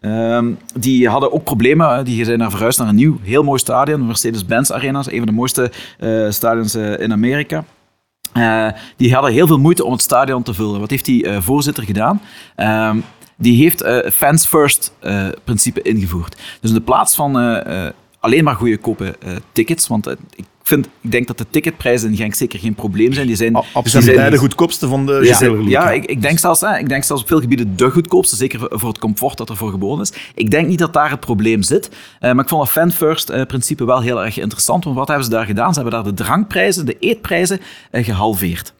ehm, 0.00 0.52
die 0.74 1.08
hadden 1.08 1.32
ook 1.32 1.44
problemen, 1.44 2.04
die 2.04 2.24
zijn 2.24 2.38
naar 2.38 2.50
verhuisd 2.50 2.78
naar 2.78 2.88
een 2.88 2.94
nieuw, 2.94 3.18
heel 3.22 3.42
mooi 3.42 3.58
stadion, 3.58 4.06
Mercedes-Benz 4.06 4.70
Arena, 4.70 4.98
een 4.98 5.18
van 5.18 5.26
de 5.26 5.32
mooiste 5.32 5.72
stadions 6.28 6.74
in 6.74 7.12
Amerika. 7.12 7.64
Die 8.96 9.14
hadden 9.14 9.32
heel 9.32 9.46
veel 9.46 9.58
moeite 9.58 9.84
om 9.84 9.92
het 9.92 10.02
stadion 10.02 10.42
te 10.42 10.54
vullen. 10.54 10.80
Wat 10.80 10.90
heeft 10.90 11.04
die 11.04 11.40
voorzitter 11.40 11.84
gedaan? 11.84 12.20
Uh, 12.56 12.90
die 13.36 13.62
heeft 13.62 13.82
uh, 13.82 13.98
fans 14.12 14.46
first 14.46 14.92
uh, 15.02 15.28
principe 15.44 15.82
ingevoerd. 15.82 16.36
Dus 16.60 16.70
in 16.70 16.76
de 16.76 16.82
plaats 16.82 17.14
van 17.14 17.40
uh, 17.40 17.88
alleen 18.20 18.44
maar 18.44 18.54
goedkope 18.54 19.16
tickets, 19.52 19.86
want 19.86 20.06
ik, 20.06 20.44
vind, 20.62 20.88
ik 21.00 21.10
denk 21.10 21.26
dat 21.26 21.38
de 21.38 21.46
ticketprijzen 21.50 22.10
in 22.10 22.16
Genk 22.16 22.34
zeker 22.34 22.58
geen 22.58 22.74
probleem 22.74 23.12
zijn. 23.12 23.26
Die 23.26 23.36
zijn, 23.36 23.54
Absoluut. 23.54 24.06
Die 24.06 24.14
zijn 24.14 24.30
de 24.30 24.36
goedkoopste 24.36 24.88
van 24.88 25.06
de 25.06 25.20
ja, 25.22 25.84
ja, 25.84 25.90
ik, 25.90 26.04
ik, 26.04 26.22
denk 26.22 26.38
zelfs, 26.38 26.60
hè, 26.60 26.78
ik 26.78 26.88
denk 26.88 27.04
zelfs 27.04 27.22
op 27.22 27.28
veel 27.28 27.40
gebieden 27.40 27.76
de 27.76 27.90
goedkoopste, 27.90 28.36
zeker 28.36 28.60
voor 28.70 28.88
het 28.88 28.98
comfort 28.98 29.36
dat 29.36 29.48
er 29.48 29.56
voor 29.56 29.70
geboden 29.70 30.04
is. 30.04 30.12
Ik 30.34 30.50
denk 30.50 30.68
niet 30.68 30.78
dat 30.78 30.92
daar 30.92 31.10
het 31.10 31.20
probleem 31.20 31.62
zit, 31.62 31.90
maar 32.20 32.38
ik 32.38 32.48
vond 32.48 32.62
het 32.62 32.70
fan-first 32.70 33.46
principe 33.46 33.84
wel 33.84 34.00
heel 34.00 34.24
erg 34.24 34.38
interessant, 34.38 34.84
want 34.84 34.96
wat 34.96 35.08
hebben 35.08 35.24
ze 35.24 35.30
daar 35.30 35.46
gedaan? 35.46 35.74
Ze 35.74 35.80
hebben 35.80 36.02
daar 36.02 36.14
de 36.14 36.22
drankprijzen, 36.22 36.86
de 36.86 36.96
eetprijzen 36.98 37.60
gehalveerd. 37.92 38.72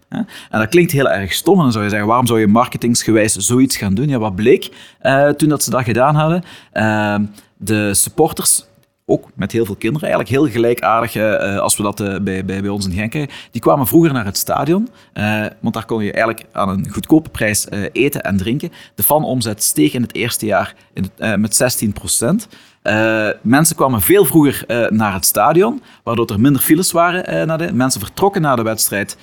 En 0.50 0.58
dat 0.58 0.68
klinkt 0.68 0.92
heel 0.92 1.10
erg 1.10 1.32
stom. 1.32 1.56
En 1.56 1.62
dan 1.62 1.72
zou 1.72 1.84
je 1.84 1.90
zeggen, 1.90 2.08
waarom 2.08 2.26
zou 2.26 2.40
je 2.40 2.46
marketingsgewijs 2.46 3.32
zoiets 3.32 3.76
gaan 3.76 3.94
doen? 3.94 4.08
Ja, 4.08 4.18
wat 4.18 4.34
bleek 4.34 4.70
uh, 5.02 5.28
toen 5.28 5.48
dat 5.48 5.62
ze 5.62 5.70
dat 5.70 5.84
gedaan 5.84 6.14
hadden? 6.14 6.42
Uh, 6.74 7.16
de 7.56 7.94
supporters 7.94 8.64
ook 9.06 9.28
met 9.34 9.52
heel 9.52 9.64
veel 9.64 9.76
kinderen, 9.76 10.08
eigenlijk 10.08 10.38
heel 10.38 10.52
gelijkaardig 10.52 11.14
uh, 11.14 11.58
als 11.58 11.76
we 11.76 11.82
dat 11.82 11.96
bij, 11.96 12.44
bij, 12.44 12.44
bij 12.44 12.68
ons 12.68 12.86
in 12.86 12.92
Genk 12.92 13.30
Die 13.50 13.60
kwamen 13.60 13.86
vroeger 13.86 14.12
naar 14.12 14.24
het 14.24 14.36
stadion, 14.36 14.88
want 15.60 15.74
daar 15.74 15.84
kon 15.84 16.04
je 16.04 16.12
eigenlijk 16.12 16.46
aan 16.52 16.68
een 16.68 16.88
goedkope 16.90 17.30
prijs 17.30 17.66
eten 17.92 18.22
en 18.22 18.36
drinken. 18.36 18.72
De 18.94 19.02
fanomzet 19.02 19.62
steeg 19.62 19.92
in 19.92 20.02
het 20.02 20.14
eerste 20.14 20.46
jaar 20.46 20.74
in 20.92 21.40
met 21.40 21.56
16 21.56 21.92
procent. 21.92 22.48
Uh, 22.82 23.28
mensen 23.42 23.76
kwamen 23.76 24.00
veel 24.00 24.24
vroeger 24.24 24.64
uh, 24.66 24.88
naar 24.88 25.12
het 25.12 25.26
stadion, 25.26 25.82
waardoor 26.02 26.26
er 26.26 26.40
minder 26.40 26.62
files 26.62 26.92
waren. 26.92 27.34
Uh, 27.34 27.42
naar 27.42 27.58
de, 27.58 27.72
mensen 27.72 28.00
vertrokken 28.00 28.42
na 28.42 28.56
de 28.56 28.62
wedstrijd 28.62 29.16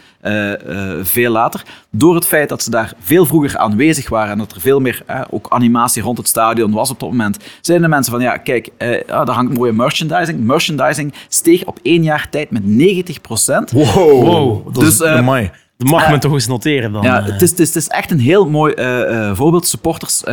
veel 1.02 1.32
later. 1.32 1.64
Door 1.90 2.16
het 2.16 2.26
feit 2.26 2.50
dat 2.50 2.64
ze 2.64 2.70
daar 2.70 2.94
veel 3.00 3.26
vroeger 3.26 3.58
aanwezig 3.58 4.10
waren 4.10 4.32
en 4.32 4.38
dat 4.38 4.52
er 4.52 4.62
veel 4.62 4.80
meer 4.80 5.04
ook 5.30 5.46
animatie 5.50 6.02
rond 6.02 6.18
het 6.18 6.28
stadion 6.28 6.72
was 6.72 6.90
op 6.90 7.00
dat 7.00 7.10
moment, 7.10 7.38
zeiden 7.62 7.88
de 7.90 7.96
mensen 7.96 8.14
van 8.14 8.22
ja, 8.22 8.38
kijk, 8.38 8.70
ah, 9.08 9.26
daar 9.26 9.36
hangt 9.36 9.58
mooie 9.58 9.72
merchandising. 9.72 10.40
Merchandising 10.46 11.14
steeg 11.28 11.66
op 11.66 11.80
één 11.82 12.04
jaar 12.04 12.30
tijd 12.30 12.52
met 12.52 12.66
90 12.66 13.22
procent. 13.22 13.72
Wow, 13.72 13.96
wow, 13.96 14.66
dat 14.74 14.84
dus, 14.84 15.00
is 15.00 15.22
mooi. 15.22 15.52
Dat 15.80 15.88
mag 15.88 16.04
uh, 16.04 16.10
men 16.10 16.20
toch 16.20 16.34
eens 16.34 16.48
noteren 16.48 16.92
dan. 16.92 17.04
Ja, 17.04 17.24
het 17.24 17.42
is, 17.42 17.50
het, 17.50 17.60
is, 17.60 17.68
het 17.68 17.76
is 17.76 17.88
echt 17.88 18.12
een 18.12 18.20
heel 18.20 18.50
mooi 18.50 18.74
uh, 18.78 18.86
uh, 18.86 19.36
voorbeeld. 19.36 19.68
Supporters 19.68 20.24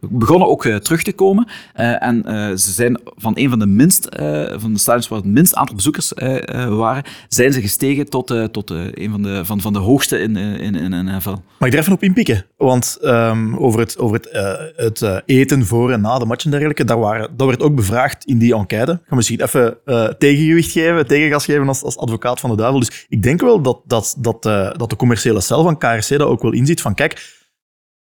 begonnen 0.00 0.48
ook 0.48 0.66
terug 0.66 1.02
te 1.02 1.12
komen. 1.12 1.48
en 1.74 2.22
ze 2.58 2.72
zijn 2.72 3.00
van 3.04 3.32
een 3.36 3.48
van 3.48 3.58
de 3.58 3.66
minst, 3.66 4.08
van 4.56 4.72
de 4.72 4.78
stadions 4.78 5.08
waar 5.08 5.18
het 5.18 5.26
minst 5.26 5.54
aantal 5.54 5.76
bezoekers 5.76 6.12
waren, 6.68 7.02
zijn 7.28 7.52
ze 7.52 7.60
gestegen 7.60 8.08
tot, 8.08 8.34
tot 8.52 8.70
een 8.70 9.10
van 9.10 9.22
de, 9.22 9.44
van, 9.44 9.60
van 9.60 9.72
de 9.72 9.78
hoogste 9.78 10.18
in, 10.18 10.36
in, 10.36 10.74
in, 10.74 10.92
in 10.92 11.04
NFL. 11.04 11.34
Mag 11.58 11.68
ik 11.68 11.72
er 11.72 11.78
even 11.78 11.92
op 11.92 12.02
inpikken? 12.02 12.44
Want 12.56 12.98
um, 13.02 13.56
over 13.56 13.80
het, 13.80 13.98
over 13.98 14.20
het, 14.20 15.00
het 15.00 15.22
eten 15.26 15.66
voor 15.66 15.90
en 15.92 16.00
na 16.00 16.18
de 16.18 16.24
match 16.24 16.44
en 16.44 16.50
dergelijke, 16.50 16.84
daar 16.84 16.98
waren, 16.98 17.36
dat 17.36 17.46
werd 17.46 17.62
ook 17.62 17.74
bevraagd 17.74 18.24
in 18.24 18.38
die 18.38 18.54
enquête. 18.54 18.92
Ik 18.92 19.00
ga 19.08 19.14
misschien 19.14 19.40
even 19.40 19.78
tegengewicht 20.18 20.72
geven, 20.72 21.06
tegengas 21.06 21.44
geven 21.44 21.68
als, 21.68 21.82
als 21.82 21.98
advocaat 21.98 22.40
van 22.40 22.50
de 22.50 22.56
duivel. 22.56 22.80
Dus 22.80 23.06
ik 23.08 23.22
denk 23.22 23.40
wel 23.40 23.62
dat, 23.62 23.80
dat 23.84 24.18
dat, 24.20 24.46
uh, 24.46 24.72
dat 24.72 24.90
de 24.90 24.96
commerciële 24.96 25.40
cel 25.40 25.62
van 25.62 25.78
KRC 25.78 26.08
dat 26.08 26.20
ook 26.20 26.42
wel 26.42 26.52
inziet 26.52 26.80
van 26.80 26.94
kijk, 26.94 27.42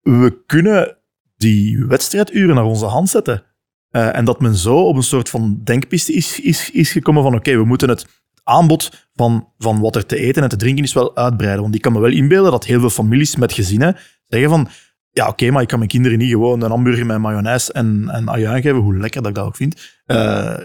we 0.00 0.42
kunnen 0.46 0.96
die 1.36 1.84
wedstrijduren 1.86 2.54
naar 2.54 2.64
onze 2.64 2.86
hand 2.86 3.08
zetten. 3.08 3.42
Uh, 3.90 4.16
en 4.16 4.24
dat 4.24 4.40
men 4.40 4.54
zo 4.54 4.76
op 4.76 4.96
een 4.96 5.02
soort 5.02 5.28
van 5.28 5.60
denkpiste 5.64 6.12
is, 6.12 6.40
is, 6.40 6.70
is 6.70 6.92
gekomen 6.92 7.22
van 7.22 7.34
oké, 7.34 7.56
we 7.56 7.64
moeten 7.64 7.88
het 7.88 8.06
aanbod 8.42 9.08
van, 9.14 9.48
van 9.58 9.80
wat 9.80 9.96
er 9.96 10.06
te 10.06 10.16
eten 10.16 10.42
en 10.42 10.48
te 10.48 10.56
drinken 10.56 10.84
is 10.84 10.92
wel 10.92 11.16
uitbreiden. 11.16 11.62
Want 11.62 11.74
ik 11.74 11.80
kan 11.80 11.92
me 11.92 12.00
wel 12.00 12.10
inbeelden 12.10 12.50
dat 12.50 12.64
heel 12.64 12.80
veel 12.80 12.90
families 12.90 13.36
met 13.36 13.52
gezinnen 13.52 13.96
zeggen 14.26 14.50
van 14.50 14.68
ja, 15.10 15.28
oké, 15.28 15.50
maar 15.50 15.62
ik 15.62 15.68
kan 15.68 15.78
mijn 15.78 15.90
kinderen 15.90 16.18
niet 16.18 16.30
gewoon 16.30 16.62
een 16.62 16.70
hamburger 16.70 17.06
met 17.06 17.18
mayonaise 17.18 17.72
en, 17.72 18.08
en 18.08 18.28
ajuin 18.28 18.62
geven, 18.62 18.78
hoe 18.78 18.96
lekker 18.96 19.20
dat 19.20 19.30
ik 19.30 19.36
dat 19.36 19.46
ook 19.46 19.56
vind. 19.56 20.00
Uh, 20.06 20.56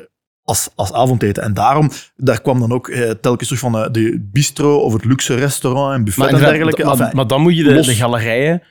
als, 0.51 0.69
als 0.75 0.93
avondeten. 0.93 1.43
En 1.43 1.53
daarom, 1.53 1.89
daar 2.15 2.41
kwam 2.41 2.59
dan 2.59 2.71
ook 2.71 2.87
eh, 2.87 3.09
telkens 3.09 3.47
terug 3.47 3.59
van 3.63 3.75
uh, 3.75 3.87
de 3.91 4.27
bistro 4.31 4.77
of 4.77 4.93
het 4.93 5.05
luxe 5.05 5.35
restaurant 5.35 5.95
en 5.95 6.03
buffet 6.03 6.23
maar 6.23 6.33
en 6.33 6.39
dergelijke. 6.39 6.83
Maar, 6.85 7.09
maar, 7.15 7.27
dan 7.27 7.41
moet 7.41 7.57
je 7.57 7.63
de, 7.63 7.81
de 7.81 7.95
galerijen 7.95 8.61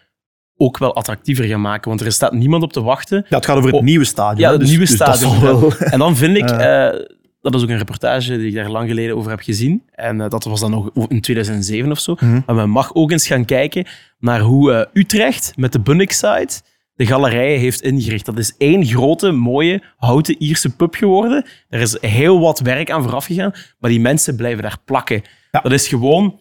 ook 0.56 0.78
wel 0.78 0.94
attractiever 0.94 1.44
gaan 1.44 1.60
maken. 1.60 1.88
Want 1.88 2.00
er 2.00 2.12
staat 2.12 2.32
niemand 2.32 2.62
op 2.62 2.72
te 2.72 2.82
wachten. 2.82 3.26
Ja, 3.28 3.36
het 3.36 3.44
gaat 3.44 3.56
over 3.56 3.72
het 3.72 3.82
nieuwe 3.82 4.04
stadion. 4.04 4.40
Ja, 4.40 4.50
het 4.50 4.60
dus- 4.60 4.68
nieuwe 4.68 4.84
dus 4.84 4.94
stadion. 4.94 5.40
wel- 5.40 5.72
En 5.94 5.98
dan 5.98 6.16
vind 6.16 6.36
ik, 6.36 6.48
Ja. 6.58 6.88
eh, 6.90 7.06
dat 7.40 7.54
is 7.54 7.62
ook 7.62 7.68
een 7.68 7.78
reportage 7.78 8.36
die 8.36 8.48
ik 8.48 8.54
daar 8.54 8.70
lang 8.70 8.88
geleden 8.88 9.16
over 9.16 9.30
heb 9.30 9.40
gezien. 9.40 9.82
En 9.94 10.20
eh, 10.20 10.28
dat 10.28 10.44
was 10.44 10.60
dan 10.60 10.70
nog 10.70 10.90
in 11.08 11.20
2007 11.20 11.90
of 11.90 11.98
zo. 11.98 12.14
Mhm. 12.20 12.40
Maar 12.46 12.54
men 12.54 12.70
mag 12.70 12.94
ook 12.94 13.10
eens 13.10 13.26
gaan 13.26 13.44
kijken 13.44 13.86
naar 14.18 14.40
hoe 14.40 14.72
eh, 14.72 14.86
Utrecht 15.02 15.52
met 15.56 15.72
de 15.72 15.80
Bunnik-site 15.80 16.60
de 17.00 17.06
galerijen 17.06 17.60
heeft 17.60 17.82
ingericht. 17.82 18.24
Dat 18.24 18.38
is 18.38 18.54
één 18.58 18.86
grote, 18.86 19.30
mooie, 19.30 19.82
houten 19.96 20.36
Ierse 20.38 20.76
pub 20.76 20.94
geworden. 20.94 21.44
Er 21.68 21.80
is 21.80 22.00
heel 22.00 22.40
wat 22.40 22.60
werk 22.60 22.90
aan 22.90 23.02
vooraf 23.02 23.24
gegaan, 23.24 23.54
maar 23.78 23.90
die 23.90 24.00
mensen 24.00 24.36
blijven 24.36 24.62
daar 24.62 24.78
plakken. 24.84 25.22
Ja. 25.50 25.60
Dat 25.60 25.72
is 25.72 25.88
gewoon 25.88 26.40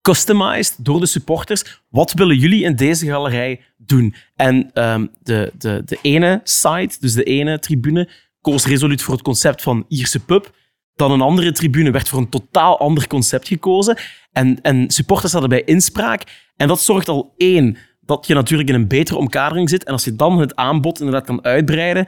customized 0.00 0.84
door 0.84 1.00
de 1.00 1.06
supporters. 1.06 1.82
Wat 1.88 2.12
willen 2.12 2.36
jullie 2.36 2.64
in 2.64 2.76
deze 2.76 3.06
galerij 3.06 3.60
doen? 3.76 4.14
En 4.36 4.70
ehm, 4.72 5.06
de, 5.22 5.52
de, 5.58 5.82
de 5.84 5.98
ene 6.02 6.40
site, 6.44 6.96
dus 7.00 7.12
de 7.12 7.24
ene 7.24 7.58
tribune, 7.58 8.10
koos 8.40 8.66
resoluut 8.66 9.02
voor 9.02 9.14
het 9.14 9.22
concept 9.22 9.62
van 9.62 9.84
Ierse 9.88 10.24
pub. 10.24 10.54
Dan 10.94 11.10
een 11.10 11.20
andere 11.20 11.52
tribune 11.52 11.90
werd 11.90 12.08
voor 12.08 12.18
een 12.18 12.28
totaal 12.28 12.78
ander 12.78 13.06
concept 13.06 13.48
gekozen. 13.48 13.98
En, 14.32 14.60
en 14.62 14.90
supporters 14.90 15.32
hadden 15.32 15.50
bij 15.50 15.64
inspraak. 15.64 16.50
En 16.56 16.68
dat 16.68 16.80
zorgt 16.80 17.08
al 17.08 17.34
één, 17.36 17.76
dat 18.04 18.26
je 18.26 18.34
natuurlijk 18.34 18.68
in 18.68 18.74
een 18.74 18.88
betere 18.88 19.18
omkadering 19.18 19.68
zit. 19.70 19.84
En 19.84 19.92
als 19.92 20.04
je 20.04 20.16
dan 20.16 20.38
het 20.40 20.56
aanbod 20.56 20.98
inderdaad 21.00 21.24
kan 21.26 21.44
uitbreiden, 21.44 22.06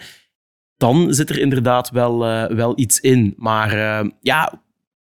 dan 0.77 1.15
zit 1.15 1.31
er 1.31 1.39
inderdaad 1.39 1.91
wel, 1.91 2.25
eh, 2.27 2.57
wel 2.57 2.73
iets 2.79 3.01
in. 3.01 3.35
Maar 3.37 3.73
eh, 3.73 4.09
ja, 4.21 4.63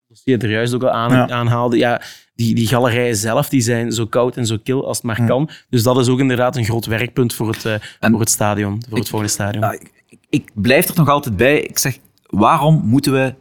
zoals 0.07 0.21
je 0.23 0.37
er 0.37 0.49
juist 0.51 0.73
ook 0.73 0.83
al 0.83 0.89
aan, 0.89 1.11
Ja. 1.11 1.29
aanhaalde, 1.29 1.77
ja, 1.77 2.01
die, 2.35 2.55
die 2.55 2.67
galerijen 2.67 3.15
zelf 3.15 3.49
die 3.49 3.61
zijn 3.61 3.91
zo 3.91 4.05
koud 4.05 4.37
en 4.37 4.45
zo 4.45 4.57
kil 4.63 4.87
als 4.87 4.97
het 4.97 5.05
maar 5.05 5.25
kan. 5.25 5.49
Dus 5.69 5.83
dat 5.83 5.97
is 5.97 6.07
ook 6.07 6.19
inderdaad 6.19 6.55
een 6.55 6.63
groot 6.65 6.85
werkpunt 6.85 7.33
voor 7.33 7.47
het, 7.47 7.65
eh, 7.65 7.75
voor 7.99 8.19
het 8.19 8.29
stadion, 8.29 8.81
voor 8.89 8.97
het 8.97 9.09
volgende 9.09 9.33
stadion. 9.33 9.63
Ik, 9.73 9.91
ik- 10.29 10.51
blijf 10.53 10.87
er 10.89 10.95
nog 10.95 11.09
altijd 11.09 11.37
bij. 11.37 11.61
Ik 11.61 11.77
zeg, 11.77 11.97
waarom 12.25 12.81
moeten 12.85 13.11
we 13.13 13.33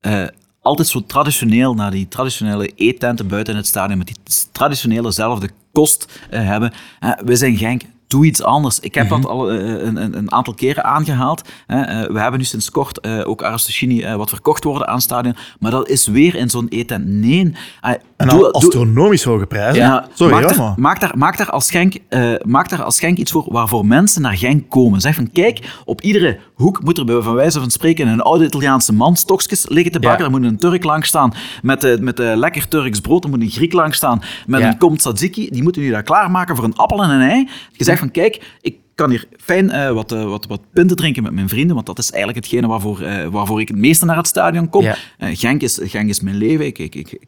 eh, 0.00 0.26
altijd 0.62 0.88
zo 0.88 1.02
traditioneel 1.06 1.74
naar 1.74 1.90
die 1.90 2.08
traditionele 2.08 2.72
eettenten 2.74 3.28
buiten 3.28 3.56
het 3.56 3.66
stadion 3.66 3.98
met 3.98 4.06
die 4.06 4.16
traditionelezelfde 4.52 5.50
kost 5.72 6.20
eh, 6.30 6.46
hebben? 6.46 6.72
Eh, 7.00 7.10
we 7.24 7.36
zijn 7.36 7.56
Genk. 7.56 7.82
Doe 8.12 8.24
iets 8.26 8.42
anders. 8.42 8.80
Ik 8.80 8.94
heb 8.94 9.08
dat 9.08 9.26
al 9.26 9.50
eh, 9.50 9.56
een, 9.84 9.96
een, 10.02 10.16
een 10.16 10.32
aantal 10.32 10.54
keren 10.54 10.84
aangehaald. 10.84 11.42
Eh, 11.66 11.78
we 11.86 12.18
hebben 12.20 12.38
nu 12.38 12.44
sinds 12.44 12.70
kort 12.70 13.00
eh, 13.00 13.20
ook 13.28 13.42
Aristocini 13.42 14.02
eh, 14.02 14.14
wat 14.14 14.28
verkocht 14.28 14.64
worden 14.64 14.86
aan 14.88 14.94
het 14.94 15.02
stadion. 15.02 15.36
Maar 15.60 15.70
dat 15.70 15.88
is 15.88 16.06
weer 16.06 16.34
in 16.34 16.50
zo'n 16.50 16.66
eetent. 16.68 17.06
Nee. 17.06 17.52
Eh, 17.80 17.90
En 18.16 18.28
doe- 18.28 18.50
astronomisch 18.52 19.24
hoge 19.24 19.46
prijzen. 19.46 19.82
ja, 19.82 20.06
Sorry, 20.14 20.32
maak, 20.34 20.56
daar, 20.56 20.74
maak, 20.76 21.00
daar, 21.00 21.12
maak, 21.18 21.36
daar 21.36 21.50
als 21.50 21.70
eh, 22.08 22.32
maak 22.42 22.68
daar 22.68 22.82
als 22.82 22.98
Genk 22.98 23.18
iets 23.18 23.30
voor 23.32 23.46
waarvoor 23.48 23.86
mensen 23.86 24.22
naar 24.22 24.36
Genk 24.36 24.70
komen. 24.70 25.00
Zeg 25.00 25.14
van, 25.14 25.30
kijk, 25.32 25.72
op 25.84 26.00
iedere 26.00 26.38
hoek 26.54 26.82
moet 26.82 26.98
er 26.98 27.04
bij 27.04 27.20
van 27.22 27.34
wijze 27.34 27.60
van 27.60 27.70
spreken 27.70 28.08
een 28.08 28.20
oude 28.20 28.44
Italiaanse 28.44 28.92
man 28.92 29.16
stokjes 29.16 29.68
liggen 29.68 29.92
te 29.92 29.98
bakken. 30.00 30.18
Ja. 30.26 30.32
Er 30.32 30.38
moet 30.40 30.50
een 30.50 30.56
Turk 30.58 30.84
langs 30.84 31.08
staan 31.08 31.32
met, 31.62 31.84
eh, 31.84 31.98
met 31.98 32.20
eh, 32.20 32.32
lekker 32.36 32.68
Turks 32.68 33.00
brood. 33.00 33.24
Er 33.24 33.30
moet 33.30 33.40
een 33.40 33.50
Griek 33.50 33.72
langs 33.72 33.96
staan 33.96 34.22
met 34.46 34.60
Ja. 34.60 34.68
een 34.68 34.78
komt 34.78 34.98
tzatziki. 34.98 35.48
Die 35.50 35.62
moeten 35.62 35.82
nu 35.82 35.90
daar 35.90 36.02
klaarmaken 36.02 36.56
voor 36.56 36.64
een 36.64 36.76
appel 36.76 37.02
en 37.02 37.10
een 37.10 37.28
ei. 37.30 37.48
Je 37.72 37.84
zegt 37.84 38.01
van, 38.02 38.10
kijk, 38.10 38.56
ik 38.60 38.76
kan 38.94 39.10
hier 39.10 39.28
fijn 39.36 39.70
eh, 39.70 39.92
wat, 39.92 40.12
eh, 40.12 40.24
wat, 40.24 40.46
wat 40.46 40.60
pinten 40.72 40.96
drinken 40.96 41.22
met 41.22 41.32
mijn 41.32 41.48
vrienden, 41.48 41.74
want 41.74 41.86
dat 41.86 41.98
is 41.98 42.10
eigenlijk 42.10 42.44
hetgene 42.44 42.66
waarvoor, 42.66 43.00
eh, 43.00 43.26
waarvoor 43.26 43.60
ik 43.60 43.68
het 43.68 43.76
meeste 43.76 44.04
naar 44.04 44.16
het 44.16 44.26
stadion 44.26 44.68
kom. 44.68 44.82
Ja. 44.82 44.96
Genk, 45.18 45.62
is, 45.62 45.80
Genk 45.82 46.08
is 46.08 46.20
mijn 46.20 46.36
leven. 46.36 46.66
Ik, 46.66 46.78
ik, 46.78 46.94
ik, 46.94 47.18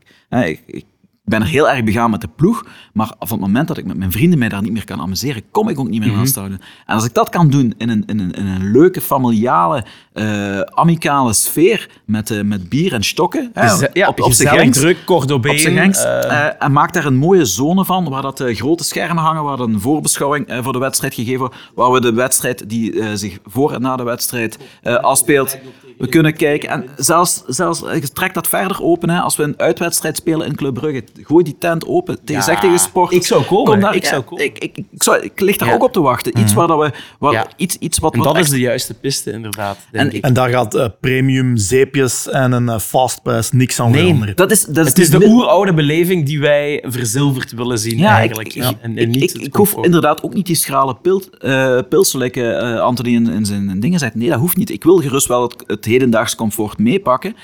ik, 0.67 0.85
ben 1.25 1.41
er 1.41 1.49
heel 1.49 1.71
erg 1.71 1.85
begaan 1.85 2.11
met 2.11 2.21
de 2.21 2.29
ploeg, 2.29 2.67
maar 2.93 3.07
van 3.07 3.39
het 3.39 3.47
moment 3.47 3.69
dat 3.69 3.79
ik 3.79 3.85
met 3.85 3.97
mijn 3.97 4.13
vrienden 4.13 4.39
mij 4.39 4.49
daar 4.49 4.63
niet 4.63 4.73
meer 4.73 4.85
kan 4.85 5.01
amuseren, 5.01 5.43
kom 5.51 5.69
ik 5.69 5.79
ook 5.79 5.89
niet 5.89 6.01
meer 6.01 6.09
naar 6.09 6.19
het 6.19 6.29
stadion. 6.29 6.61
En 6.87 6.95
als 6.95 7.05
ik 7.05 7.15
dat 7.15 7.29
kan 7.29 7.51
doen 7.51 7.75
in 7.77 7.89
een, 7.89 8.03
in 8.07 8.19
een, 8.19 8.33
in 8.33 8.47
een 8.47 8.71
leuke, 8.71 9.01
familiale, 9.01 9.85
eh, 10.15 10.61
amicale 10.61 11.33
sfeer, 11.33 11.89
met, 12.05 12.31
eh, 12.31 12.41
met 12.43 12.69
bier 12.69 12.93
en 12.93 13.03
stokken, 13.03 13.51
ja, 13.93 14.09
op, 14.09 14.21
op 14.21 14.33
zijn 14.33 14.71
druk, 14.71 15.05
Cordobeen. 15.05 15.53
op 15.89 15.95
eh, 15.95 16.47
eh, 16.47 16.53
en 16.59 16.73
maak 16.73 16.93
daar 16.93 17.05
een 17.05 17.17
mooie 17.17 17.45
zone 17.45 17.85
van, 17.85 18.09
waar 18.09 18.23
dat 18.23 18.41
eh, 18.41 18.57
grote 18.57 18.85
schermen 18.85 19.23
hangen, 19.23 19.43
waar 19.43 19.59
een 19.59 19.81
voorbeschouwing 19.81 20.47
eh, 20.47 20.63
voor 20.63 20.73
de 20.73 20.79
wedstrijd 20.79 21.15
gegeven 21.15 21.39
wordt, 21.39 21.55
waar 21.75 21.91
we 21.93 22.01
de 22.01 22.13
wedstrijd 22.13 22.69
die 22.69 23.01
eh, 23.01 23.09
zich 23.15 23.39
voor 23.47 23.73
en 23.73 23.81
na 23.83 23.97
de 23.97 24.03
wedstrijd 24.03 24.59
eh, 24.83 24.95
afspeelt, 24.95 25.59
we 25.99 26.09
kunnen 26.09 26.35
kijken. 26.37 26.69
En 26.69 26.89
zelfs, 26.97 27.43
zelfs 27.47 27.85
eh, 27.85 28.01
je 28.01 28.09
trekt 28.13 28.35
dat 28.35 28.49
verder 28.49 28.83
open, 28.83 29.11
hè, 29.11 29.21
als 29.21 29.37
we 29.37 29.43
een 29.43 29.55
uitwedstrijd 29.59 30.17
spelen 30.17 30.47
in 30.47 30.55
Club 30.57 30.75
Brugge, 30.75 31.05
gooi 31.23 31.45
die 31.45 31.57
tent 31.59 31.87
open, 31.87 32.19
tegen, 32.25 32.35
Ja, 32.35 32.41
zeg 32.49 32.61
tegen 32.61 32.79
sport. 32.79 33.13
ik 33.13 33.25
zou 33.27 33.43
komen, 33.45 33.65
Kom 33.73 33.81
daar, 33.81 33.95
ik 33.95 34.05
zou 34.05 34.23
komen. 34.23 34.45
Ik, 34.45 34.59
ik, 34.59 34.77
ik, 34.77 35.03
zou, 35.03 35.21
ik 35.23 35.41
lig 35.41 35.57
daar 35.57 35.69
Ja. 35.69 35.75
ook 35.75 35.83
op 35.83 35.93
te 35.93 36.01
wachten. 36.01 36.39
Iets 36.41 36.53
waar 36.55 36.67
dat 36.67 36.79
we, 36.79 36.91
waar, 37.19 37.33
Ja. 37.33 37.47
iets, 37.57 37.77
iets 37.79 37.99
wat, 37.99 38.13
en 38.13 38.19
wat 38.19 38.27
dat 38.29 38.37
is 38.37 38.43
echt- 38.43 38.51
de 38.51 38.59
juiste 38.61 38.95
piste, 38.95 39.33
inderdaad. 39.33 39.79
En 40.11 40.17
ik. 40.17 40.25
En 40.25 40.33
daar 40.35 40.51
gaat 40.51 40.75
eh, 40.75 40.87
premium, 41.01 41.57
zeepjes 41.57 42.29
en 42.29 42.53
een 42.53 42.69
eh, 42.69 42.79
fastpass 42.79 43.51
niks 43.53 43.81
aan 43.81 43.91
Nee, 43.91 44.01
veranderen. 44.01 44.37
dat 44.37 44.51
is, 44.51 44.65
dat 44.65 44.87
Het 44.87 44.99
is 44.99 45.11
de 45.11 45.27
oeroude 45.27 45.75
beleving 45.75 46.27
die 46.27 46.41
wij 46.41 46.85
verzilverd 46.87 47.53
willen 47.53 47.79
zien, 47.79 47.99
Ja, 47.99 48.17
eigenlijk. 48.17 48.55
ik, 48.55 48.63
En, 48.63 48.77
en 48.81 48.99
ik, 48.99 49.09
niet 49.09 49.41
ik, 49.41 49.55
hoef 49.55 49.77
inderdaad 49.81 50.23
ook 50.23 50.35
niet 50.35 50.47
die 50.47 50.57
schrale 50.57 50.97
pil, 50.97 51.23
eh, 51.39 52.81
Anthony 52.81 53.15
in, 53.15 53.29
in 53.29 53.45
zijn 53.45 53.81
dingen 53.81 53.99
zegt. 53.99 54.15
Nee, 54.15 54.29
dat 54.29 54.39
hoeft 54.39 54.57
niet. 54.57 54.71
Ik 54.71 54.85
wil 54.85 54.97
gerust 54.97 55.27
wel 55.27 55.43
het, 55.43 55.65
het 55.67 55.85
hedendaags 55.85 56.35
comfort 56.35 56.79
meepakken. 56.79 57.37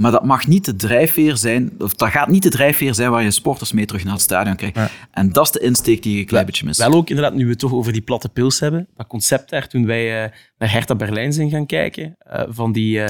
Maar 0.00 0.10
dat 0.10 0.24
mag 0.24 0.46
niet 0.46 0.64
de 0.64 0.76
drijfveer 0.76 1.36
zijn, 1.36 1.72
of 1.78 1.94
dat 1.94 2.08
gaat 2.08 2.28
niet 2.28 2.42
de 2.42 2.48
drijfveer 2.50 2.94
zijn 2.94 3.10
waar 3.10 3.22
je 3.22 3.30
sporters 3.30 3.72
mee 3.72 3.84
terug 3.86 4.04
naar 4.04 4.12
het 4.12 4.22
stadion 4.22 4.56
krijgt. 4.56 4.76
En 5.10 5.32
dat 5.32 5.44
is 5.44 5.50
de 5.52 5.60
insteek 5.60 6.02
die 6.02 6.14
ik 6.14 6.20
een 6.20 6.26
klein 6.26 6.46
beetje 6.46 6.66
mis. 6.66 6.78
Wel 6.78 6.92
ook 6.92 7.08
inderdaad, 7.08 7.34
nu 7.34 7.44
we 7.44 7.50
het 7.50 7.58
toch 7.58 7.72
over 7.72 7.92
die 7.92 8.02
platte 8.02 8.28
pils 8.28 8.60
hebben, 8.60 8.88
dat 8.96 9.06
concept 9.06 9.50
daar, 9.50 9.68
toen 9.68 9.86
wij 9.86 10.22
eh, 10.24 10.30
naar 10.58 10.72
Hertha 10.72 10.94
Berlijn 10.94 11.32
zijn 11.32 11.50
gaan 11.50 11.66
kijken, 11.66 12.16
eh, 12.18 12.42
van 12.48 12.72
die... 12.72 13.02
eh, 13.02 13.08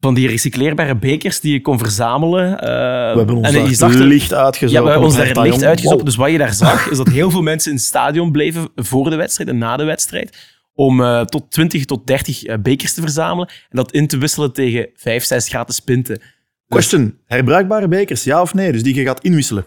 van 0.00 0.14
die 0.14 0.28
recycleerbare 0.28 0.96
bekers 0.96 1.40
die 1.40 1.52
je 1.52 1.60
kon 1.60 1.78
verzamelen. 1.78 2.58
eh, 2.60 2.66
We 3.12 3.18
hebben 3.18 3.36
ons 3.36 3.46
en 3.46 3.52
daar 3.54 3.68
je 3.68 3.74
zag 3.74 3.92
licht. 3.94 4.30
Ja, 4.30 4.50
we 4.50 4.88
hebben 4.88 5.06
ons 5.06 5.18
op 5.18 5.34
daar 5.34 5.42
licht 5.44 5.54
jong. 5.54 5.66
uitgezocht. 5.68 5.96
Wow. 5.96 6.04
Dus 6.04 6.16
wat 6.16 6.30
je 6.30 6.38
daar 6.38 6.54
zag, 6.54 6.88
is 6.90 6.96
dat 6.96 7.08
heel 7.08 7.30
veel 7.30 7.42
mensen 7.42 7.70
in 7.70 7.76
het 7.76 7.86
stadion 7.86 8.32
bleven 8.32 8.68
voor 8.76 9.10
de 9.10 9.16
wedstrijd 9.16 9.48
en 9.50 9.58
na 9.58 9.76
de 9.76 9.84
wedstrijd. 9.84 10.36
Om 10.78 11.00
eh, 11.02 11.20
tot 11.20 11.50
20 11.50 11.84
tot 11.84 12.06
30 12.06 12.44
eh, 12.44 12.58
bekers 12.58 12.94
te 12.94 13.00
verzamelen. 13.00 13.48
En 13.48 13.76
dat 13.76 13.92
in 13.92 14.06
te 14.06 14.18
wisselen 14.18 14.52
tegen 14.52 14.88
5, 14.94 15.24
6 15.24 15.48
gratis 15.48 15.80
pinten. 15.80 16.20
Question, 16.68 17.18
herbruikbare 17.24 17.88
bekers, 17.88 18.24
ja 18.24 18.40
of 18.40 18.54
nee? 18.54 18.72
Dus 18.72 18.82
die 18.82 18.94
je 18.94 19.02
gaat 19.02 19.22
inwisselen? 19.24 19.66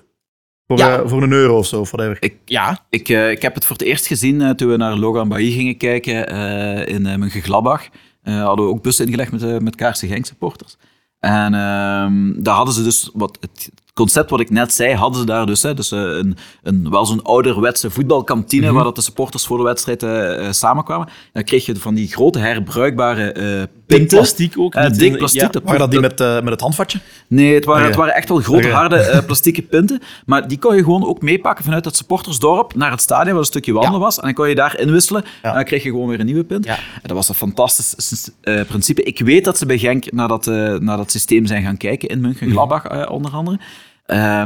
Voor, 0.68 0.78
Ja. 0.78 0.97
eh, 0.99 1.07
voor 1.07 1.24
een 1.24 1.32
euro 1.32 1.57
of 1.57 1.66
zo, 1.66 1.80
of 1.80 1.91
whatever. 1.91 2.32
Ja, 2.45 2.86
Ik, 2.89 3.09
eh, 3.09 3.32
ik 3.32 3.41
heb 3.41 3.53
het 3.55 3.66
voor 3.66 3.76
het 3.78 3.86
eerst 3.86 4.07
gezien 4.07 4.55
toen 4.55 4.70
we 4.70 4.78
naar 4.78 4.95
Logan 4.95 5.28
Bailly 5.30 5.51
gingen 5.51 5.78
kijken 5.78 6.28
eh, 6.28 6.93
in 6.95 7.05
uh, 7.05 7.16
Mönchengladbach. 7.16 7.88
Eh 8.24 8.43
hadden 8.43 8.66
we 8.66 8.72
ook 8.72 8.84
bussen 8.84 9.05
ingelegd 9.05 9.32
met, 9.32 9.62
met 9.62 9.76
Kaarse 9.76 10.07
Genk 10.07 10.26
supporters. 10.26 10.78
En 11.20 11.53
ehm, 11.53 12.41
daar 12.43 12.55
hadden 12.55 12.74
ze 12.74 12.84
dus, 12.84 13.09
wat, 13.14 13.38
het 13.41 13.72
concept 13.93 14.29
wat 14.29 14.39
ik 14.39 14.49
net 14.49 14.73
zei, 14.73 14.93
hadden 14.95 15.19
ze 15.19 15.25
daar 15.25 15.45
dus. 15.45 15.63
Hè, 15.63 15.73
dus 15.73 15.91
eh, 15.91 15.99
een, 15.99 16.37
een, 16.63 16.89
wel 16.89 17.05
zo'n 17.05 17.23
ouderwetse 17.23 17.89
voetbalkantine 17.89 18.71
waar 18.73 18.83
dat 18.83 18.95
de 18.95 19.01
supporters 19.01 19.45
voor 19.45 19.57
de 19.57 19.63
wedstrijd 19.63 20.03
eh, 20.03 20.45
eh, 20.47 20.51
samenkwamen. 20.53 21.07
Dan 21.33 21.43
kreeg 21.43 21.65
je 21.65 21.75
van 21.75 21.93
die 21.93 22.07
grote 22.07 22.39
herbruikbare 22.39 23.31
eh 23.31 23.43
dik 23.61 23.69
pinten. 23.85 24.17
plastiek 24.17 24.53
ook. 24.57 24.75
Niet 24.75 24.99
dik 24.99 25.17
plastiek. 25.17 25.41
ja. 25.41 25.47
dat- 25.47 25.63
Maar 25.63 25.77
dat 25.77 25.91
die 25.91 25.99
met, 25.99 26.19
met 26.19 26.49
het 26.49 26.61
handvatje? 26.61 26.99
Nee, 27.27 27.53
het 27.53 27.65
waren, 27.65 27.85
het 27.85 27.95
waren 27.95 28.13
echt 28.15 28.29
wel 28.29 28.37
grote, 28.37 28.69
harde 28.69 28.95
eh, 28.95 29.25
plastieke 29.25 29.61
pinten. 29.61 29.99
Maar 30.25 30.47
die 30.47 30.57
kon 30.59 30.75
je 30.75 30.83
gewoon 30.83 31.05
ook 31.07 31.21
meepakken 31.21 31.63
vanuit 31.65 31.85
het 31.85 31.95
supportersdorp 31.95 32.75
naar 32.75 32.91
het 32.91 33.01
stadion, 33.01 33.29
waar 33.31 33.39
een 33.39 33.45
stukje 33.45 33.73
wandelen 33.73 33.99
was. 33.99 34.17
En 34.17 34.23
dan 34.23 34.33
kon 34.33 34.49
je 34.49 34.55
daar 34.55 34.79
inwisselen. 34.79 35.23
En 35.41 35.53
dan 35.53 35.63
kreeg 35.63 35.83
je 35.83 35.89
gewoon 35.89 36.07
weer 36.07 36.19
een 36.19 36.25
nieuwe 36.25 36.43
pint. 36.43 36.65
Ja. 36.65 36.75
En 36.75 36.81
dat 37.03 37.11
was 37.11 37.29
een 37.29 37.35
fantastisch 37.35 38.29
eh, 38.41 38.61
principe. 38.67 39.03
Ik 39.03 39.19
weet 39.19 39.45
dat 39.45 39.57
ze 39.57 39.65
bij 39.65 39.77
Genk 39.77 40.11
naar 40.11 40.27
dat, 40.27 40.45
naar 40.79 40.97
dat 40.97 41.11
systeem 41.11 41.45
zijn 41.45 41.63
gaan 41.63 41.77
kijken, 41.77 42.09
in 42.09 42.21
München-Gladbach 42.21 42.85
eh, 42.85 43.11
onder 43.11 43.31
andere. 43.31 43.59
Eh, 44.06 44.43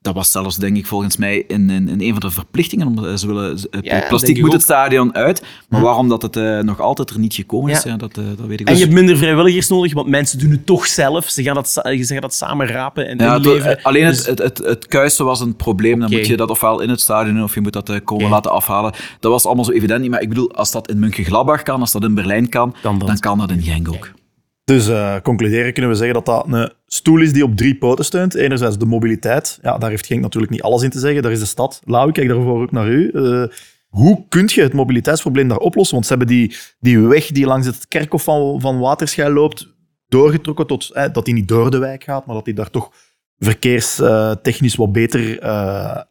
dat 0.00 0.14
was 0.14 0.30
zelfs, 0.30 0.56
denk 0.56 0.76
ik, 0.76 0.86
volgens 0.86 1.16
mij 1.16 1.44
in, 1.48 1.70
in, 1.70 1.88
in 1.88 2.00
een 2.00 2.10
van 2.10 2.20
de 2.20 2.30
verplichtingen. 2.30 2.86
Om, 2.86 3.04
eh, 3.04 3.14
ze 3.14 3.26
willen, 3.26 3.50
eh, 3.70 3.80
Ja, 3.82 4.10
ik 4.22 4.40
moet 4.40 4.52
het 4.52 4.62
stadion 4.62 5.14
uit. 5.14 5.42
Maar 5.68 5.80
waarom 5.80 6.08
dat 6.08 6.22
het 6.22 6.64
nog 6.64 6.80
altijd 6.80 7.10
er 7.10 7.18
niet 7.18 7.34
gekomen 7.34 7.70
is, 7.70 7.82
Ja. 7.82 7.90
ja. 7.90 7.96
dat, 7.96 8.14
dat 8.14 8.24
weet 8.46 8.60
ik 8.60 8.66
En 8.66 8.72
dus- 8.72 8.74
je 8.78 8.82
hebt 8.88 8.92
minder 8.98 9.16
vrijwilligers 9.16 9.68
nodig, 9.68 9.92
want 9.94 10.08
mensen 10.08 10.38
doen 10.38 10.50
het 10.50 10.66
toch 10.66 10.86
zelf. 10.86 11.28
Ze 11.28 11.42
gaan 11.42 11.54
dat, 11.54 11.68
ze 11.70 12.04
gaan 12.06 12.20
dat 12.20 12.34
samen 12.34 12.66
rapen 12.66 13.08
en 13.08 13.18
Ja, 13.18 13.32
het- 13.34 13.44
inleveren. 13.46 13.82
alleen 13.82 14.06
Dus- 14.06 14.26
het, 14.26 14.38
het, 14.38 14.58
het, 14.58 14.66
het 14.66 14.86
kuisen 14.86 15.24
was 15.24 15.40
een 15.40 15.56
probleem. 15.56 16.00
Dan 16.00 16.10
moet 16.10 16.26
je 16.26 16.36
dat 16.36 16.50
ofwel 16.50 16.80
in 16.80 16.88
het 16.88 17.00
stadion 17.00 17.34
doen 17.34 17.44
of 17.44 17.54
je 17.54 17.60
moet 17.60 17.72
dat 17.72 18.02
komen 18.04 18.30
laten 18.30 18.50
afhalen. 18.50 18.92
Dat 19.20 19.30
was 19.32 19.46
allemaal 19.46 19.64
zo 19.64 19.70
evident 19.72 20.00
niet. 20.00 20.10
Maar 20.10 20.22
ik 20.22 20.28
bedoel, 20.28 20.52
als 20.54 20.70
dat 20.72 20.88
in 20.90 20.98
München-Gladbach 20.98 21.62
kan, 21.62 21.80
als 21.80 21.92
dat 21.92 22.04
in 22.04 22.14
Berlijn 22.14 22.48
kan, 22.48 22.74
Dan 22.82 23.18
kan 23.18 23.38
dat 23.38 23.50
in 23.50 23.62
Genk 23.62 23.88
ook. 23.88 24.10
Dus 24.64 24.88
eh, 24.88 25.16
concluderen 25.22 25.72
kunnen 25.72 25.90
we 25.90 25.96
zeggen 25.96 26.14
dat 26.14 26.26
dat 26.26 26.46
een 26.48 26.72
stoel 26.86 27.20
is 27.20 27.32
die 27.32 27.44
op 27.44 27.56
drie 27.56 27.76
poten 27.76 28.04
steunt. 28.04 28.34
Enerzijds 28.34 28.78
de 28.78 28.86
mobiliteit. 28.86 29.58
Ja, 29.62 29.78
daar 29.78 29.90
heeft 29.90 30.06
Genk 30.06 30.20
natuurlijk 30.20 30.52
niet 30.52 30.62
alles 30.62 30.82
in 30.82 30.90
te 30.90 30.98
zeggen. 30.98 31.22
Daar 31.22 31.32
is 31.32 31.38
de 31.38 31.44
stad. 31.46 31.80
Lau, 31.84 32.08
ik 32.08 32.14
kijk 32.14 32.28
daarvoor 32.28 32.62
ook 32.62 32.70
naar 32.70 32.88
u. 32.88 33.10
Eh, 33.10 33.44
hoe 33.88 34.24
kun 34.28 34.50
je 34.54 34.62
het 34.62 34.72
mobiliteitsprobleem 34.72 35.48
daar 35.48 35.58
oplossen? 35.58 35.94
Want 35.94 36.06
ze 36.06 36.14
hebben 36.16 36.36
die, 36.36 36.56
die 36.80 36.98
weg 36.98 37.26
die 37.26 37.46
langs 37.46 37.66
het 37.66 37.88
kerkhof 37.88 38.22
van, 38.22 38.60
van 38.60 38.78
Waterschei 38.78 39.32
loopt 39.32 39.74
doorgetrokken 40.08 40.66
tot 40.66 40.90
eh, 40.90 41.12
dat 41.12 41.24
die 41.24 41.34
niet 41.34 41.48
door 41.48 41.70
de 41.70 41.78
wijk 41.78 42.04
gaat, 42.04 42.26
maar 42.26 42.34
dat 42.34 42.44
die 42.44 42.54
daar 42.54 42.70
toch 42.70 42.92
verkeerstechnisch 43.38 44.76
wat 44.76 44.92
beter 44.92 45.42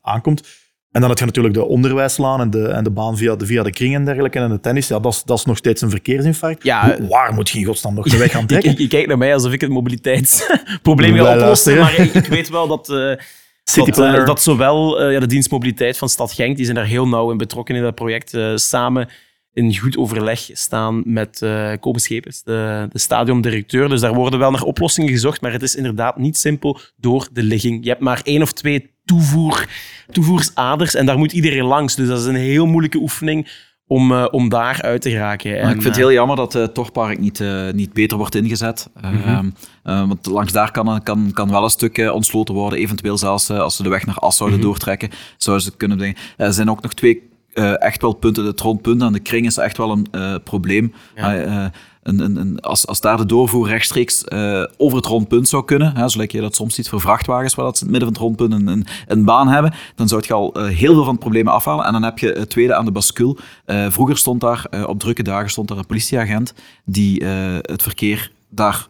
aankomt. 0.01 0.47
En 0.94 1.02
dan 1.02 1.10
heb 1.10 1.20
je 1.20 1.26
natuurlijk 1.26 1.54
de 1.54 1.66
onderwijslaan 1.66 2.39
en 2.41 2.50
de, 2.50 2.68
en 2.68 2.84
de 2.84 2.89
baan 2.89 3.18
via 3.18 3.36
de, 3.36 3.46
via 3.46 3.64
de 3.64 3.72
kring 3.72 3.96
en 3.96 4.06
dergelijke. 4.06 4.39
En 4.39 4.50
de 4.50 4.60
tennis, 4.60 4.88
ja, 4.88 5.00
dat 5.00 5.14
is, 5.14 5.24
dat 5.24 5.38
is 5.38 5.46
nog 5.46 5.58
steeds 5.58 5.82
een 5.82 5.89
verkeersinfarct. 5.89 6.64
Ja. 6.64 6.96
Hoe- 6.98 7.08
Waar 7.08 7.34
moet 7.34 7.50
je 7.50 7.60
in 7.60 7.66
godsnaam 7.66 7.94
nog 7.94 8.08
de 8.10 8.18
weg 8.18 8.32
gaan 8.32 8.41
Je, 8.48 8.48
trekken? 8.48 8.76
je- 8.78 8.88
kijkt 8.88 9.08
naar 9.08 9.18
mij 9.18 9.34
alsof 9.34 9.52
ik 9.52 9.62
het 9.62 9.70
mobiliteitsprobleem 9.70 11.16
ga 11.16 11.34
oplossen, 11.36 11.78
maar 11.80 12.00
ik, 12.00 12.14
ik 12.14 12.26
weet 12.26 12.50
wel 12.50 12.68
dat, 12.68 12.89
eh, 12.89 12.96
dat, 13.86 14.00
eh, 14.00 14.26
dat 14.26 14.41
zowel 14.41 15.00
eh, 15.02 15.12
ja, 15.14 15.20
de 15.20 15.26
dienst 15.28 15.52
mobiliteit 15.52 15.98
van 15.98 16.10
Stad 16.10 16.32
Genk, 16.34 16.56
die 16.56 16.66
zijn 16.66 16.78
daar 16.78 16.86
heel 16.86 17.08
nauw 17.08 17.32
in 17.32 17.38
betrokken 17.38 17.76
in 17.76 17.82
dat 17.82 17.96
project, 17.96 18.38
samen 18.56 19.10
in 19.54 19.78
goed 19.78 19.97
overleg 19.97 20.49
staan 20.54 21.01
met 21.06 21.45
Kobe 21.80 21.99
Schepers, 21.99 22.43
de, 22.43 22.88
de 22.91 22.99
stadiondirecteur. 22.99 23.89
Dus 23.89 24.01
daar 24.01 24.14
worden 24.14 24.39
wel 24.39 24.51
naar 24.51 24.62
oplossingen 24.64 25.10
gezocht, 25.10 25.41
maar 25.41 25.51
het 25.51 25.62
is 25.62 25.76
inderdaad 25.76 26.18
niet 26.18 26.38
simpel 26.38 26.80
door 26.95 27.28
de 27.32 27.43
ligging. 27.43 27.84
Je 27.84 27.89
hebt 27.89 28.01
maar 28.01 28.22
één 28.24 28.41
of 28.41 28.51
twee 28.54 28.91
toevoer, 29.06 29.68
toevoersaders 30.12 30.95
en 30.95 31.06
daar 31.06 31.18
moet 31.18 31.32
iedereen 31.32 31.66
langs. 31.66 31.95
Dus 31.95 32.08
dat 32.08 32.20
is 32.20 32.26
een 32.26 32.36
heel 32.36 32.66
moeilijke 32.66 32.97
oefening 32.97 33.47
om, 33.88 34.12
eh, 34.12 34.26
om 34.32 34.49
daar 34.49 34.82
uit 34.82 35.01
te. 35.01 35.18
Maar 35.18 35.38
En, 35.38 35.54
ik 35.54 35.64
vind 35.66 35.84
het 35.84 35.93
eh, 35.93 35.95
heel 35.99 36.12
jammer 36.12 36.36
dat 36.36 36.54
het 36.54 36.74
Torpark 36.74 37.20
niet, 37.20 37.43
niet 37.74 37.93
beter 37.93 38.18
wordt 38.18 38.36
ingezet. 38.36 38.89
Ehm, 39.01 39.49
eh, 39.84 40.08
want 40.08 40.26
langs 40.26 40.51
daar 40.51 40.72
kan, 40.72 41.04
kan, 41.04 41.32
kan 41.34 41.49
wel 41.49 41.64
een 41.64 41.70
stuk 41.70 42.12
ontsloten 42.14 42.54
worden. 42.54 42.80
Eventueel 42.80 43.18
zelfs 43.18 43.49
als 43.49 43.76
ze 43.76 43.84
de 43.84 43.89
weg 43.89 44.06
naar 44.06 44.16
As 44.16 44.38
zouden 44.38 44.62
doortrekken, 44.62 45.10
zouden 45.38 45.66
ze 45.66 45.78
kunnen 45.78 45.97
brengen. 45.97 46.16
Er 46.38 46.54
zijn 46.54 46.70
ook 46.70 46.82
nog 46.82 46.93
twee 46.93 47.32
eh, 47.54 47.82
echt 47.82 48.01
wel 48.01 48.14
punten. 48.14 48.45
Het 48.45 48.60
rondpunt 48.60 49.01
aan 49.01 49.14
de 49.14 49.20
kring 49.20 49.45
is 49.45 49.58
echt 49.58 49.78
wel 49.78 49.91
een 49.91 50.08
eh, 50.12 50.36
probleem. 50.43 50.93
Ja. 51.16 51.36
Eh, 51.36 51.66
een, 52.04 52.20
een, 52.20 52.36
een, 52.36 52.60
als, 52.60 52.88
als 52.88 53.01
daar 53.01 53.18
de 53.18 53.26
doorvoer 53.26 53.68
rechtstreeks 53.68 54.32
over 54.78 54.97
het 54.97 55.06
rondpunt 55.06 55.47
zou 55.47 55.66
kunnen, 55.66 55.95
hè, 55.95 56.10
zoals 56.10 56.32
je 56.32 56.41
dat 56.41 56.56
soms 56.56 56.76
ziet 56.76 56.89
voor 56.89 57.01
vrachtwagens, 57.01 57.56
waar 57.56 57.66
dat 57.66 57.78
ze 57.78 57.86
in 57.86 57.93
het 57.93 57.99
midden 57.99 58.16
van 58.16 58.28
het 58.28 58.38
rondpunt 58.38 58.68
een, 58.68 58.86
een, 59.08 59.26
baan 59.26 59.47
hebben, 59.47 59.74
dan 59.95 60.08
zou 60.08 60.24
je 60.28 60.34
al 60.34 60.54
heel 60.64 60.93
veel 60.93 61.04
van 61.04 61.12
het 61.12 61.20
probleem 61.20 61.47
afhalen. 61.47 61.86
En 61.86 61.91
dan 61.91 62.04
heb 62.04 62.20
je 62.20 62.32
het 62.32 62.49
tweede 62.49 62.76
aan 62.76 62.86
de 62.86 62.91
bascule. 62.91 63.38
Vroeger 63.66 64.18
stond 64.18 64.41
daar, 64.41 64.66
op 64.86 64.99
drukke 64.99 65.24
dagen, 65.24 65.49
stond 65.49 65.68
daar 65.68 65.78
een 65.78 65.86
politieagent 65.86 66.54
die 66.86 67.26
het 67.62 67.82
verkeer 67.82 68.32
daar 68.49 68.88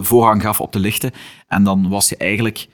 voorrang 0.00 0.42
gaf 0.42 0.60
op 0.60 0.72
de 0.72 0.78
lichten. 0.78 1.10
En 1.48 1.64
dan 1.64 1.88
was 1.88 2.08
je 2.08 2.16
eigenlijk 2.16 2.68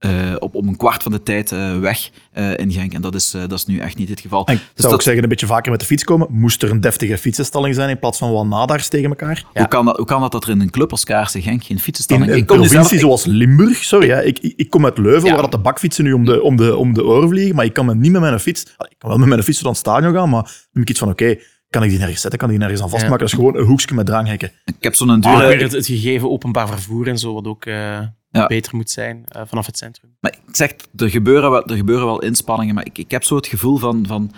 op, 0.00 0.10
eh, 0.10 0.34
op, 0.38 0.54
op 0.54 0.66
een 0.66 0.76
kwart 0.76 1.02
van 1.02 1.12
de 1.12 1.22
tijd 1.22 1.52
eh, 1.52 1.78
weg 1.78 2.10
eh, 2.32 2.56
in 2.58 2.72
Genk. 2.72 2.92
En 2.94 3.00
dat 3.02 3.14
is, 3.14 3.34
eh, 3.34 3.40
dat 3.40 3.52
is 3.52 3.66
nu 3.66 3.78
echt 3.78 3.96
niet 3.96 4.08
het 4.08 4.20
geval. 4.20 4.46
En 4.46 4.54
ik 4.54 4.60
Dus 4.60 4.68
zou 4.74 4.86
ook 4.86 4.92
dat- 4.92 5.02
zeggen, 5.02 5.22
een 5.22 5.28
beetje 5.28 5.46
vaker 5.46 5.70
met 5.70 5.80
de 5.80 5.86
fiets 5.86 6.04
komen. 6.04 6.26
Moest 6.30 6.62
er 6.62 6.70
een 6.70 6.80
deftige 6.80 7.18
fietsenstalling 7.18 7.74
zijn 7.74 7.88
in 7.90 7.98
plaats 7.98 8.18
van 8.18 8.32
wat 8.32 8.46
nadars 8.46 8.88
tegen 8.88 9.08
elkaar? 9.08 9.44
Hoe, 9.54 9.68
kan 9.68 9.84
dat, 9.84 9.96
hoe 9.96 10.06
kan 10.06 10.20
dat 10.20 10.32
dat 10.32 10.44
er 10.44 10.50
in 10.50 10.60
een 10.60 10.70
club 10.70 10.90
als 10.90 11.04
KRC 11.04 11.28
Genk 11.30 11.44
geen 11.44 11.76
In 11.76 11.78
fietsenstalling 11.78 12.30
een 12.30 12.36
Ik 12.36 12.46
kom 12.46 12.58
nu 12.60 12.66
provincie 12.66 12.98
zelf- 12.98 13.20
zoals 13.20 13.36
Limburg, 13.36 13.84
sorry, 13.84 14.08
hè, 14.08 14.22
ik, 14.24 14.38
ik, 14.38 14.52
ik 14.56 14.70
kom 14.70 14.84
uit 14.84 14.98
Leuven, 14.98 15.24
Ja. 15.28 15.32
waar 15.32 15.42
dat 15.42 15.52
de 15.52 15.58
bakfietsen 15.58 16.04
nu 16.04 16.12
om 16.12 16.24
de, 16.24 16.42
om, 16.42 16.56
de, 16.56 16.76
om 16.76 16.94
de 16.94 17.04
oren 17.04 17.28
vliegen, 17.28 17.54
maar 17.54 17.64
ik 17.64 17.72
kan 17.72 17.86
me 17.86 17.94
niet 17.94 18.12
met 18.12 18.20
mijn 18.20 18.40
fiets... 18.40 18.62
Ik 18.62 18.94
kan 18.98 19.08
wel 19.10 19.18
met 19.18 19.28
mijn 19.28 19.42
fiets 19.42 19.56
tot 19.56 19.66
aan 19.66 19.72
het 19.72 19.80
stadion 19.80 20.12
gaan, 20.14 20.28
maar 20.30 20.42
dan 20.42 20.52
heb 20.72 20.82
ik 20.82 20.88
iets 20.90 20.98
van, 20.98 21.08
oké, 21.10 21.36
kan 21.70 21.82
ik 21.82 21.88
die 21.90 21.98
nergens 21.98 22.20
zetten, 22.20 22.38
kan 22.38 22.48
ik 22.50 22.54
die 22.54 22.64
nergens 22.64 22.82
aan 22.84 22.90
vastmaken? 22.90 23.18
Dat 23.18 23.28
is 23.28 23.34
gewoon 23.34 23.56
een 23.56 23.64
hoekje 23.66 23.94
met 23.94 24.06
draanghekken. 24.06 24.52
Ik 24.64 24.74
heb 24.80 24.94
zo'n 24.94 25.10
Ah, 25.10 25.22
dure... 25.36 25.48
weer 25.48 25.62
het, 25.62 25.72
het 25.72 25.86
gegeven 25.86 26.30
openbaar 26.30 26.68
vervoer 26.68 27.08
en 27.08 27.18
zo, 27.18 27.34
wat 27.34 27.46
ook 27.46 27.64
eh, 27.64 27.98
Ja. 28.30 28.46
beter 28.46 28.76
moet 28.76 28.90
zijn 28.90 29.24
eh, 29.28 29.42
vanaf 29.46 29.66
het 29.66 29.78
centrum. 29.78 30.16
Maar 30.20 30.38
ik 30.46 30.56
zeg, 30.56 30.72
er 30.96 31.10
gebeuren 31.10 31.50
wel, 31.50 31.66
er 31.66 31.76
gebeuren 31.76 32.06
wel 32.06 32.22
inspanningen, 32.22 32.74
maar 32.74 32.86
ik, 32.86 32.98
ik 32.98 33.10
heb 33.10 33.24
zo 33.24 33.36
het 33.36 33.46
gevoel 33.46 33.76
van... 33.76 34.06
van 34.06 34.32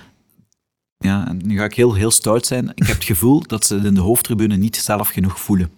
ja, 0.99 1.28
en 1.28 1.40
nu 1.45 1.59
ga 1.59 1.64
ik 1.64 1.74
heel, 1.74 1.95
heel 1.95 2.11
stout 2.11 2.47
zijn. 2.47 2.68
Ik 2.74 2.86
heb 2.86 2.97
het 2.97 3.05
gevoel 3.05 3.43
dat 3.47 3.66
ze 3.66 3.74
het 3.74 3.84
in 3.84 3.95
de 3.95 4.01
hoofdtribune 4.01 4.57
niet 4.57 4.76
zelf 4.76 5.09
genoeg 5.09 5.40
voelen. 5.40 5.70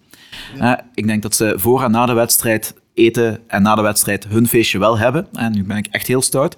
Eh, 0.59 0.73
ik 0.93 1.07
denk 1.07 1.21
dat 1.21 1.35
ze 1.35 1.53
voor 1.57 1.83
en 1.83 1.91
na 1.91 2.05
de 2.05 2.13
wedstrijd 2.13 2.73
eten 2.93 3.39
en 3.47 3.61
na 3.61 3.75
de 3.75 3.81
wedstrijd 3.81 4.27
hun 4.27 4.47
feestje 4.47 4.79
wel 4.79 4.97
hebben. 4.97 5.27
En 5.33 5.51
nu 5.51 5.63
ben 5.63 5.77
ik 5.77 5.87
echt 5.87 6.07
heel 6.07 6.21
stout. 6.21 6.57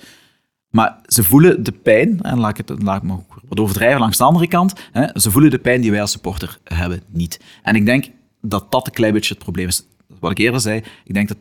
Maar 0.69 0.99
ze 1.05 1.23
voelen 1.23 1.63
de 1.63 1.71
pijn, 1.71 2.21
en 2.21 2.39
laat 2.39 2.59
ik 2.59 2.67
het 2.67 2.83
laat 2.83 2.97
ik 2.97 3.03
me 3.03 3.13
ook 3.13 3.41
wat 3.49 3.59
overdrijven 3.59 3.99
langs 3.99 4.17
de 4.17 4.23
andere 4.23 4.47
kant, 4.47 4.73
hè, 4.91 5.19
ze 5.19 5.31
voelen 5.31 5.51
de 5.51 5.59
pijn 5.59 5.81
die 5.81 5.91
wij 5.91 6.01
als 6.01 6.11
supporter 6.11 6.59
hebben 6.63 7.01
niet. 7.07 7.39
En 7.63 7.75
ik 7.75 7.85
denk 7.85 8.09
dat 8.41 8.71
dat 8.71 8.87
een 8.87 8.93
klein 8.93 9.13
beetje 9.13 9.33
het 9.33 9.43
probleem 9.43 9.67
is. 9.67 9.83
Wat 10.19 10.31
ik 10.31 10.37
eerder 10.37 10.61
zei, 10.61 10.83
ik 11.03 11.13
denk 11.13 11.27
dat 11.27 11.37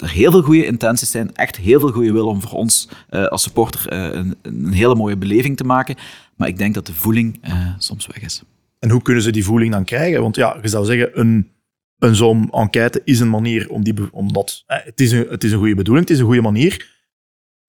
er 0.00 0.10
heel 0.10 0.30
veel 0.30 0.42
goede 0.42 0.66
intenties 0.66 1.10
zijn, 1.10 1.34
echt 1.34 1.56
heel 1.56 1.80
veel 1.80 1.90
goede 1.90 2.12
wil 2.12 2.26
om 2.26 2.40
voor 2.40 2.58
ons 2.58 2.88
eh, 3.08 3.24
als 3.26 3.42
supporter 3.42 3.88
eh, 3.88 4.18
een, 4.18 4.36
een 4.42 4.72
hele 4.72 4.94
mooie 4.94 5.16
beleving 5.16 5.56
te 5.56 5.64
maken. 5.64 5.96
Maar 6.36 6.48
ik 6.48 6.58
denk 6.58 6.74
dat 6.74 6.86
de 6.86 6.94
voeling 6.94 7.38
eh, 7.40 7.68
soms 7.78 8.06
weg 8.06 8.22
is. 8.22 8.42
En 8.78 8.90
hoe 8.90 9.02
kunnen 9.02 9.22
ze 9.22 9.30
die 9.30 9.44
voeling 9.44 9.72
dan 9.72 9.84
krijgen? 9.84 10.22
Want 10.22 10.36
ja, 10.36 10.58
je 10.62 10.68
zou 10.68 10.84
zeggen, 10.84 11.20
een, 11.20 11.50
een 11.98 12.14
zo'n 12.14 12.50
enquête 12.50 13.00
is 13.04 13.20
een 13.20 13.30
manier 13.30 13.70
om 13.70 13.84
die... 13.84 13.94
Omdat, 14.12 14.62
eh, 14.66 14.78
het, 14.84 15.00
is 15.00 15.12
een, 15.12 15.26
het 15.28 15.44
is 15.44 15.52
een 15.52 15.58
goede 15.58 15.74
bedoeling, 15.74 16.06
het 16.06 16.14
is 16.14 16.20
een 16.20 16.28
goede 16.28 16.42
manier. 16.42 16.98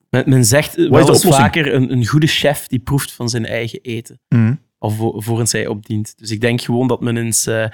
Men, 0.10 0.24
men 0.30 0.46
zegt 0.46 0.76
wel 0.76 1.10
eens 1.10 1.26
vaker, 1.26 1.74
een, 1.74 1.92
een 1.92 2.06
goede 2.06 2.28
chef 2.28 2.68
die 2.68 2.80
proeft 2.80 3.12
van 3.12 3.30
zijn 3.30 3.46
eigen 3.46 3.82
eten. 3.82 4.20
Mhm. 4.28 4.54
Alvorens 4.78 5.52
hij 5.52 5.68
opdient. 5.68 6.14
Dus 6.18 6.32
ik 6.32 6.42
denk 6.42 6.62
gewoon 6.62 6.88
dat 6.88 7.02
men 7.02 7.18
eens, 7.18 7.48
eh, 7.48 7.66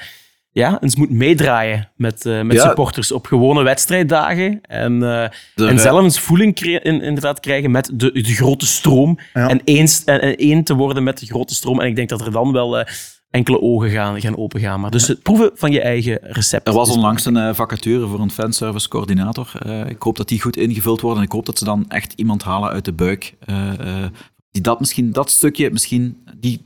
ja, 0.58 0.82
eens 0.82 0.95
moet 0.95 1.10
meedraaien 1.10 1.89
met, 1.95 2.26
eh, 2.26 2.41
met 2.41 2.55
Ja. 2.58 2.68
supporters 2.68 3.12
op 3.12 3.26
gewone 3.26 3.64
wedstrijddagen. 3.64 4.62
En, 4.62 5.03
eh, 5.03 5.10
Er, 5.24 5.32
en 5.55 5.68
eh, 5.70 5.78
zelf 5.78 6.03
eens 6.03 6.20
voeling 6.20 6.55
cre- 6.55 6.80
in- 6.84 7.01
inderdaad 7.01 7.39
krijgen 7.39 7.72
met 7.72 7.91
de, 7.93 8.12
de 8.12 8.24
grote 8.24 8.66
stroom. 8.66 9.18
Ja. 9.34 9.47
En, 9.49 9.62
eens, 9.64 10.03
en, 10.03 10.22
en 10.22 10.36
één 10.36 10.64
te 10.64 10.74
worden 10.76 11.03
met 11.03 11.20
de 11.20 11.26
grote 11.26 11.55
stroom. 11.55 11.82
En 11.82 11.88
ik 11.88 11.95
denk 11.95 12.10
dat 12.10 12.22
er 12.22 12.32
dan 12.32 12.51
wel 12.51 12.80
eh, 12.80 12.93
enkele 13.30 13.62
ogen 13.62 13.89
gaan, 13.89 14.22
gaan 14.22 14.38
opengaan. 14.38 14.80
Maar 14.80 14.91
dus 14.91 15.08
het 15.08 15.22
proeven 15.24 15.51
van 15.53 15.72
je 15.72 15.82
eigen 15.82 16.20
recept. 16.22 16.68
Er 16.68 16.74
was 16.74 16.89
onlangs 16.89 17.26
een 17.26 17.38
eh, 17.38 17.53
vacature 17.53 18.08
voor 18.08 18.20
een 18.20 18.32
fanservice 18.32 18.88
coördinator. 18.89 19.51
Eh, 19.60 19.89
ik 19.89 20.01
hoop 20.01 20.16
dat 20.18 20.28
die 20.28 20.41
goed 20.41 20.58
ingevuld 20.58 21.01
wordt 21.01 21.18
en 21.18 21.24
ik 21.24 21.32
hoop 21.32 21.45
dat 21.45 21.58
ze 21.58 21.66
dan 21.66 21.86
echt 21.89 22.14
iemand 22.16 22.43
halen 22.43 22.70
uit 22.70 22.86
de 22.86 22.93
buik. 22.93 23.34
eh, 23.45 23.74
eh, 24.03 24.10
die 24.51 24.62
dat 24.62 24.80
misschien, 24.80 25.12
dat 25.12 25.30
stukje, 25.32 25.72
misschien, 25.72 26.18
die, 26.38 26.66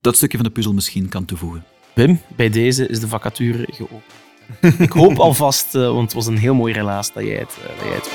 dat 0.00 0.16
stukje 0.16 0.36
van 0.38 0.46
de 0.46 0.52
puzzel 0.52 0.72
misschien 0.72 1.08
kan 1.08 1.24
toevoegen. 1.24 1.64
Wim, 1.98 2.20
bij 2.36 2.50
deze 2.50 2.86
is 2.86 3.00
de 3.00 3.08
vacature 3.08 3.68
geopend. 3.70 4.02
ik 4.88 4.92
hoop 4.92 5.18
alvast, 5.18 5.74
eh, 5.74 5.82
want 5.82 6.02
het 6.02 6.12
was 6.12 6.26
een 6.26 6.36
heel 6.36 6.54
mooi 6.54 6.72
relaas 6.72 7.12
dat 7.12 7.24
jij 7.24 7.36
het, 7.36 7.56
dat 7.66 7.84
jij 7.84 7.94
het 7.94 8.10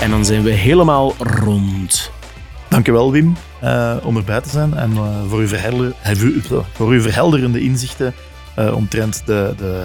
En 0.00 0.10
dan 0.10 0.24
zijn 0.24 0.42
we 0.42 0.50
helemaal 0.50 1.14
rond. 1.18 2.10
Dankjewel, 2.68 3.12
Wim, 3.12 3.36
eh, 3.60 3.96
om 4.02 4.16
erbij 4.16 4.40
te 4.40 4.48
zijn 4.48 4.74
en 4.74 4.92
voor, 6.74 6.88
uw 6.88 7.00
verhelderende 7.00 7.60
inzichten 7.60 8.14
omtrent 8.74 9.22
de, 9.26 9.54
de 9.56 9.84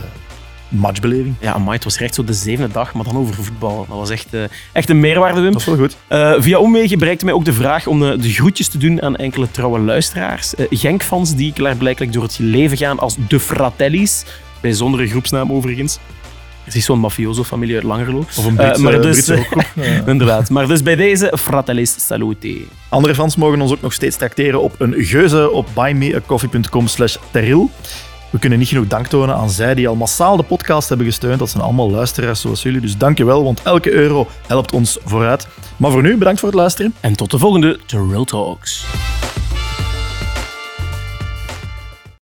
matchbeleving. 0.72 1.36
Ja, 1.40 1.54
amai, 1.54 1.76
het 1.76 1.84
was 1.84 1.98
echt 1.98 2.16
zo 2.16 2.24
de 2.24 2.34
zevende 2.34 2.74
dag, 2.74 2.94
maar 2.94 3.04
dan 3.06 3.18
over 3.18 3.36
voetbal. 3.36 3.86
Dat 3.90 3.98
was 3.98 4.10
echt, 4.10 4.34
eh, 4.34 4.44
echt 4.72 4.90
een 4.90 5.00
meerwaarde, 5.00 5.42
Wim. 5.42 5.52
Dat 5.52 5.62
is 5.62 5.68
wel 5.68 5.76
goed. 5.78 5.98
Eh, 6.08 6.34
via 6.38 6.58
omwegen 6.60 7.00
bereikte 7.00 7.26
mij 7.26 7.34
ook 7.34 7.46
de 7.46 7.54
vraag 7.54 7.88
om 7.88 8.04
eh, 8.06 8.20
de 8.22 8.30
groetjes 8.34 8.68
te 8.68 8.78
doen 8.78 9.02
aan 9.02 9.16
enkele 9.16 9.52
trouwe 9.52 9.80
luisteraars. 9.80 10.54
Genk-fans 10.70 11.36
die 11.36 11.54
klaarblijkelijk 11.54 12.14
door 12.14 12.24
het 12.24 12.40
leven 12.40 12.78
gaan 12.78 13.00
als 13.00 13.16
de 13.28 13.40
Fratellis. 13.40 14.24
Bijzondere 14.62 15.08
groepsnaam 15.08 15.52
overigens. 15.52 15.98
Het 16.64 16.76
is 16.76 16.86
zo'n 16.86 17.00
mafioso-familie 17.00 17.76
uit 17.76 17.84
Langerlo. 17.84 18.20
Of 18.20 18.46
een 18.46 18.58
Eh, 18.58 18.64
Britse, 18.66 18.82
maar 18.82 19.02
dus- 19.02 19.02
Britse 19.12 19.36
rockgroep. 19.36 19.66
Ja. 19.86 20.04
Inderdaad. 20.06 20.50
Maar 20.50 20.68
dus 20.68 20.84
bij 20.84 20.96
deze 20.96 21.34
Fratellis 21.40 21.96
Salute. 22.08 22.58
Andere 22.90 23.16
fans 23.16 23.36
mogen 23.36 23.62
ons 23.62 23.72
ook 23.72 23.82
nog 23.82 23.94
steeds 23.94 24.16
tracteren 24.18 24.62
op 24.62 24.76
een 24.78 24.94
geuze 24.98 25.52
op 25.52 25.68
buymeacoffee.com 25.74 26.88
slash 26.88 27.16
terril. 27.32 27.70
We 28.32 28.40
kunnen 28.40 28.60
niet 28.60 28.68
genoeg 28.68 28.88
dank 28.88 29.08
tonen 29.08 29.36
aan 29.36 29.50
zij 29.50 29.76
die 29.76 29.88
al 29.88 29.96
massaal 29.96 30.38
de 30.38 30.44
podcast 30.44 30.90
hebben 30.90 31.08
gesteund. 31.08 31.40
Dat 31.40 31.50
zijn 31.50 31.64
allemaal 31.64 31.92
luisteraars 31.92 32.42
zoals 32.42 32.62
jullie. 32.62 32.82
Dus 32.82 32.98
dank 32.98 33.18
je 33.18 33.26
wel, 33.26 33.44
want 33.44 33.62
elke 33.62 33.92
euro 33.92 34.28
helpt 34.48 34.74
ons 34.74 34.98
vooruit. 35.04 35.48
Maar 35.78 35.92
voor 35.92 36.02
nu, 36.02 36.18
bedankt 36.18 36.40
voor 36.40 36.50
het 36.50 36.58
luisteren. 36.58 36.94
En 37.00 37.16
tot 37.16 37.32
de 37.32 37.38
volgende 37.38 37.80
Real 37.88 38.24
Talks. 38.24 38.86